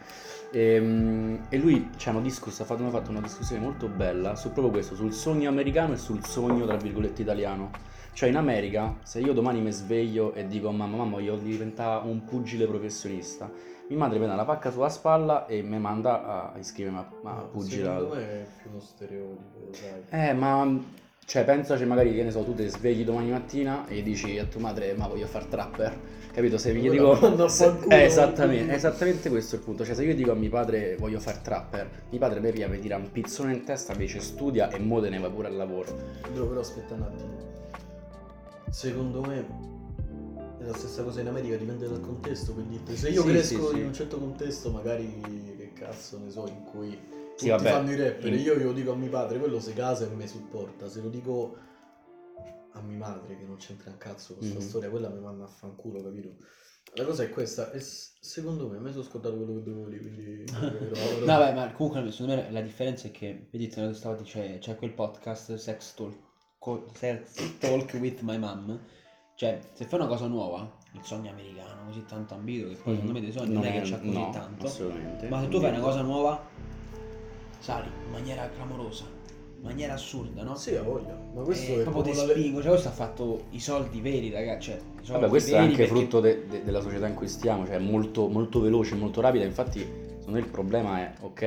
Ehm, 0.52 1.46
E, 1.50 1.58
lui 1.58 1.90
ci 1.98 2.10
hanno 2.10 2.22
discusso, 2.22 2.62
ha 2.64 2.66
fatto- 2.66 2.82
hanno 2.82 2.92
fatto 2.92 3.10
una 3.12 3.22
discussione 3.22 3.62
molto 3.62 3.88
bella 3.88 4.36
su 4.36 4.52
proprio 4.52 4.70
questo, 4.72 4.96
sul 4.96 5.14
sogno 5.14 5.50
americano 5.50 5.94
e 5.94 5.98
sul 5.98 6.24
sogno 6.26 6.66
tra 6.66 6.78
virgolette 6.78 7.22
italiano. 7.22 7.72
Cioè 8.14 8.30
in 8.30 8.38
America, 8.38 8.96
se 9.04 9.20
io 9.20 9.34
domani 9.34 9.60
mi 9.62 9.72
sveglio 9.72 10.34
e 10.34 10.48
dico 10.48 10.72
mamma, 10.72 10.96
mamma, 10.96 11.18
voglio 11.18 11.36
diventare 11.36 12.08
un 12.08 12.24
pugile 12.24 12.66
professionista, 12.66 13.52
mia 13.88 13.98
madre 13.98 14.18
prende 14.18 14.36
la 14.36 14.46
pacca 14.46 14.72
sulla 14.72 14.88
spalla 14.90 15.46
e 15.48 15.62
mi 15.62 15.78
manda 15.80 16.54
a 16.54 16.58
iscrivermi 16.58 16.98
a, 16.98 17.02
a 17.30 17.32
No, 17.42 17.48
pugilato. 17.52 18.04
Secondo 18.04 18.16
me 18.16 18.42
è 18.44 18.48
più 18.62 18.70
uno 18.72 18.80
stereotipo, 18.80 19.74
sai. 19.74 20.30
Eh, 20.30 20.34
ma 20.34 20.80
cioè, 21.26 21.44
pensaci 21.44 21.86
magari 21.86 22.14
che 22.14 22.24
ne 22.24 22.32
so, 22.32 22.44
tu 22.44 22.54
ti 22.56 22.68
svegli 22.68 23.04
domani 23.04 23.32
mattina 23.32 23.86
e 23.88 24.02
dici 24.04 24.38
a 24.38 24.46
tua 24.46 24.62
madre, 24.62 24.94
ma 24.94 25.08
voglio 25.08 25.26
fare 25.26 25.48
trapper. 25.50 26.00
Capito? 26.36 26.58
Se 26.58 26.78
Quella 26.78 26.92
dico. 26.92 27.48
se- 27.48 27.78
eh, 27.88 28.04
esattamente, 28.04 28.56
quindi. 28.58 28.74
esattamente 28.74 29.30
questo 29.30 29.56
è 29.56 29.60
il 29.60 29.64
punto. 29.64 29.86
Cioè, 29.86 29.96
se 29.96 30.04
io 30.04 30.14
dico 30.14 30.32
a 30.32 30.36
mio 30.36 30.50
padre 30.50 30.98
voglio 30.98 31.22
fare 31.22 31.40
trapper, 31.42 31.90
mio 32.10 32.20
padre 32.20 32.42
mi 32.42 32.52
pia, 32.52 32.68
mi 32.68 32.78
tira 32.80 32.98
un 32.98 33.10
pizzone 33.10 33.54
in 33.54 33.64
testa, 33.64 33.94
invece 33.94 34.20
studia 34.20 34.70
e 34.70 34.78
mo 34.80 35.00
te 35.00 35.08
ne 35.08 35.18
va 35.18 35.30
pure 35.30 35.48
al 35.48 35.56
lavoro. 35.56 35.96
Bro, 36.34 36.48
però 36.48 36.60
aspetta 36.60 36.94
un 36.94 37.02
attimo. 37.04 37.38
Secondo 38.70 39.22
me 39.22 39.48
è 40.60 40.64
la 40.66 40.74
stessa 40.74 41.04
cosa 41.04 41.22
in 41.22 41.28
America, 41.30 41.56
dipende 41.56 41.88
dal 41.88 42.02
contesto. 42.02 42.52
Per 42.52 42.66
dirti, 42.66 42.98
se 42.98 43.10
io 43.12 43.22
Sì, 43.22 43.30
cresco 43.30 43.68
sì, 43.70 43.74
sì. 43.76 43.80
in 43.80 43.86
un 43.86 43.94
certo 43.94 44.18
contesto, 44.20 44.72
magari 44.72 45.22
che 45.58 45.72
cazzo 45.74 46.20
ne 46.22 46.30
so, 46.32 46.46
in 46.48 46.64
cui 46.70 46.90
Sì, 46.90 46.98
tutti 47.36 47.50
vabbè, 47.50 47.70
fanno 47.70 47.92
i 47.92 47.96
rapper, 47.96 48.34
in- 48.34 48.40
io 48.42 48.58
glielo 48.58 48.74
dico 48.74 48.92
a 48.92 48.96
mio 48.96 49.10
padre, 49.10 49.40
quello 49.40 49.62
si 49.62 49.72
casa 49.72 50.04
e 50.04 50.10
mi 50.14 50.28
supporta. 50.28 50.90
Se 50.90 51.00
lo 51.00 51.08
dico 51.08 51.56
a 52.76 52.82
mia 52.82 52.98
madre 52.98 53.38
che 53.38 53.46
non 53.46 53.58
c'entra 53.58 53.90
un 53.90 53.98
cazzo 53.98 54.34
con 54.34 54.38
questa 54.38 54.60
Mhm. 54.60 54.68
storia, 54.68 54.90
quella 54.90 55.10
mi 55.10 55.20
manda 55.20 55.46
a 55.46 55.48
fanculo, 55.48 56.04
capito? 56.04 56.36
La 56.98 57.04
cosa 57.04 57.24
è 57.24 57.30
questa, 57.30 57.72
e 57.72 57.80
secondo 57.82 58.70
me, 58.70 58.78
mi 58.80 58.92
sono 58.92 59.04
scordato 59.04 59.36
quello 59.36 59.54
che 59.56 59.64
dovevo 59.64 59.88
dire, 59.90 60.02
quindi... 60.02 60.46
No, 61.26 61.38
beh, 61.38 61.54
ma 61.54 61.72
comunque 61.72 62.12
secondo 62.12 62.36
me 62.36 62.52
la 62.52 62.62
differenza 62.62 63.08
è 63.08 63.12
che, 63.12 63.48
vedete, 63.52 63.82
noi 63.82 63.94
stavolta 63.96 64.24
c'è, 64.24 64.60
c'è 64.60 64.76
quel 64.76 64.92
podcast 64.92 65.56
Sex 65.56 65.94
Talk, 65.96 66.16
co- 66.60 66.86
Sex 66.94 67.58
Talk 67.60 67.98
with 68.00 68.22
my 68.22 68.38
mom. 68.38 68.80
Cioè, 69.36 69.60
se 69.74 69.86
fai 69.86 70.00
una 70.00 70.08
cosa 70.08 70.28
nuova, 70.28 70.78
il 70.94 71.04
sogno 71.04 71.32
americano, 71.32 71.86
così 71.88 72.06
tanto 72.06 72.36
ambito, 72.36 72.70
che 72.70 72.76
poi 72.76 72.94
secondo 72.94 73.12
me 73.12 73.20
dei 73.20 73.32
sogni 73.32 73.54
non, 73.54 73.66
è 73.66 73.82
che 73.82 73.90
c'ha 73.90 73.98
così 73.98 74.14
no, 74.14 74.30
tanto. 74.32 74.66
Ma 75.28 75.42
se 75.42 75.48
tu 75.50 75.60
fai 75.60 75.70
una 75.72 75.80
cosa 75.82 76.02
nuova, 76.02 76.42
sali 77.60 77.90
in 78.06 78.12
maniera 78.12 78.48
clamorosa, 78.50 79.06
maniera 79.66 79.94
assurda, 79.94 80.44
no? 80.44 80.56
Sì, 80.56 80.76
ha 80.76 80.82
voglia. 80.84 81.18
Ma 81.34 81.42
questo 81.42 81.72
Eh, 81.74 81.80
è 81.82 81.84
proprio 81.84 82.14
la- 82.14 82.32
spingo, 82.32 82.62
cioè 82.62 82.70
questo 82.72 82.88
ha 82.88 82.92
fatto 82.92 83.44
i 83.52 83.60
soldi 83.60 84.00
veri, 84.00 84.30
ragazzi. 84.32 84.70
Cioè, 84.70 84.76
i 84.76 84.80
soldi 85.06 85.12
Vabbè, 85.12 85.28
questo 85.28 85.56
è 85.56 85.58
anche 85.58 85.76
perché- 85.76 85.92
frutto 85.94 86.20
de- 86.20 86.46
de- 86.48 86.64
della 86.64 86.82
società 86.82 87.08
in 87.08 87.16
cui 87.16 87.28
stiamo, 87.28 87.66
cioè 87.66 87.76
è 87.76 87.80
molto, 87.80 88.28
molto 88.28 88.60
veloce, 88.62 88.96
molto 88.96 89.20
rapida. 89.22 89.44
Infatti, 89.44 89.80
secondo 89.80 90.32
me 90.32 90.40
il 90.40 90.48
problema 90.52 91.00
è, 91.00 91.14
ok, 91.22 91.40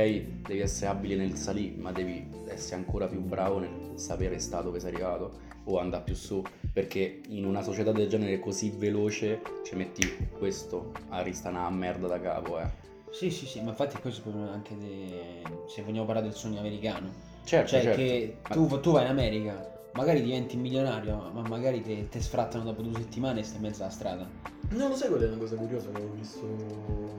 devi 0.46 0.60
essere 0.60 0.90
abile 0.90 1.16
nel 1.16 1.34
salire, 1.36 1.76
ma 1.80 1.92
devi 1.92 2.26
essere 2.48 2.76
ancora 2.76 3.06
più 3.06 3.20
bravo 3.20 3.58
nel 3.60 3.92
sapere 3.94 4.38
sta 4.38 4.60
dove 4.60 4.80
sei 4.80 4.92
arrivato 4.92 5.46
o 5.64 5.78
andare 5.78 6.02
più 6.04 6.14
su. 6.14 6.42
Perché 6.72 7.20
in 7.28 7.44
una 7.44 7.62
società 7.62 7.92
del 7.92 8.08
genere 8.08 8.38
così 8.40 8.70
veloce 8.76 9.40
ci 9.64 9.74
metti 9.74 10.28
questo 10.38 10.92
a 11.08 11.22
ristana 11.22 11.66
a 11.66 11.70
merda 11.70 12.06
da 12.08 12.20
capo, 12.20 12.58
eh. 12.60 12.86
Sì, 13.10 13.30
sì, 13.30 13.46
sì, 13.46 13.60
ma 13.62 13.70
infatti 13.70 13.96
questo 14.00 14.20
è 14.20 14.24
il 14.26 14.30
problema 14.30 14.52
anche 14.54 14.76
de- 14.76 15.42
se 15.66 15.82
vogliamo 15.82 16.04
parlare 16.04 16.26
del 16.28 16.36
sogno 16.36 16.58
americano. 16.60 17.10
Certo, 17.48 17.70
cioè 17.70 17.80
certo. 17.82 17.96
che 17.96 18.36
tu, 18.50 18.80
tu 18.80 18.92
vai 18.92 19.04
in 19.04 19.10
America, 19.10 19.66
magari 19.92 20.20
diventi 20.20 20.58
milionario, 20.58 21.30
ma 21.32 21.40
magari 21.40 21.80
te, 21.80 22.06
te 22.10 22.20
sfrattano 22.20 22.62
dopo 22.64 22.82
due 22.82 22.92
settimane 22.92 23.40
e 23.40 23.42
stai 23.42 23.56
in 23.56 23.62
mezzo 23.62 23.82
alla 23.84 23.90
strada. 23.90 24.28
Non 24.68 24.90
lo 24.90 24.94
sai 24.94 25.08
qual 25.08 25.22
è 25.22 25.28
una 25.28 25.38
cosa 25.38 25.56
curiosa 25.56 25.88
che 25.90 25.98
ho 25.98 26.10
visto 26.14 26.46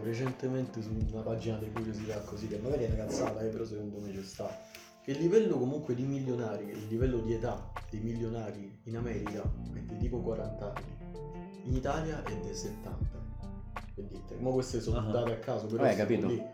recentemente 0.04 0.84
su 0.84 0.92
una 1.12 1.22
pagina 1.22 1.58
di 1.58 1.72
curiosità 1.72 2.20
così, 2.20 2.48
che 2.48 2.60
magari 2.60 2.84
è 2.84 2.88
una 2.94 3.06
cazzata, 3.06 3.42
eh, 3.42 3.48
però 3.48 3.64
secondo 3.66 3.98
me 4.00 4.12
ci 4.14 4.22
sta. 4.24 4.56
Che 5.02 5.10
il 5.10 5.18
livello 5.18 5.58
comunque 5.58 5.96
di 5.96 6.04
milionari, 6.04 6.66
il 6.70 6.86
livello 6.88 7.18
di 7.22 7.34
età 7.34 7.68
dei 7.90 8.00
milionari 8.00 8.82
in 8.84 8.98
America 8.98 9.42
è 9.74 9.80
di 9.80 9.98
tipo 9.98 10.20
40 10.20 10.76
anni, 10.76 10.98
in 11.64 11.74
Italia 11.74 12.24
è 12.24 12.36
dei 12.38 12.54
70. 12.54 13.18
Per 13.96 14.04
dirti, 14.04 14.36
ma 14.38 14.52
queste 14.52 14.80
sono 14.80 15.00
Ah. 15.00 15.12
date 15.12 15.32
a 15.32 15.38
caso, 15.40 15.66
però 15.66 15.82
Vabbè, 15.82 15.96
sono 15.96 16.04
capito. 16.08 16.28
lì. 16.28 16.46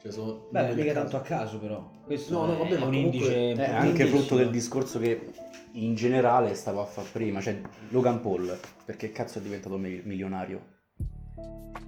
Cioè, 0.00 0.12
sono 0.12 0.46
Beh, 0.50 0.74
mica 0.74 0.92
tanto 0.92 1.16
a 1.16 1.20
caso 1.20 1.58
però. 1.58 1.90
Questo 2.04 2.32
No, 2.32 2.46
no, 2.46 2.54
è 2.54 2.58
vabbè, 2.58 2.78
ma 2.78 2.84
un 2.86 2.92
comunque- 2.92 3.18
indice 3.18 3.52
È 3.52 3.58
Eh, 3.58 3.64
anche 3.70 4.02
indice- 4.02 4.06
frutto 4.06 4.36
del 4.36 4.50
discorso 4.50 4.98
che 5.00 5.30
in 5.72 5.94
generale 5.94 6.54
stavo 6.54 6.80
a 6.80 6.84
fare 6.84 7.08
prima, 7.12 7.40
cioè 7.40 7.60
Logan 7.90 8.20
Paul, 8.20 8.56
perché 8.84 9.10
cazzo 9.10 9.38
è 9.38 9.42
diventato 9.42 9.76
mi- 9.76 10.00
milionario? 10.04 10.76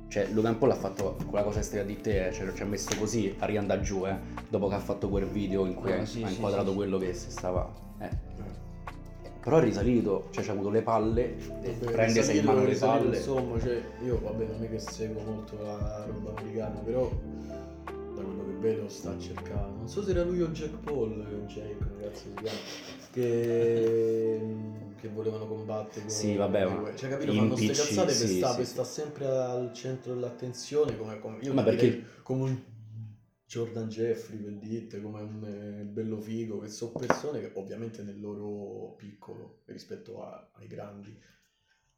Cioè 0.09 0.27
Logan 0.33 0.59
Paul 0.59 0.73
ha 0.73 0.75
fatto 0.75 1.17
quella 1.29 1.45
cosa 1.45 1.61
che 1.61 1.65
stai 1.65 1.79
a 1.81 1.85
di 1.85 2.01
te, 2.01 2.33
cioè, 2.33 2.53
ci 2.53 2.63
ha 2.63 2.67
messo 2.67 2.97
così 2.99 3.33
a 3.39 3.47
riandare 3.47 3.81
giù, 3.81 4.05
eh, 4.07 4.17
dopo 4.49 4.67
che 4.67 4.75
ha 4.75 4.81
fatto 4.81 5.09
quel 5.09 5.27
video 5.27 5.65
in 5.67 5.75
cui 5.75 5.93
Ah, 5.93 6.01
ha- 6.01 6.05
sì, 6.05 6.23
ha 6.25 6.27
sì, 6.27 6.35
inquadrato 6.35 6.71
sì. 6.71 6.75
quello 6.77 6.99
che 6.99 7.15
si 7.15 7.31
stava... 7.31 7.73
Eh. 8.01 8.29
Però 9.41 9.57
è 9.59 9.63
risalito, 9.63 10.27
cioè 10.33 10.43
ci 10.45 10.51
ha 10.51 10.53
avuto 10.53 10.69
le 10.69 10.83
palle, 10.83 11.37
e 11.63 11.75
Vabbè, 11.79 11.93
prende 11.93 12.23
sei 12.23 12.39
in 12.39 12.45
mano 12.45 12.61
le 12.61 12.67
risalire, 12.71 13.05
palle. 13.05 13.17
Insomma, 13.17 13.61
cioè, 13.61 13.83
io 14.05 14.21
vabbè 14.21 14.45
non 14.47 14.63
è 14.65 14.69
che 14.69 14.79
seguo 14.81 15.23
molto 15.23 15.63
la 15.63 16.05
roba 16.07 16.39
americana, 16.41 16.79
però 16.81 17.09
da 18.21 18.27
quello 18.27 18.47
che 18.47 18.53
vedo 18.59 18.89
sta 18.89 19.19
cercando. 19.19 19.77
Non 19.79 19.89
so 19.89 20.03
se 20.03 20.11
era 20.11 20.23
lui 20.25 20.41
o 20.43 20.49
Jack 20.49 20.77
Paul, 20.85 21.21
eh, 21.21 21.47
Jake, 21.47 21.77
ragazzi, 21.97 22.29
si 22.29 22.35
chiama, 22.43 22.59
che, 23.13 24.41
che 25.01 25.09
volevano 25.09 25.47
combattere 25.47 26.01
con 26.03 26.11
Sì, 26.11 26.37
vabbè, 26.37 26.65
ma 26.67 26.95
Cioè, 26.97 27.11
capito? 27.11 27.33
Fanno 27.33 27.57
ste 27.57 27.65
impicci, 27.65 27.87
cazzate 27.87 28.07
per 28.07 28.27
sì, 28.29 28.37
sta, 28.37 28.51
sì, 28.51 28.57
per 28.57 28.67
sta 28.67 28.85
sempre 28.85 29.27
al 29.27 29.73
centro 29.73 30.15
dell'attenzione, 30.15 30.97
come, 30.97 31.19
come 31.19 31.39
io 31.41 31.53
Ma 31.53 31.63
perché- 31.63 32.05
come 32.23 32.43
un 32.43 32.63
Jordan 33.47 33.89
Jeffrey 33.89 34.39
per 34.39 34.53
dirti, 34.53 35.01
come 35.01 35.21
un 35.23 35.45
eh, 35.45 35.83
bello 35.85 36.21
figo, 36.21 36.61
che 36.61 36.69
sono 36.69 36.93
persone 36.93 37.41
che 37.41 37.51
ovviamente 37.55 38.03
nel 38.03 38.21
loro 38.21 38.95
piccolo 38.97 39.63
rispetto 39.67 40.23
a- 40.23 40.51
ai 40.55 40.69
grandi. 40.69 41.19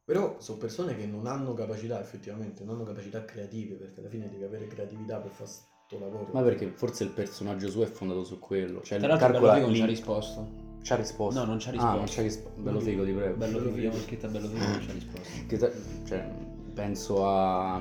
Però 0.04 0.40
sono 0.40 0.58
persone 0.58 0.96
che 0.96 1.06
non 1.06 1.26
hanno 1.26 1.52
capacità 1.54 2.00
effettivamente, 2.00 2.64
non 2.64 2.76
hanno 2.76 2.84
capacità 2.84 3.24
creative, 3.24 3.76
perché 3.76 4.00
alla 4.00 4.08
fine 4.08 4.28
devi 4.30 4.42
avere 4.44 4.66
creatività 4.66 5.18
per 5.18 5.30
fare 5.30 5.50
lavoro. 5.98 6.28
Ma 6.32 6.42
perché 6.42 6.66
forse 6.74 7.04
il 7.04 7.10
personaggio 7.10 7.68
suo 7.68 7.82
è 7.82 7.86
fondato 7.86 8.24
su 8.24 8.38
quello. 8.38 8.82
Cioè, 8.82 8.98
Tra 8.98 9.08
l'altro 9.08 9.28
Bello 9.40 9.52
Figo 9.52 9.66
non 9.66 9.74
ci 9.74 9.82
ha 9.82 9.86
risposto. 9.86 10.48
ci 10.82 10.92
ha 10.92 10.96
risposto. 10.96 11.40
No, 11.40 11.46
non 11.46 11.58
ci 11.58 11.68
ha 11.68 11.70
Ah, 11.70 11.74
risposto. 11.74 11.96
non 11.98 12.06
ci 12.08 12.18
ha 12.18 12.22
risposto. 12.22 12.60
Bello 12.62 12.80
figo, 12.80 13.04
ti 13.04 13.12
prego. 13.12 13.36
Bello 13.36 13.58
Figo, 13.72 13.88
ho 13.96 14.00
scritto 14.00 14.26
a 14.26 14.28
Bello 14.30 14.48
Figo 14.48 14.64
non 14.64 14.80
ci 14.80 14.90
ha 14.90 14.92
risposto. 14.92 15.28
Che 15.46 15.56
te- 15.58 15.72
cioè, 16.06 16.28
penso 16.74 17.26
a, 17.26 17.80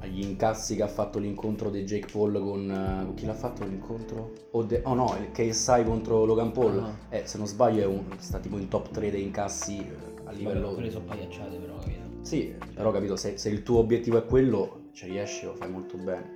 agli 0.00 0.22
incassi 0.22 0.76
che 0.76 0.82
ha 0.82 0.88
fatto 0.88 1.18
l'incontro 1.18 1.70
di 1.70 1.82
Jake 1.84 2.08
Paul 2.12 2.38
con, 2.40 2.70
eh, 2.70 3.04
con 3.04 3.14
chi 3.14 3.24
l'ha 3.26 3.34
fatto 3.34 3.64
l'incontro? 3.64 4.32
O 4.52 4.62
de- 4.62 4.82
oh 4.84 4.94
no, 4.94 5.16
il 5.18 5.30
KSI 5.32 5.84
contro 5.84 6.24
Logan 6.24 6.52
Paul. 6.52 6.78
Ah. 6.78 7.16
Eh, 7.16 7.22
se 7.26 7.38
non 7.38 7.46
sbaglio 7.46 7.82
è 7.82 7.86
un, 7.86 8.04
sta 8.18 8.38
tipo 8.38 8.58
in 8.58 8.68
top 8.68 8.90
3 8.90 9.10
dei 9.10 9.22
incassi 9.22 9.78
eh, 9.78 9.94
a 10.24 10.32
livello... 10.32 10.72
Quelle 10.74 10.90
sono 10.90 11.04
pagliacciate 11.04 11.56
però, 11.56 11.76
capito? 11.78 12.04
Sì, 12.22 12.52
però 12.74 12.90
capito, 12.90 13.16
se, 13.16 13.38
se 13.38 13.48
il 13.48 13.62
tuo 13.62 13.78
obiettivo 13.78 14.18
è 14.18 14.24
quello, 14.26 14.88
ci 14.92 15.06
riesci, 15.06 15.44
lo 15.44 15.54
fai 15.54 15.70
molto 15.70 15.96
bene. 15.96 16.35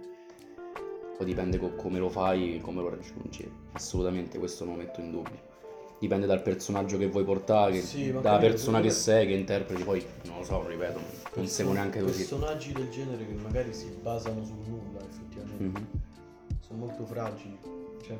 Poi 1.20 1.28
dipende 1.28 1.58
co- 1.58 1.74
come 1.74 1.98
lo 1.98 2.08
fai, 2.08 2.60
come 2.62 2.80
lo 2.80 2.88
raggiungi. 2.88 3.46
Assolutamente, 3.72 4.38
questo 4.38 4.64
non 4.64 4.76
lo 4.76 4.80
metto 4.84 5.02
in 5.02 5.10
dubbio. 5.10 5.38
Dipende 5.98 6.24
dal 6.24 6.40
personaggio 6.40 6.96
che 6.96 7.08
vuoi 7.08 7.24
portare, 7.24 7.78
Sì, 7.82 8.10
dalla 8.10 8.38
persona 8.38 8.80
che 8.80 8.88
sei, 8.88 9.26
che 9.26 9.34
interpreti. 9.34 9.82
Poi, 9.82 10.02
non 10.24 10.38
lo 10.38 10.44
so, 10.44 10.66
ripeto, 10.66 10.94
non 10.98 11.04
Person- 11.24 11.46
seguo 11.46 11.72
neanche 11.74 12.00
così. 12.00 12.20
Personaggi 12.26 12.72
del 12.72 12.88
genere 12.88 13.26
che 13.26 13.34
magari 13.34 13.74
si 13.74 13.88
basano 14.00 14.42
sul 14.46 14.66
nulla, 14.66 15.00
effettivamente. 15.06 15.62
Mhm. 15.78 15.86
Sono 16.60 16.78
molto 16.78 17.04
fragili. 17.04 17.58
Cioè, 18.02 18.16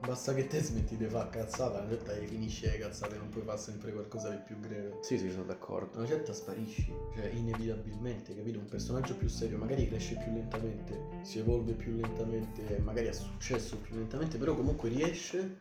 basta 0.00 0.32
che 0.34 0.46
te 0.46 0.60
smetti 0.62 0.96
di 0.96 1.06
fare 1.06 1.28
cazzata, 1.30 1.80
una 1.80 1.88
certa 1.88 2.12
finisce 2.12 2.70
le 2.70 2.78
cazzate, 2.78 3.16
non 3.16 3.28
puoi 3.28 3.44
fare 3.44 3.58
sempre 3.58 3.92
qualcosa 3.92 4.30
di 4.30 4.38
più 4.38 4.58
greve. 4.60 4.98
Sì, 5.02 5.18
sì, 5.18 5.30
sono 5.30 5.44
d'accordo. 5.44 5.98
Una 5.98 6.06
certa 6.06 6.32
sparisci, 6.32 6.92
cioè 7.14 7.26
inevitabilmente, 7.34 8.34
capito? 8.34 8.58
Un 8.58 8.66
personaggio 8.66 9.14
più 9.16 9.28
serio 9.28 9.58
magari 9.58 9.86
cresce 9.88 10.16
più 10.16 10.32
lentamente, 10.32 11.18
si 11.22 11.38
evolve 11.38 11.72
più 11.72 11.94
lentamente, 11.96 12.78
magari 12.78 13.08
ha 13.08 13.12
successo 13.12 13.76
più 13.78 13.96
lentamente, 13.96 14.38
però 14.38 14.54
comunque 14.54 14.88
riesce, 14.88 15.58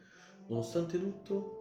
nonostante 0.48 1.00
tutto, 1.00 1.56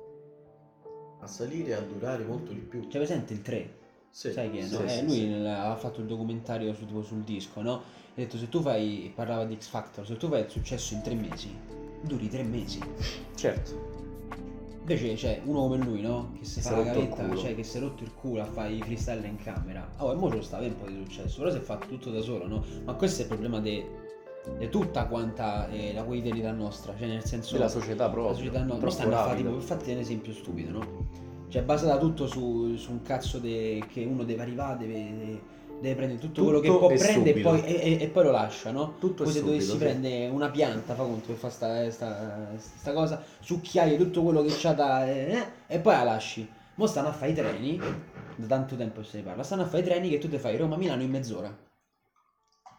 a 1.20 1.26
salire 1.26 1.70
e 1.70 1.74
a 1.74 1.80
durare 1.80 2.24
molto 2.24 2.52
di 2.52 2.60
più. 2.60 2.82
C'è 2.88 2.98
presente 2.98 3.32
il 3.32 3.40
3? 3.42 3.84
Sì, 4.10 4.32
Sai 4.32 4.50
che 4.50 4.62
sì, 4.62 4.74
no? 4.74 4.86
sì, 4.86 4.98
Eh, 4.98 5.02
lui 5.02 5.14
sì. 5.16 5.26
nel- 5.26 5.46
aveva 5.46 5.76
fatto 5.76 6.00
il 6.00 6.06
documentario 6.06 6.72
su- 6.72 6.86
tipo 6.86 7.02
sul 7.02 7.22
disco, 7.22 7.60
no? 7.60 7.74
Ha 7.74 7.82
detto 8.14 8.38
se 8.38 8.48
tu 8.48 8.60
fai, 8.62 9.10
parlava 9.14 9.44
di 9.44 9.56
X 9.58 9.66
Factor, 9.68 10.06
se 10.06 10.16
tu 10.16 10.28
fai 10.28 10.40
il 10.42 10.48
successo 10.48 10.94
in 10.94 11.02
tre 11.02 11.14
mesi, 11.14 11.54
duri 12.02 12.28
tre 12.28 12.42
mesi. 12.42 12.80
Certo. 13.34 13.94
Invece 14.80 15.14
c'è 15.14 15.40
uno 15.44 15.62
come 15.62 15.78
lui, 15.78 16.00
no? 16.00 16.32
Che 16.38 16.44
si 16.44 16.60
fa 16.60 16.74
è 16.74 16.76
la 16.76 16.82
gavetta, 16.84 17.34
cioè 17.34 17.54
che 17.56 17.64
si 17.64 17.76
è 17.76 17.80
rotto 17.80 18.04
il 18.04 18.12
culo 18.14 18.42
a 18.42 18.44
fare 18.44 18.72
i 18.72 18.80
freestyle 18.80 19.26
in 19.26 19.36
camera. 19.36 19.88
Oh, 19.98 20.12
e 20.12 20.14
mo 20.14 20.30
ce 20.30 20.36
lo 20.36 20.42
sta 20.42 20.58
avendo 20.58 20.76
un 20.76 20.84
po' 20.84 20.90
di 20.90 21.02
successo, 21.04 21.38
però 21.38 21.50
si 21.50 21.56
è 21.56 21.60
fatto 21.60 21.88
tutto 21.88 22.10
da 22.10 22.20
solo, 22.20 22.46
no? 22.46 22.64
Ma 22.84 22.94
questo 22.94 23.20
è 23.20 23.24
il 23.24 23.28
problema 23.28 23.58
di 23.60 23.84
tutta 24.70 25.06
quanta 25.06 25.68
eh, 25.70 25.92
la 25.92 26.04
quotidianità 26.04 26.52
nostra, 26.52 26.94
cioè 26.96 27.08
nel 27.08 27.24
senso... 27.24 27.54
Della 27.54 27.68
società 27.68 28.08
proprio. 28.08 28.30
La 28.30 28.36
società 28.36 28.62
no, 28.62 28.78
non 28.78 28.90
stanno 28.92 29.14
a 29.14 29.18
fare 29.18 29.30
rapida. 29.30 29.48
tipo, 29.50 29.60
fatti 29.60 29.90
un 29.90 29.98
esempio 29.98 30.32
stupido, 30.32 30.70
no? 30.70 31.06
Cioè 31.48 31.62
basata 31.62 31.98
tutto 31.98 32.26
su, 32.28 32.76
su 32.76 32.92
un 32.92 33.02
cazzo 33.02 33.38
de- 33.38 33.82
che 33.88 34.04
uno 34.04 34.22
deve 34.22 34.42
arrivare, 34.42 34.86
deve, 34.86 35.40
deve 35.80 35.94
prendere 35.94 36.18
tutto, 36.18 36.42
quello 36.42 36.60
che 36.60 36.66
Tutto 36.68 36.78
può 36.78 36.90
e 36.90 36.96
prendere 36.96 37.38
e 37.38 37.42
poi, 37.42 37.62
e, 37.64 37.98
e- 38.02 38.08
poi 38.08 38.24
lo 38.24 38.30
lascia, 38.30 38.70
no? 38.70 38.96
Tutto 38.98 39.22
Come 39.24 39.34
se 39.34 39.40
dovessi 39.42 39.66
subito, 39.66 39.84
sì. 39.84 39.90
prendere 39.90 40.28
una 40.28 40.50
pianta, 40.50 40.94
fa 40.94 41.02
conto 41.04 41.26
per 41.34 41.36
fare 41.36 41.52
sta, 41.52 41.90
sta, 41.90 42.56
sta 42.58 42.92
cosa, 42.92 43.22
succhiaie 43.40 43.96
tutto 43.96 44.22
quello 44.22 44.42
che 44.42 44.54
c'ha 44.56 44.72
da... 44.72 45.06
eh, 45.06 45.44
e 45.66 45.78
poi 45.78 45.94
la 45.94 46.02
lasci. 46.04 46.48
Mo 46.76 46.86
stanno 46.86 47.08
a 47.08 47.12
fare 47.12 47.30
i 47.30 47.34
treni, 47.34 47.78
da 48.36 48.46
tanto 48.46 48.76
tempo 48.76 49.02
se 49.02 49.18
ne 49.18 49.22
parla, 49.24 49.42
stanno 49.42 49.62
a 49.62 49.66
fare 49.66 49.82
i 49.82 49.84
treni 49.84 50.08
che 50.10 50.18
tu 50.18 50.28
ti 50.28 50.38
fai 50.38 50.56
Roma-Milano 50.56 51.02
in 51.02 51.10
mezz'ora. 51.10 51.54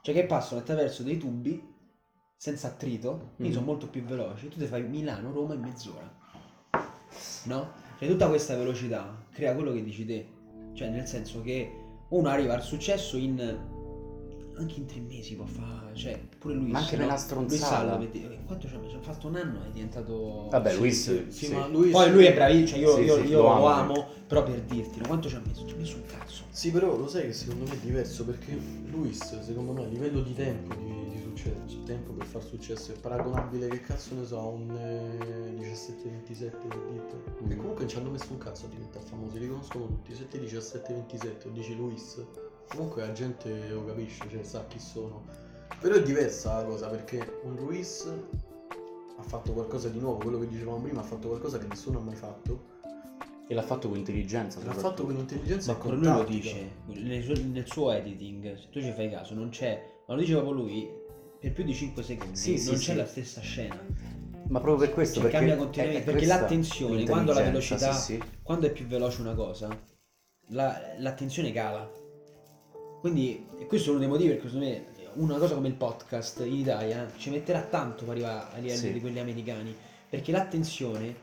Cioè 0.02 0.14
che 0.14 0.26
passano 0.26 0.62
attraverso 0.62 1.04
dei 1.04 1.18
tubi 1.18 1.76
senza 2.38 2.68
attrito, 2.68 3.32
quindi 3.36 3.54
Mhm. 3.54 3.60
sono 3.60 3.66
molto 3.66 3.88
più 3.88 4.04
veloci. 4.04 4.48
Tu 4.50 4.58
ti 4.60 4.66
fai 4.66 4.84
Milano-Roma 4.84 5.54
in 5.56 5.62
mezz'ora. 5.62 6.16
No? 7.46 7.72
Cioè 7.98 8.08
tutta 8.08 8.28
questa 8.28 8.56
velocità 8.56 9.24
crea 9.32 9.54
quello 9.56 9.72
che 9.74 9.84
dici 9.84 10.06
te. 10.06 10.28
Cioè 10.74 10.90
nel 10.90 11.08
senso 11.08 11.42
che 11.42 11.72
uno 12.10 12.30
arriva 12.30 12.54
al 12.54 12.64
successo 12.64 13.18
in 13.18 13.76
anche 14.60 14.80
in 14.80 14.88
tre 14.88 15.00
mesi 15.02 15.36
può 15.36 15.46
fare, 15.46 15.94
cioè 15.94 16.20
pure 16.40 16.56
lui 16.56 16.72
Ma 16.72 16.80
anche 16.80 16.96
no? 16.96 17.02
nella 17.04 17.14
Luis 17.14 17.24
stronzata. 17.26 17.96
Per 17.98 18.08
dire, 18.10 18.40
quanto 18.44 18.68
ci 18.68 18.74
ha 18.74 18.80
messo? 18.80 18.96
Ha 18.98 19.02
fatto 19.02 19.28
un 19.28 19.36
anno 19.36 19.64
è 19.64 19.70
diventato 19.72 20.48
Vabbè, 20.50 20.72
Sì, 20.72 20.78
Luis, 20.78 21.04
sì, 21.04 21.26
sì. 21.32 21.46
sì, 21.46 21.54
ma 21.54 21.68
lui 21.68 21.92
Poi 21.92 22.12
lui 22.12 22.26
è 22.26 22.34
bravissimo, 22.34 22.68
cioè 22.68 22.80
io, 22.80 22.96
Sì, 22.96 23.02
io- 23.04 23.16
sì, 23.24 23.30
io 23.30 23.38
lo 23.38 23.44
lo, 23.44 23.50
amo. 23.68 23.68
amo, 23.94 24.08
però 24.26 24.42
per 24.42 24.60
dirti, 24.62 24.98
no, 25.00 25.06
quanto 25.08 25.30
ci 25.30 25.36
ha 25.36 25.42
messo? 25.46 25.64
Ci 25.68 25.74
ha 25.76 25.78
messo 25.78 25.96
un 25.98 26.06
cazzo. 26.08 26.44
Sì, 26.50 26.72
però 26.72 26.96
lo 26.98 27.08
sai 27.08 27.28
che 27.28 27.34
secondo 27.34 27.66
me 27.66 27.74
è 27.74 27.78
diverso 27.78 28.26
perché 28.26 28.58
Luis, 28.90 29.40
secondo 29.42 29.74
me, 29.74 29.84
a 29.84 29.88
livello 29.88 30.22
di 30.22 30.34
tempo 30.34 30.74
di, 30.74 30.92
di 31.12 31.17
successo, 31.38 31.84
tempo 31.84 32.12
per 32.14 32.26
far 32.26 32.44
successo 32.44 32.92
è 32.92 33.00
paragonabile, 33.00 33.68
che 33.68 33.82
cazzo 33.82 34.16
ne 34.16 34.26
so, 34.26 34.40
a 34.40 34.46
un 34.46 34.70
eh, 34.72 35.56
17-27 35.62 36.68
per 36.68 36.80
dite. 36.90 37.16
Mm. 37.44 37.52
E 37.52 37.56
comunque 37.56 37.80
non 37.80 37.88
ci 37.88 37.98
hanno 37.98 38.10
messo 38.10 38.32
un 38.32 38.38
cazzo 38.40 38.66
a 38.66 38.70
diventare 38.70 39.06
famosi, 39.06 39.40
li 39.40 39.48
conoscono 39.48 39.86
tutti, 39.86 40.16
se 40.16 40.28
te 40.28 40.40
dici 40.40 40.56
17-27 40.56 41.48
o 41.48 41.50
dici 41.52 41.76
Luis, 41.76 42.24
comunque 42.70 43.06
la 43.06 43.12
gente 43.12 43.70
lo 43.70 43.86
capisce, 43.86 44.28
cioè 44.30 44.44
sa 44.44 44.66
chi 44.68 44.80
sono. 44.80 45.26
Però 45.80 45.94
è 45.94 46.02
diversa 46.02 46.58
la 46.58 46.64
cosa 46.64 46.88
perché 46.88 47.40
un 47.44 47.56
Luis 47.56 48.12
ha 49.18 49.24
fatto 49.24 49.54
qualcosa 49.54 49.90
di 49.90 50.00
nuovo, 50.00 50.18
quello 50.18 50.40
che 50.40 50.48
dicevamo 50.48 50.82
prima, 50.82 51.02
ha 51.02 51.04
fatto 51.04 51.28
qualcosa 51.28 51.60
che 51.60 51.68
nessuno 51.68 52.00
ha 52.00 52.02
mai 52.02 52.16
fatto. 52.16 52.76
E 53.50 53.54
l'ha 53.54 53.62
fatto 53.62 53.88
con 53.88 53.98
intelligenza. 53.98 54.60
L'ha 54.66 54.74
fatto 54.74 55.06
con 55.06 55.16
intelligenza 55.16 55.78
Ma 55.82 55.94
lui 55.94 56.04
lo 56.04 56.24
dice, 56.26 56.72
nel 56.88 57.24
suo, 57.24 57.34
nel 57.46 57.66
suo 57.66 57.92
editing, 57.92 58.58
se 58.58 58.68
tu 58.70 58.82
ci 58.82 58.92
fai 58.92 59.10
caso, 59.10 59.34
non 59.36 59.50
c'è, 59.50 59.82
ma 60.06 60.16
lo 60.16 60.20
dice 60.20 60.34
proprio 60.34 60.54
lui, 60.54 60.90
per 61.48 61.54
più 61.54 61.64
di 61.64 61.74
5 61.74 62.04
secondi 62.04 62.36
Sì, 62.36 62.52
non 62.66 62.78
sì. 62.78 62.86
c'è 62.86 62.96
la 62.96 63.06
stessa 63.06 63.42
scena. 63.42 63.80
Ma 64.50 64.60
proprio 64.60 64.86
per 64.88 64.94
questo, 64.94 65.16
Cioè, 65.16 65.24
perché 65.24 65.38
cambia 65.38 65.56
continuamente, 65.58 66.04
perché 66.12 66.26
l'attenzione, 66.26 67.06
quando 67.06 67.34
la 67.34 67.42
velocità- 67.42 67.92
sì. 67.94 68.22
Quando 68.42 68.68
è 68.68 68.72
più 68.72 68.86
veloce 68.86 69.22
una 69.22 69.34
cosa, 69.34 69.78
la- 70.50 70.80
l'attenzione 71.00 71.52
cala. 71.52 71.90
Quindi, 73.02 73.46
e 73.60 73.66
questo 73.66 73.88
è 73.88 73.92
uno 73.92 74.00
dei 74.00 74.08
motivi 74.08 74.30
perché 74.30 74.48
secondo 74.48 74.66
me 74.68 74.86
una 75.16 75.38
cosa 75.38 75.56
come 75.56 75.68
il 75.68 75.74
podcast 75.74 76.40
in 76.46 76.54
Italia 76.54 77.10
ci 77.18 77.30
metterà 77.30 77.62
tanto 77.62 78.04
per 78.06 78.14
arrivare 78.16 78.54
a 78.54 78.58
livello 78.58 78.78
Sì. 78.80 78.94
di 78.94 79.02
quelli 79.02 79.20
americani, 79.20 79.76
perché 80.10 80.32
l'attenzione 80.32 81.16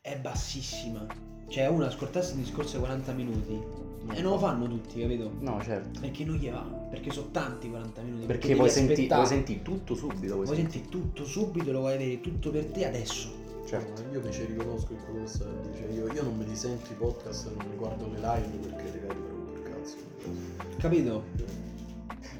è 0.00 0.16
bassissima. 0.16 1.06
Cioè 1.48 1.66
uno 1.68 1.84
ascoltarsi 1.86 2.32
un 2.34 2.42
discorso 2.42 2.72
di 2.74 2.78
40 2.80 3.12
minuti 3.12 3.58
e 4.12 4.20
non 4.22 4.32
lo 4.32 4.38
fanno 4.38 4.66
tutti, 4.68 5.00
capito? 5.00 5.30
No, 5.40 5.60
certo. 5.62 6.00
Perché 6.00 6.24
non 6.24 6.36
gli 6.36 6.48
va, 6.50 6.60
perché 6.90 7.10
sono 7.10 7.28
tanti 7.30 7.68
40 7.70 8.00
minuti. 8.02 8.26
Perché 8.26 8.54
vuoi 8.54 8.70
senti, 8.70 9.06
vuoi 9.06 9.26
senti 9.26 9.62
tutto 9.62 9.94
subito. 9.94 10.34
Vuoi 10.34 10.44
Vuoi 10.46 10.56
senti- 10.56 10.72
senti 10.78 10.88
tutto 10.88 11.24
subito, 11.24 11.72
lo 11.72 11.80
vuoi 11.80 11.94
avere 11.94 12.20
tutto 12.20 12.50
per 12.50 12.64
te 12.66 12.86
adesso. 12.86 13.44
Certo. 13.66 14.02
Io 14.12 14.30
ci 14.30 14.44
riconosco 14.44 14.92
in 14.92 14.98
quello 15.04 15.24
che 15.24 15.28
stai 15.28 15.48
a 15.48 15.60
dire. 15.60 15.76
Cioè, 15.76 15.92
io, 15.92 16.12
io 16.12 16.22
non 16.22 16.36
me 16.36 16.44
li 16.44 16.54
sento 16.54 16.92
i 16.92 16.94
podcast, 16.94 17.50
non 17.56 17.66
mi 17.68 17.76
guardo 17.76 18.06
le 18.12 18.18
live 18.18 18.68
perché 18.68 18.84
le 18.84 19.00
live 19.00 19.06
per 19.14 19.62
per 19.62 19.72
cazzo. 19.72 19.96
Capito? 20.78 21.22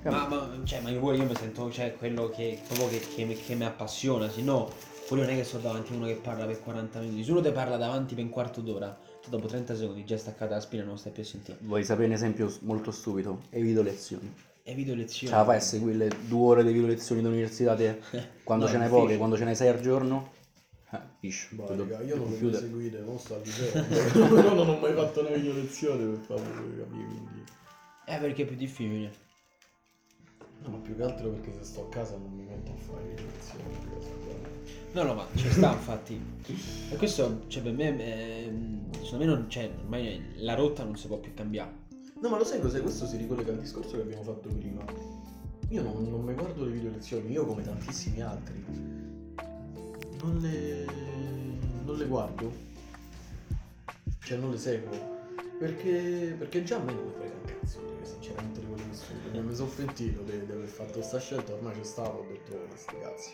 Ma, 0.05 0.29
ma, 0.29 0.49
cioè, 0.63 0.81
ma 0.83 0.91
io 0.91 1.01
pure 1.01 1.17
io 1.17 1.25
mi 1.25 1.35
sento, 1.35 1.69
cioè, 1.71 1.97
quello 1.97 2.29
che 2.31 2.61
proprio 2.69 2.89
che, 2.89 3.01
che, 3.15 3.25
mi- 3.25 3.35
che 3.35 3.55
mi 3.57 3.65
appassiona, 3.65 4.31
se 4.31 4.41
no, 4.41 4.69
pure 5.09 5.23
non 5.23 5.31
è 5.31 5.35
che 5.37 5.43
sto 5.43 5.59
davanti 5.59 5.93
a 5.93 5.97
uno 5.97 6.07
che 6.07 6.15
parla 6.15 6.45
per 6.47 6.63
40 6.63 7.01
minuti, 7.01 7.25
se 7.25 7.31
uno 7.33 7.41
te 7.41 7.51
parla 7.51 7.77
davanti 7.77 8.15
per 8.15 8.23
un 8.23 8.31
quarto 8.31 8.61
d'ora, 8.61 8.97
dopo 9.29 9.47
30 9.47 9.77
secondi 9.77 10.05
già 10.05 10.15
è 10.15 10.19
staccata 10.19 10.55
la 10.55 10.61
spina 10.61 10.83
e 10.83 10.85
non 10.85 10.95
lo 10.95 11.01
stai 11.01 11.13
più 11.13 11.23
a 11.23 11.27
sentire. 11.27 11.59
Vuoi 11.63 11.85
sapere 11.85 12.07
un 12.07 12.13
esempio 12.13 12.53
molto 12.61 12.91
stupido? 12.91 13.43
Evito 13.51 13.83
lezioni. 13.83 14.33
E 14.63 14.75
video 14.75 14.95
lezioni. 14.95 15.33
Ce 15.33 15.39
la 15.39 15.45
fai 15.45 15.57
a 15.57 15.61
seguire 15.61 15.97
le 15.97 16.11
due 16.27 16.47
ore 16.47 16.65
di 16.65 16.73
video 16.73 16.89
lezioni 16.89 17.23
dell'università 17.23 17.75
te? 17.77 18.01
Quando 18.43 18.65
No, 18.67 18.71
ce 18.71 18.79
n'hai 18.79 18.89
poche, 18.89 19.17
quando 19.17 19.37
ce 19.37 19.45
n'hai 19.45 19.55
sei 19.55 19.69
al 19.69 19.81
giorno? 19.81 20.33
Eh, 20.91 20.99
fish, 21.21 21.49
tutto- 21.51 21.77
raga, 21.77 22.01
io 22.03 22.17
non 22.17 22.31
le 22.31 22.53
seguite, 22.53 22.99
non 23.01 23.19
sto 23.19 23.35
al 23.35 23.43
liceo. 23.45 23.83
Però 24.35 24.55
non 24.55 24.69
ho 24.69 24.79
mai 24.79 24.93
fatto 24.95 25.21
una 25.21 25.31
video 25.31 25.53
lezione 25.53 26.05
per 26.05 26.25
favore, 26.25 26.53
capire, 26.53 26.85
quindi... 26.89 27.45
Eh, 28.07 28.19
perché 28.19 28.43
è 28.43 28.47
più 28.47 28.57
difficile. 28.57 29.13
No, 30.63 30.69
ma 30.71 30.79
più 30.79 30.97
che 30.97 31.03
altro 31.03 31.29
perché 31.29 31.53
se 31.53 31.65
sto 31.65 31.83
a 31.87 31.89
casa 31.89 32.17
non 32.17 32.33
mi 32.33 32.45
metto 32.45 32.73
a 32.73 32.77
fare 32.77 33.05
video 33.09 33.27
lezioni. 33.27 33.65
No, 34.93 35.03
no, 35.03 35.15
ma 35.15 35.27
ci 35.35 35.51
sta 35.51 35.73
infatti. 35.75 36.21
E 36.91 36.97
questo, 36.97 37.43
cioè, 37.49 37.63
per 37.63 37.73
me, 37.73 38.45
ehm, 38.45 38.76
secondo 38.93 39.19
me 39.19 39.25
non 39.25 39.47
c'è, 39.49 39.71
ormai 39.79 40.23
la 40.37 40.55
rotta 40.55 40.85
non 40.85 40.97
si 40.97 41.07
può 41.07 41.19
più 41.19 41.35
cambiare. 41.35 41.85
No, 42.21 42.29
ma 42.31 42.39
lo 42.39 42.45
sai 42.45 42.61
cos'è? 42.61 42.81
Questo 42.81 43.07
si 43.07 43.17
ricollega 43.19 43.53
al 43.53 43.59
discorso 43.59 43.97
che 43.97 44.03
abbiamo 44.03 44.23
fatto 44.23 44.49
prima. 44.49 44.83
Io 45.69 45.83
non, 45.83 46.03
non 46.09 46.23
mi 46.23 46.33
guardo 46.33 46.65
le 46.65 46.71
video 46.71 46.91
lezioni, 46.91 47.31
io 47.31 47.45
come 47.45 47.63
tantissimi 47.63 48.23
altri. 48.23 48.65
Non 50.23 50.39
le. 50.39 50.87
non 51.85 51.97
le 51.97 52.07
guardo. 52.07 52.53
Cioè 54.21 54.39
non 54.39 54.51
le 54.51 54.59
seguo. 54.59 55.15
Perché. 55.59 56.35
perché 56.39 56.63
già 56.63 56.77
a 56.77 56.79
me 56.81 56.93
non 56.93 57.05
mi 57.05 57.13
frega 57.13 57.35
un 57.35 57.45
cazzo, 57.45 57.81
sinceramente 58.03 58.61
di 58.61 58.67
quello 58.67 58.83
che 58.89 58.97
studio. 58.97 59.43
Mi 59.43 59.55
sono 59.55 59.71
pentito 59.77 60.23
di, 60.23 60.47
di 60.47 60.53
aver 60.53 60.69
fatto 60.69 61.03
sta 61.03 61.19
scelta, 61.19 61.53
ormai 61.53 61.75
ci 61.75 61.85
stavo, 61.85 62.21
ho 62.21 62.27
detto 62.27 62.55
oh, 62.55 62.77
sti 62.77 62.95
cazzi. 62.99 63.33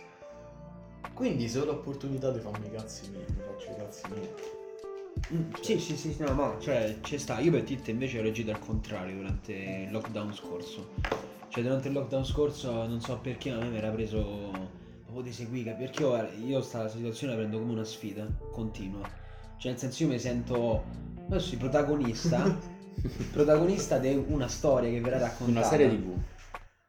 Quindi 1.14 1.48
se 1.48 1.60
ho 1.60 1.64
l'opportunità 1.64 2.30
di 2.30 2.40
farmi 2.40 2.66
i 2.66 2.70
cazzi 2.70 3.10
miei, 3.10 3.26
mi 3.28 3.42
faccio 3.42 3.70
i 3.70 3.76
cazzi 3.76 4.08
miei. 4.10 4.60
Sì, 5.60 5.78
sì, 5.78 5.96
sì, 5.96 6.16
no, 6.18 6.32
ma 6.32 6.56
cioè, 6.58 6.96
ci 7.02 7.18
sta. 7.18 7.38
Io 7.38 7.50
per 7.50 7.62
Titte 7.62 7.90
invece 7.90 8.18
ho 8.18 8.22
reagito 8.22 8.50
al 8.50 8.58
contrario 8.58 9.16
durante 9.16 9.52
il 9.52 9.90
lockdown 9.90 10.34
scorso. 10.34 10.90
Cioè, 11.48 11.62
durante 11.62 11.88
il 11.88 11.94
lockdown 11.94 12.24
scorso 12.24 12.70
non 12.86 13.00
so 13.00 13.18
perché 13.18 13.50
ma 13.50 13.58
a 13.58 13.60
me 13.60 13.68
mi 13.68 13.76
era 13.76 13.90
preso 13.90 14.50
proprio 15.04 15.22
di 15.22 15.32
seguire, 15.32 15.74
perché 15.78 16.02
io, 16.02 16.28
io 16.44 16.62
sta 16.62 16.88
situazione 16.88 17.32
la 17.34 17.38
prendo 17.38 17.58
come 17.58 17.72
una 17.72 17.84
sfida 17.84 18.26
continua. 18.50 19.08
Cioè, 19.58 19.70
nel 19.72 19.80
senso 19.80 20.02
io 20.02 20.08
mi 20.08 20.18
sento 20.18 20.84
adesso 21.28 21.56
protagonista, 21.56 22.58
protagonista 23.32 23.98
di 23.98 24.24
una 24.28 24.48
storia 24.48 24.90
che 24.90 25.00
verrà 25.00 25.18
raccontata. 25.18 25.58
Una 25.58 25.68
serie 25.68 25.88
tv. 25.88 26.18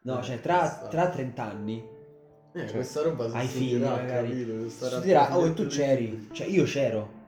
No, 0.02 0.22
cioè, 0.22 0.42
tra, 0.42 0.88
tra 0.90 1.08
30 1.10 1.44
anni 1.44 1.82
Eh, 2.52 2.60
Cioè, 2.60 2.72
questa 2.72 3.02
roba 3.02 3.30
si 3.30 3.36
hai 3.36 3.48
figli, 3.48 3.76
magari. 3.78 4.30
capito? 4.30 4.70
Si 4.70 5.02
dirà, 5.02 5.38
oh, 5.38 5.46
e 5.46 5.54
tu 5.54 5.66
c'eri, 5.68 6.28
cioè 6.34 6.48
io 6.48 6.64
c'ero. 6.64 7.22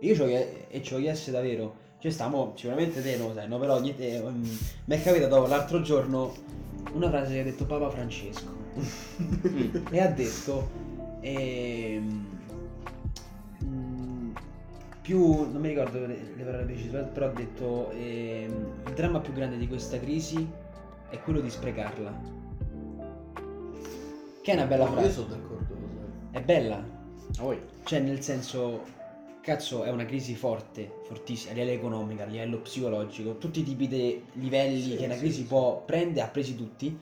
Io 0.00 0.14
ci 0.14 0.20
ho 0.20 0.26
e 0.26 0.82
ci 0.82 0.94
ho 0.94 0.98
chiesto 0.98 1.30
davvero. 1.30 1.82
Cioè, 1.98 2.10
stiamo, 2.10 2.52
sicuramente 2.54 3.02
te 3.02 3.16
non 3.16 3.28
lo 3.28 3.34
sai, 3.34 3.48
no? 3.48 3.58
Però 3.58 3.80
niente, 3.80 4.16
ehm, 4.16 4.58
mi 4.84 4.96
è 4.96 5.02
capitato 5.02 5.46
l'altro 5.46 5.80
giorno 5.80 6.34
una 6.92 7.08
frase 7.08 7.34
che 7.34 7.40
ha 7.40 7.44
detto 7.44 7.64
Papa 7.64 7.88
Francesco. 7.90 8.52
e 9.90 10.00
ha 10.00 10.08
detto, 10.08 10.68
ehm, 11.20 12.26
mm, 13.64 14.30
più, 15.00 15.50
non 15.50 15.60
mi 15.60 15.68
ricordo 15.68 16.00
le, 16.06 16.18
le 16.36 16.42
parole 16.42 16.64
precise, 16.64 16.98
però 16.98 17.26
ha 17.26 17.32
detto, 17.32 17.90
ehm, 17.92 18.72
il 18.86 18.92
dramma 18.94 19.20
più 19.20 19.32
grande 19.32 19.56
di 19.56 19.66
questa 19.66 19.98
crisi 19.98 20.46
è 21.08 21.18
quello 21.20 21.40
di 21.40 21.48
sprecarla. 21.48 22.42
Che 24.42 24.50
è 24.52 24.54
una 24.54 24.66
bella 24.66 24.84
No, 24.84 24.90
Io 24.90 24.96
frase. 24.98 25.10
sono 25.12 25.26
d'accordo. 25.28 25.74
È 26.30 26.40
bella, 26.42 26.84
Oi. 27.40 27.58
cioè, 27.84 28.00
nel 28.00 28.20
senso, 28.20 28.82
cazzo, 29.44 29.84
è 29.84 29.90
una 29.90 30.06
crisi 30.06 30.34
forte, 30.34 30.90
fortissima, 31.04 31.52
a 31.52 31.54
livello 31.54 31.72
economico, 31.72 32.22
a 32.22 32.26
livello 32.26 32.58
psicologico, 32.58 33.36
tutti 33.36 33.60
i 33.60 33.62
tipi 33.62 33.86
di 33.86 34.24
livelli 34.34 34.90
Sì, 34.92 34.96
che 34.96 35.04
una 35.04 35.14
sì, 35.14 35.20
crisi 35.20 35.42
sì, 35.42 35.44
può 35.44 35.82
prendere, 35.84 36.26
ha 36.26 36.30
presi 36.30 36.56
tutti. 36.56 36.98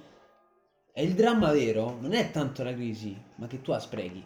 E 0.95 1.03
il 1.05 1.15
dramma 1.15 1.53
vero 1.53 1.97
non 2.01 2.13
è 2.13 2.31
tanto 2.31 2.63
la 2.63 2.75
crisi, 2.75 3.17
ma 3.37 3.47
che 3.47 3.63
tu 3.63 3.71
la 3.71 3.79
sprechi. 3.79 4.23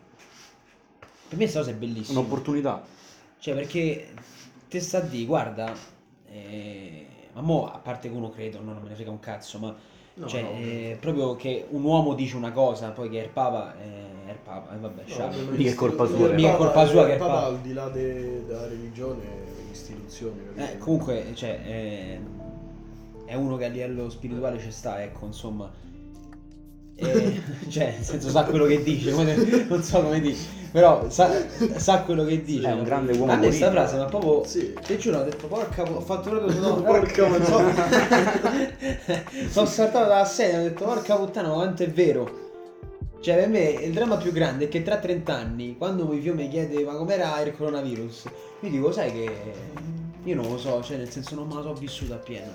Per 1.29 1.37
me 1.37 1.45
questa 1.45 1.59
cosa 1.61 1.71
è 1.71 1.75
bellissima. 1.75 2.21
Un'opportunità. 2.21 2.85
Cioè, 3.39 3.55
perché 3.55 4.15
te 4.69 4.81
sta 4.81 5.01
di, 5.01 5.27
guarda, 5.27 5.73
eh, 6.29 7.07
ma 7.35 7.41
mo, 7.43 7.71
a 7.71 7.79
parte 7.79 8.09
che 8.09 8.15
uno 8.15 8.31
credo, 8.31 8.61
no, 8.61 8.73
non 8.73 8.83
me 8.83 8.89
ne 8.89 8.95
frega 8.95 9.11
un 9.11 9.21
cazzo, 9.21 9.59
ma 9.59 9.77
No, 10.19 10.27
cioè, 10.29 10.41
no, 10.43 10.51
eh, 10.53 10.97
proprio 10.99 11.37
che 11.37 11.67
un 11.71 11.83
uomo 11.85 12.15
dice 12.15 12.37
una 12.37 12.51
cosa, 12.51 12.89
poi 12.91 13.11
che 13.11 13.21
è 13.21 13.25
il 13.25 13.29
papa, 13.31 13.75
eh, 13.79 14.29
è 14.29 14.31
il 14.31 14.39
papa, 14.43 14.75
e 14.75 14.79
vabbè, 14.79 15.03
No, 15.03 15.09
sciamo. 15.09 15.31
vabbè, 15.33 15.43
ma 15.43 15.51
Mica 15.51 15.71
è 15.71 15.75
colpa 15.75 16.07
sua, 16.07 16.29
mica 16.29 16.49
è 16.49 16.51
Papa- 16.53 16.57
colpa 16.57 16.87
sua 16.87 17.05
che 17.05 17.11
il 17.11 17.15
è 17.17 17.19
Papa 17.19 17.33
Papa. 17.35 17.47
al 17.47 17.61
di 17.61 17.73
là 17.75 17.89
de- 17.91 18.47
della 18.47 18.67
religione 18.67 19.23
è 19.25 19.63
un'istituzione. 19.65 20.41
Eh, 20.57 20.79
comunque, 20.79 21.27
cioè, 21.35 21.61
eh, 21.67 22.21
è 23.27 23.35
uno 23.35 23.57
che 23.57 23.67
a 23.67 23.69
livello 23.69 24.09
spirituale 24.09 24.59
ci 24.59 24.71
sta, 24.71 25.03
ecco, 25.03 25.27
insomma. 25.27 25.71
Eh, 26.95 27.43
cioè, 27.69 27.93
nel 27.97 28.03
senso, 28.05 28.31
sa 28.31 28.45
quello 28.45 28.65
che 28.65 28.83
dice, 28.83 29.13
come- 29.13 29.67
non 29.69 29.83
so 29.83 30.01
come 30.03 30.19
dire, 30.21 30.37
però 30.71 31.09
sa, 31.11 31.31
sa 31.77 32.03
quello 32.03 32.25
che 32.25 32.43
dice. 32.43 32.69
È 32.69 32.73
un 32.73 32.85
grande 32.85 33.17
uomo 33.17 33.33
A 33.33 33.37
me 33.37 33.51
sta 33.53 33.71
frase, 33.71 33.97
ma 33.97 34.05
proprio, 34.07 34.45
Sì. 34.45 34.75
ti 34.85 34.99
giuro, 34.99 35.19
ho 35.19 35.25
detto, 35.25 35.47
porca, 35.47 35.83
ho 35.83 36.01
fatto 36.01 36.31
proprio, 36.31 36.53
no, 36.61 36.83
Porca 36.83 37.27
non 37.29 37.45
so, 37.45 37.61
sono 39.51 39.67
saltato 39.67 40.09
dalla 40.09 40.25
sedia, 40.25 40.59
ho 40.61 40.63
detto, 40.63 40.85
porca 40.85 41.17
puttana, 41.17 41.49
ma 41.49 41.55
quanto 41.55 41.83
è 41.83 41.91
vero. 41.91 42.45
Cioè, 43.21 43.35
per 43.35 43.49
me 43.49 43.71
il 43.71 43.93
dramma 43.93 44.17
più 44.19 44.31
grande 44.31 44.67
è 44.67 44.69
che 44.69 44.83
tra 44.83 44.99
30 44.99 45.35
anni, 45.35 45.77
quando 45.77 46.05
mio 46.05 46.17
figlio 46.17 46.35
mi 46.35 46.49
chiede 46.49 46.85
ma 46.85 46.93
com'era 46.95 47.41
il 47.41 47.57
coronavirus, 47.57 48.25
io 48.61 48.71
dico, 48.71 48.93
sai 48.93 49.11
che 49.11 49.31
io 50.23 50.35
non 50.35 50.49
lo 50.49 50.59
so, 50.59 50.83
cioè 50.83 50.97
nel 50.97 51.11
senso 51.11 51.35
non 51.35 51.49
me 51.49 51.55
la 51.55 51.63
so 51.63 51.73
vissuta 51.75 52.15
appieno. 52.15 52.53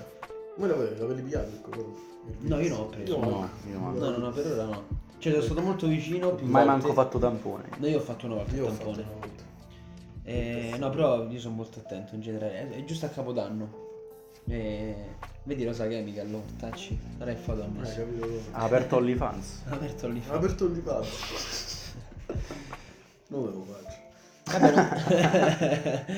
Voi 0.56 0.68
l'avete, 0.68 0.98
l'avete 0.98 1.22
pigliato 1.22 1.48
il 1.48 1.60
corona? 1.62 1.94
No, 2.40 2.60
io 2.60 2.68
non 2.68 2.78
ho 2.80 2.86
preso. 2.86 3.18
No, 3.18 3.48
io 3.70 3.78
no. 3.78 3.90
No, 3.92 4.10
no, 4.10 4.16
no, 4.16 4.30
per 4.30 4.46
ora 4.46 4.64
no. 4.64 4.82
Cioè, 5.22 5.32
sono 5.34 5.44
stato 5.44 5.60
molto 5.60 5.86
vicino. 5.86 6.30
Più 6.34 6.46
Mai 6.46 6.64
volte. 6.66 6.80
manco 6.80 6.92
fatto 7.00 7.18
tampone. 7.20 7.68
No, 7.78 7.86
io 7.86 7.98
ho 7.98 8.00
fatto 8.00 8.26
una 8.26 8.34
volta 8.36 8.54
Io 8.56 8.64
il 8.64 8.68
ho 8.68 8.72
fatto 8.72 8.84
tampone. 8.86 9.02
una 9.08 9.18
volta. 9.20 9.42
Eh, 10.24 10.74
no, 10.78 10.90
però 10.90 11.28
io 11.28 11.38
sono 11.38 11.54
molto 11.54 11.78
attento 11.78 12.14
in 12.16 12.20
generale. 12.22 12.58
È, 12.58 12.68
è 12.78 12.84
giusto 12.84 13.06
a 13.06 13.08
capodanno. 13.08 13.80
Eh, 14.48 14.94
vedi 15.44 15.64
Rosa 15.64 15.86
Chemical, 15.86 16.28
lo 16.28 16.42
tacci. 16.58 16.98
Ora 17.20 17.30
è 17.30 17.36
foto 17.36 17.62
a 17.62 17.66
Eh, 17.66 17.68
me. 17.68 17.94
capito? 17.94 18.26
Ha 18.50 18.64
aperto 18.64 18.96
OnlyFans. 18.96 19.62
Ha 19.68 19.74
aperto 19.74 20.08
lì. 20.08 20.22
Ha 20.28 20.34
aperto 20.34 20.64
il 20.64 20.82
non 23.28 23.44
ve 23.44 23.50
lo 23.50 23.64
faccio. 23.64 24.00
Vabbè, 24.58 24.74
no. 24.74 26.12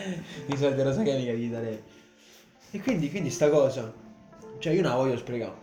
I 0.55 0.57
soldi 0.57 0.83
Rosa 0.83 1.03
Chemical 1.03 1.35
gli 1.35 1.51
darei. 1.51 1.83
E 2.71 2.81
quindi, 2.81 3.11
quindi 3.11 3.29
sta 3.31 3.51
cosa. 3.51 3.93
Cioè, 4.59 4.73
io 4.73 4.81
non 4.81 4.93
la 4.93 4.97
voglio 4.97 5.17
sprecare. 5.19 5.63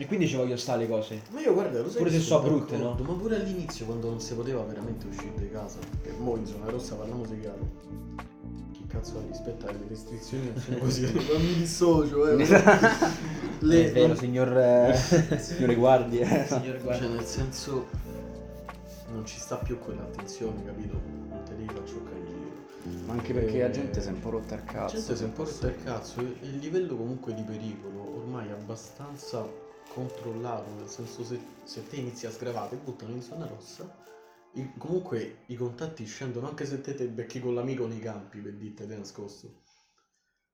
E 0.00 0.06
quindi 0.06 0.28
ci 0.28 0.36
voglio 0.36 0.56
stare 0.56 0.80
le 0.82 0.88
cose. 0.88 1.22
Ma 1.32 1.40
io 1.40 1.52
guarda, 1.52 1.80
lo 1.80 1.88
sai 1.88 1.98
Pure 1.98 2.10
che 2.10 2.18
se 2.18 2.22
sono 2.22 2.40
so 2.42 2.48
brutte, 2.48 2.78
d'accordo, 2.78 3.02
no? 3.02 3.10
Ma 3.12 3.18
pure 3.18 3.36
all'inizio 3.36 3.84
quando 3.84 4.08
non 4.08 4.20
si 4.20 4.34
poteva 4.34 4.62
veramente 4.62 5.06
uscire 5.08 5.32
di 5.36 5.50
casa. 5.50 5.78
Perché 6.00 6.16
mo 6.18 6.36
in 6.36 6.46
zona 6.46 6.70
rossa 6.70 6.94
parliamo 6.94 7.26
di 7.26 7.40
chiaro. 7.40 7.68
Chi 8.72 8.86
cazzo 8.86 9.20
rispetta 9.28 9.70
le 9.72 9.78
restrizioni 9.88 10.52
non 10.52 10.62
sono 10.62 10.78
così. 10.78 11.02
non 11.12 11.42
mi 11.42 11.54
dissocio, 11.54 12.28
eh. 12.28 12.42
è 13.58 13.92
vero, 13.92 14.14
signor. 14.14 14.56
eh, 14.56 14.96
Signore 15.40 15.74
guardie. 15.74 16.24
signor 16.46 16.62
Cioè 16.76 16.80
guarda. 16.80 17.08
nel 17.08 17.24
senso 17.24 17.86
non 19.12 19.26
ci 19.26 19.38
sta 19.40 19.56
più 19.56 19.80
quell'attenzione, 19.80 20.64
capito? 20.64 21.00
Non 21.28 21.42
te 21.44 21.56
devi 21.56 21.66
far 21.74 21.82
scioccare 21.84 22.18
io. 22.20 22.96
Ma 23.06 23.14
anche 23.14 23.32
perché 23.32 23.58
la 23.60 23.70
gente 23.70 24.00
si 24.00 24.08
è 24.08 24.12
un 24.12 24.20
po' 24.20 24.30
rotta 24.30 24.54
il 24.54 24.62
La 24.64 24.72
cazzo. 24.72 24.94
gente 24.96 25.16
si 25.16 25.22
è 25.22 25.26
un 25.26 25.32
po' 25.32 25.42
rotta 25.44 25.66
il 25.66 25.82
cazzo 25.82 26.20
e 26.20 26.36
e 26.40 26.46
il 26.46 26.58
livello 26.58 26.94
comunque 26.96 27.34
di 27.34 27.42
pericolo 27.42 28.16
ormai 28.18 28.48
è 28.48 28.52
abbastanza 28.52 29.44
controllato, 29.98 30.70
nel 30.74 30.88
senso 30.88 31.24
se, 31.24 31.40
se 31.64 31.84
te 31.88 31.96
inizi 31.96 32.26
a 32.26 32.30
sgravare 32.30 32.76
e 32.76 32.78
buttano 32.78 33.12
in 33.12 33.20
zona 33.20 33.46
rossa, 33.46 33.92
i- 34.52 34.72
comunque 34.78 35.38
i 35.46 35.56
contatti 35.56 36.04
scendono 36.04 36.46
anche 36.46 36.64
se 36.66 36.80
te 36.80 36.94
te 36.94 37.08
becchi 37.08 37.40
con 37.40 37.54
l'amico 37.54 37.84
nei 37.86 37.98
campi 37.98 38.38
per 38.38 38.54
dirti 38.54 38.86
te 38.86 38.96
nascosto. 38.96 39.62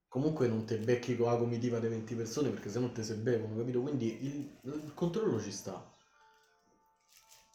Comunque 0.07 0.47
non 0.47 0.65
te 0.65 0.77
becchi 0.77 1.15
con 1.15 1.27
la 1.27 1.37
comitiva 1.37 1.77
di 1.77 1.87
20 1.89 2.15
persone 2.15 2.49
perché 2.49 2.69
sennò 2.69 2.89
te 2.91 3.03
se 3.03 3.15
bevono, 3.15 3.55
capito? 3.55 3.81
Quindi 3.81 4.17
il, 4.25 4.57
il 4.63 4.91
controllo 4.95 5.39
ci 5.39 5.51
sta. 5.51 5.93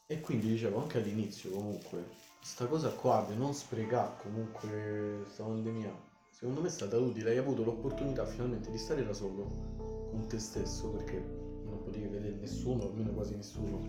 E 0.07 0.21
quindi 0.21 0.49
dicevo 0.49 0.79
anche 0.79 0.99
all'inizio 0.99 1.51
comunque, 1.51 2.07
sta 2.41 2.67
cosa 2.67 2.91
qua 2.91 3.25
di 3.29 3.37
non 3.37 3.53
sprecare 3.55 4.17
comunque 4.23 5.21
questa 5.23 5.45
pandemia, 5.45 5.93
secondo 6.31 6.61
me 6.61 6.67
è 6.69 6.71
stata 6.71 6.99
utile, 6.99 7.31
hai 7.31 7.37
avuto 7.39 7.65
l'opportunità 7.65 8.27
finalmente 8.27 8.71
di 8.71 8.79
stare 8.79 9.05
da 9.05 9.13
solo 9.13 10.09
con 10.11 10.27
te 10.29 10.39
stesso 10.39 10.91
perché 10.91 11.40
non 11.91 12.01
potevi 12.01 12.07
vedere 12.09 12.37
nessuno, 12.41 12.83
almeno 12.85 13.11
quasi 13.11 13.35
nessuno. 13.35 13.81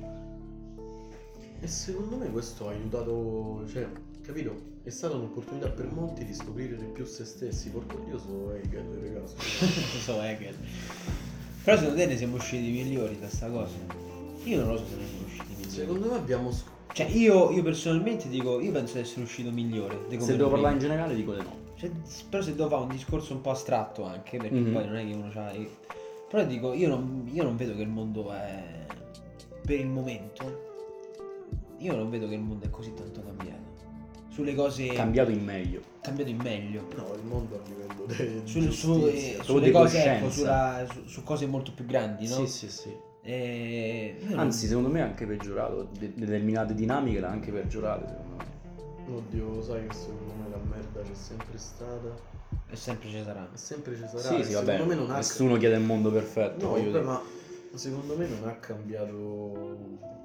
E 1.59 1.67
secondo 1.67 2.17
me 2.17 2.29
questo 2.31 2.67
ha 2.67 2.71
aiutato, 2.71 3.63
cioè, 3.71 3.87
capito? 4.23 4.69
È 4.83 4.89
stata 4.89 5.15
un'opportunità 5.15 5.69
per 5.69 5.91
molti 5.91 6.25
di 6.25 6.33
scoprire 6.33 6.75
di 6.75 6.85
più 6.85 7.05
se 7.05 7.23
stessi. 7.23 7.69
Porco 7.69 7.99
Dio, 8.03 8.17
sono 8.17 8.51
Hegel, 8.53 8.83
ragazzi. 8.99 9.35
So, 10.03 10.19
Hegel. 10.21 10.55
Però 11.63 11.77
secondo 11.77 11.99
te 11.99 12.07
ne 12.07 12.17
siamo 12.17 12.37
usciti 12.37 12.71
migliori 12.71 13.19
da 13.19 13.29
sta 13.29 13.47
cosa? 13.47 13.75
Io 14.45 14.59
non 14.59 14.69
lo 14.71 14.77
so 14.77 14.85
se 14.87 14.95
ne 14.95 15.05
siamo 15.07 15.25
usciti 15.25 15.53
migliori. 15.55 15.69
Secondo 15.69 16.09
me 16.09 16.15
abbiamo 16.15 16.51
sc- 16.51 16.65
Cioè, 16.93 17.05
io, 17.09 17.51
io 17.51 17.61
personalmente 17.61 18.27
dico, 18.27 18.59
io 18.59 18.71
penso 18.71 18.95
di 18.95 19.01
essere 19.01 19.21
uscito 19.21 19.51
migliore. 19.51 19.99
di 20.09 20.19
Se 20.19 20.35
devo 20.35 20.49
parlare 20.49 20.73
in 20.73 20.79
prima. 20.79 20.93
generale 20.95 21.15
dico 21.15 21.33
di 21.35 21.41
no. 21.43 21.59
Cioè, 21.75 21.91
però 22.27 22.41
se 22.41 22.55
devo 22.55 22.69
fare 22.69 22.81
un 22.81 22.89
discorso 22.89 23.33
un 23.33 23.41
po' 23.41 23.51
astratto 23.51 24.03
anche, 24.03 24.37
perché 24.37 24.55
Mhm. 24.59 24.73
poi 24.73 24.85
non 24.87 24.95
è 24.95 25.05
che 25.05 25.13
uno 25.13 25.27
ha 25.27 25.51
Però 26.31 26.45
dico, 26.45 26.71
io 26.73 26.87
non, 26.87 27.29
io 27.31 27.43
non 27.43 27.57
vedo 27.57 27.75
che 27.75 27.81
il 27.81 27.89
mondo 27.89 28.31
è... 28.31 28.85
Per 29.65 29.77
il 29.77 29.87
momento, 29.87 30.69
io 31.77 31.95
non 31.95 32.09
vedo 32.09 32.27
che 32.29 32.35
il 32.35 32.39
mondo 32.41 32.65
è 32.65 32.69
così 32.69 32.93
tanto 32.93 33.21
cambiato. 33.21 33.59
Sulle 34.29 34.55
cose... 34.55 34.87
Cambiato 34.87 35.29
in 35.29 35.43
meglio. 35.43 35.81
cambiato 36.01 36.29
in 36.31 36.37
meglio. 36.37 36.87
No, 36.95 37.13
il 37.15 37.23
mondo 37.25 37.61
a 37.61 37.67
livello 37.67 38.05
di 38.05 38.47
Sul- 38.49 38.71
su- 38.71 38.93
giustizia. 39.01 39.39
eh, 39.39 39.43
sulle 39.43 39.71
cose, 39.71 40.03
ecco, 40.05 40.29
sulla- 40.31 40.87
su, 40.89 41.05
su 41.05 41.23
cose 41.23 41.45
molto 41.47 41.73
più 41.73 41.85
grandi, 41.85 42.27
no? 42.29 42.35
Sì, 42.35 42.47
sì, 42.47 42.69
sì. 42.69 42.95
E 43.23 44.15
io 44.21 44.29
non- 44.29 44.39
Anzi, 44.39 44.67
secondo 44.67 44.87
me 44.89 44.99
è 44.99 45.03
anche 45.03 45.25
peggiorato. 45.27 45.89
De- 45.99 46.13
determinate 46.15 46.73
dinamiche 46.73 47.19
l'ha 47.19 47.29
anche 47.29 47.51
peggiorate, 47.51 48.07
secondo 48.07 48.35
me. 48.37 49.15
Oddio, 49.17 49.53
lo 49.55 49.61
sai 49.61 49.85
che 49.85 49.93
secondo 49.93 50.33
me 50.41 50.49
la 50.49 50.57
merda 50.63 51.01
c'è 51.01 51.13
sempre 51.13 51.57
stata. 51.57 52.15
È 52.71 52.75
sempre 52.75 53.09
ci 53.09 53.21
sarà. 53.21 53.49
E 53.53 53.57
sempre 53.57 53.95
ci 53.95 54.07
sarà. 54.07 54.19
Sì, 54.19 54.39
e 54.39 54.43
sì, 54.45 54.53
vabbè. 54.53 54.71
secondo 54.71 54.93
me 54.93 54.95
non 54.95 55.11
ha 55.11 55.17
Nessuno 55.17 55.57
chiede 55.57 55.75
il 55.75 55.83
mondo 55.83 56.09
perfetto. 56.09 56.65
No, 56.65 56.71
vabbè, 56.81 57.01
ma 57.01 57.21
secondo 57.73 58.15
me 58.15 58.27
non 58.27 58.47
ha 58.47 58.55
cambiato 58.55 59.77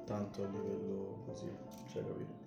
tanto 0.05 0.43
a 0.43 0.47
livello 0.47 1.23
così, 1.25 1.49
cioè 1.91 2.03
capito? 2.05 2.45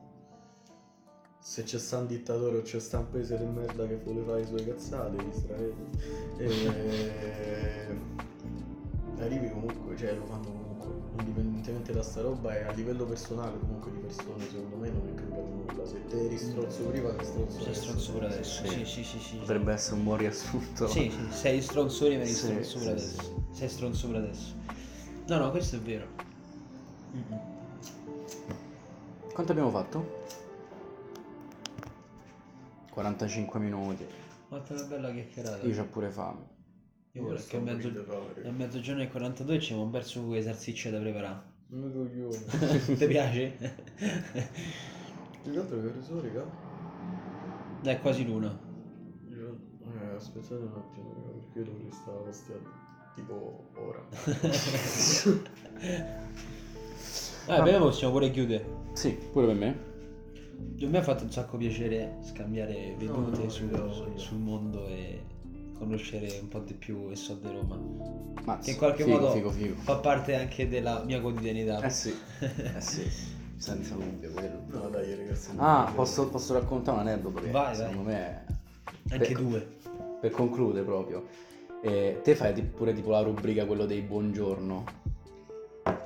Se 1.39 1.65
c'è 1.65 1.79
sta 1.79 1.99
un 1.99 2.07
dittatore 2.07 2.59
o 2.59 2.63
c'è 2.63 2.81
sta 2.81 2.99
un 2.99 3.11
paese 3.11 3.37
di 3.37 3.45
merda 3.45 3.87
che 3.87 3.97
vuole 3.97 4.23
fare 4.23 4.41
le 4.41 4.47
sue 4.47 4.65
cazzate, 4.65 5.23
Israele, 5.23 5.75
e... 6.39 7.89
arrivi 9.21 9.51
comunque, 9.51 9.97
cioè 9.97 10.15
lo 10.15 10.25
fanno 10.25 10.45
comunque, 10.45 10.60
indipendentemente 11.21 11.93
da 11.93 12.03
sta 12.03 12.21
roba 12.23 12.57
e 12.57 12.65
a 12.65 12.71
livello 12.71 13.05
personale 13.05 13.59
comunque 13.59 13.91
di 13.93 13.99
persone 13.99 14.45
secondo 14.49 14.77
me 14.77 14.89
non 14.91 15.07
è 15.09 15.15
cambiato 15.15 15.47
nulla. 15.47 15.87
Se 15.87 16.07
te 16.09 16.25
eri 16.25 16.39
stronzo 16.39 16.83
prima, 16.85 17.13
sei 17.13 17.25
stronzo 17.25 17.51
Sei 17.59 17.63
adesso. 17.63 17.83
stronzo 17.83 18.13
pure 18.13 18.27
adesso. 18.27 18.67
Sì. 18.67 18.69
Sì, 18.69 18.85
sì, 18.85 19.05
sì, 19.05 19.19
sì. 19.19 19.37
Potrebbe 19.37 19.73
essere 19.73 19.97
un 19.97 20.05
buon 20.05 20.17
riassunto. 20.19 20.87
Sì, 20.89 21.11
sì, 21.11 21.33
sei 21.33 21.61
stronzo 21.63 22.07
prima, 22.07 22.23
eri 22.23 22.31
Sì, 22.33 22.37
stronzo 22.37 22.79
pure 22.79 22.99
sì, 22.99 23.05
adesso. 23.05 23.43
Sei 23.53 23.69
stronzo 23.69 24.07
pure 24.07 24.19
adesso. 24.19 24.55
No, 25.27 25.39
no, 25.39 25.51
questo 25.51 25.77
è 25.77 25.79
vero. 25.81 26.07
Mm-mm. 27.15 27.41
Quanto 29.33 29.53
abbiamo 29.53 29.71
fatto? 29.71 30.19
45 32.91 33.61
minuti. 33.61 34.07
Quanta 34.49 34.73
una 34.73 34.83
bella 34.83 35.13
chiacchierata. 35.13 35.67
Io 35.67 35.75
c'ho 35.75 35.85
pure 35.85 36.11
fame. 36.11 36.59
Io 37.13 37.33
Io 37.33 37.41
che 37.49 37.57
a, 37.57 37.61
mezzo... 37.61 37.89
a 38.45 38.51
mezzogiorno 38.51 39.03
e 39.03 39.09
42 39.11 39.59
ci 39.59 39.73
abbiamo 39.73 39.91
perso 39.91 40.23
quelle 40.25 40.43
salsicce 40.43 40.91
da 40.91 40.99
preparare. 41.01 41.43
Non 41.69 41.93
coglione. 41.93 42.37
Ti 42.97 43.07
piace? 43.07 43.57
Che 45.43 45.59
altro 45.59 45.81
che 45.81 45.93
so, 46.03 46.21
raga? 46.21 46.45
Dai, 47.83 47.95
è 47.95 48.01
quasi 48.01 48.25
l'una. 48.25 48.57
Io... 49.29 49.59
Eh, 49.83 50.15
aspettate 50.15 50.63
un 50.63 50.73
attimo, 50.77 51.13
raga, 51.15 51.39
perché 51.39 51.59
io 51.59 51.65
dovrei 51.65 51.93
stare 51.93 52.19
postando 52.19 52.69
tipo 53.17 53.65
ora. 53.75 54.07
Ah, 57.47 57.63
beh, 57.63 57.79
possiamo 57.79 58.13
pure 58.13 58.31
chiudere. 58.31 58.65
Sì, 58.93 59.19
pure 59.33 59.47
per 59.47 59.57
me. 59.57 59.89
A 60.83 60.87
me 60.87 60.99
ha 60.99 61.03
fatto 61.03 61.25
un 61.25 61.31
sacco 61.31 61.57
piacere 61.57 62.19
scambiare 62.23 62.95
vedute 62.99 63.43
no, 63.43 63.49
su- 63.49 63.65
io- 63.65 63.93
su- 63.93 64.09
io. 64.09 64.19
sul 64.19 64.39
mondo 64.39 64.87
e 64.87 65.23
conoscere 65.81 66.39
un 66.41 66.49
po' 66.49 66.59
di 66.59 66.75
più 66.75 67.09
il 67.11 67.17
Sol 67.17 67.39
di 67.39 67.49
Roma. 67.49 67.79
Ma 68.45 68.59
Che 68.59 68.71
in 68.73 68.77
qualche 68.77 69.03
figo, 69.05 69.17
modo 69.19 69.31
figo, 69.33 69.51
figo. 69.51 69.75
fa 69.81 69.97
parte 69.97 70.35
anche 70.35 70.69
della 70.69 71.03
mia 71.05 71.21
quotidianità. 71.21 71.81
Eh 71.83 71.91
sì, 71.91 72.15
eh 72.39 72.81
sì, 72.81 73.11
senza 73.57 73.95
dubbio 73.95 74.31
quello. 74.31 74.63
No, 74.67 74.89
dai, 74.91 75.15
ragazzi. 75.15 75.51
Ah, 75.57 75.91
posso, 75.95 76.29
posso 76.29 76.53
raccontare 76.53 77.01
un 77.01 77.07
aneddoto 77.09 77.41
che 77.41 77.51
Vai, 77.51 77.75
secondo 77.75 78.03
me 78.03 78.15
è... 78.19 78.45
Anche 79.13 79.33
per- 79.33 79.37
due. 79.43 79.69
Per 80.21 80.31
concludere 80.33 80.85
proprio, 80.85 81.27
eh, 81.83 82.21
te 82.23 82.35
fai 82.37 82.53
pure 82.63 82.93
tipo 82.93 83.11
la 83.11 83.23
rubrica 83.23 83.65
quello 83.65 83.87
dei 83.87 84.03
buongiorno? 84.03 84.85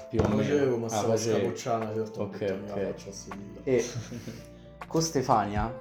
Più 0.09 0.21
o 0.21 0.23
Lo 0.23 0.29
meno. 0.37 0.43
facevo, 0.43 0.77
ma 0.77 0.87
Ah, 0.87 0.89
stavo 0.91 1.17
scapocciando, 1.17 1.93
detto, 1.93 2.23
Ok, 2.23 2.31
"Puttana, 2.39 2.61
ok. 2.63 2.69
la 2.81 2.87
faccio 2.93 3.09
a 3.09 3.13
Siviglia". 3.13 3.61
E 3.65 3.85
con 4.87 5.03
Stefania, 5.03 5.77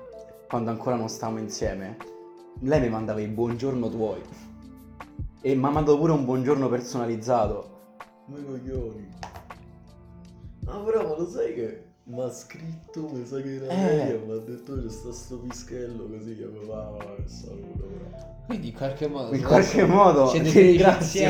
quando 0.47 0.71
ancora 0.71 0.95
non 0.95 1.07
stavamo 1.09 1.37
insieme, 1.39 1.97
lei 2.63 2.79
mi 2.79 2.89
mandava 2.89 3.19
i 3.19 3.27
buongiorno 3.27 3.89
tuoi. 3.89 4.21
E 5.41 5.55
mi 5.55 5.65
ha 5.65 5.69
mandato 5.69 5.97
pure 5.97 6.13
un 6.13 6.23
buongiorno 6.23 6.69
personalizzato. 6.69 7.71
Come 8.25 8.43
coglioni. 8.45 9.07
Ah, 10.65 10.77
però, 10.77 11.03
ma 11.03 11.17
lo 11.17 11.27
sai 11.27 11.53
che 11.53 11.83
mi 12.03 12.21
ha 12.21 12.29
scritto, 12.31 13.09
mi 13.11 13.25
sa 13.25 13.41
che 13.41 13.55
era 13.55 13.67
Eh. 13.67 13.75
lei, 13.75 14.11
e 14.11 14.23
mi 14.25 14.31
ha 14.31 14.37
detto 14.37 14.81
c'è 14.81 14.89
sta 14.89 15.11
sto 15.11 15.39
pischello 15.39 16.07
così, 16.07 16.37
che 16.37 16.43
aveva 16.43 16.97
che 17.17 17.27
saluto, 17.27 17.83
però. 17.83 18.31
Quindi 18.45 18.67
in 18.67 18.73
qualche 18.73 19.07
modo... 19.07 19.35
In 19.35 19.43
qualche 19.43 19.85
modo 19.85 20.27
felici 20.27 20.59
ringrazio. 20.61 21.29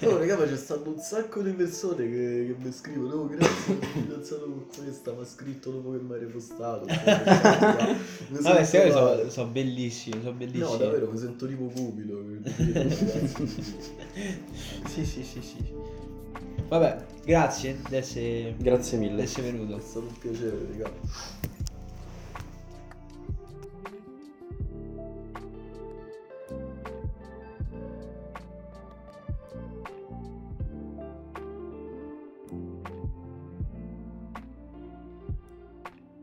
No, 0.00 0.16
raga, 0.16 0.36
ma 0.38 0.44
c'è 0.44 0.56
stato 0.56 0.88
un 0.88 0.98
sacco 0.98 1.42
di 1.42 1.50
persone 1.52 2.04
che, 2.08 2.46
che 2.46 2.54
mi 2.58 2.72
scrivono, 2.72 3.14
oh, 3.14 3.26
grazie, 3.28 3.74
mi 3.74 3.80
sono 3.80 4.02
fidanzato 4.02 4.40
con 4.44 4.66
questa, 4.74 5.12
mi 5.12 5.20
ha 5.20 5.24
scritto 5.26 5.70
dopo 5.70 5.90
che 5.92 5.98
mi 5.98 6.12
hai 6.14 6.18
ripostato. 6.20 6.86
Mi 6.86 6.94
sono 6.94 8.40
Vabbè, 8.40 8.56
queste 8.56 8.78
cose 8.82 8.92
sono 8.92 9.30
sono 9.30 9.50
bellissime, 9.50 10.20
sono 10.22 10.32
bellissime. 10.32 10.64
No, 10.64 10.76
davvero, 10.76 11.10
mi 11.10 11.18
sento 11.18 11.46
tipo 11.46 11.64
cubilo. 11.66 12.22
sì, 14.88 15.04
sì, 15.04 15.22
sì, 15.22 15.42
sì. 15.42 15.72
Vabbè, 16.68 17.04
grazie 17.24 17.78
di 17.88 17.96
essere, 17.96 18.54
Grazie 18.58 18.98
di 18.98 19.06
mille. 19.08 19.22
essere 19.22 19.50
venuto. 19.50 19.76
È 19.76 19.80
stato 19.80 20.06
un 20.06 20.18
piacere, 20.18 20.66
raga. 20.70 20.90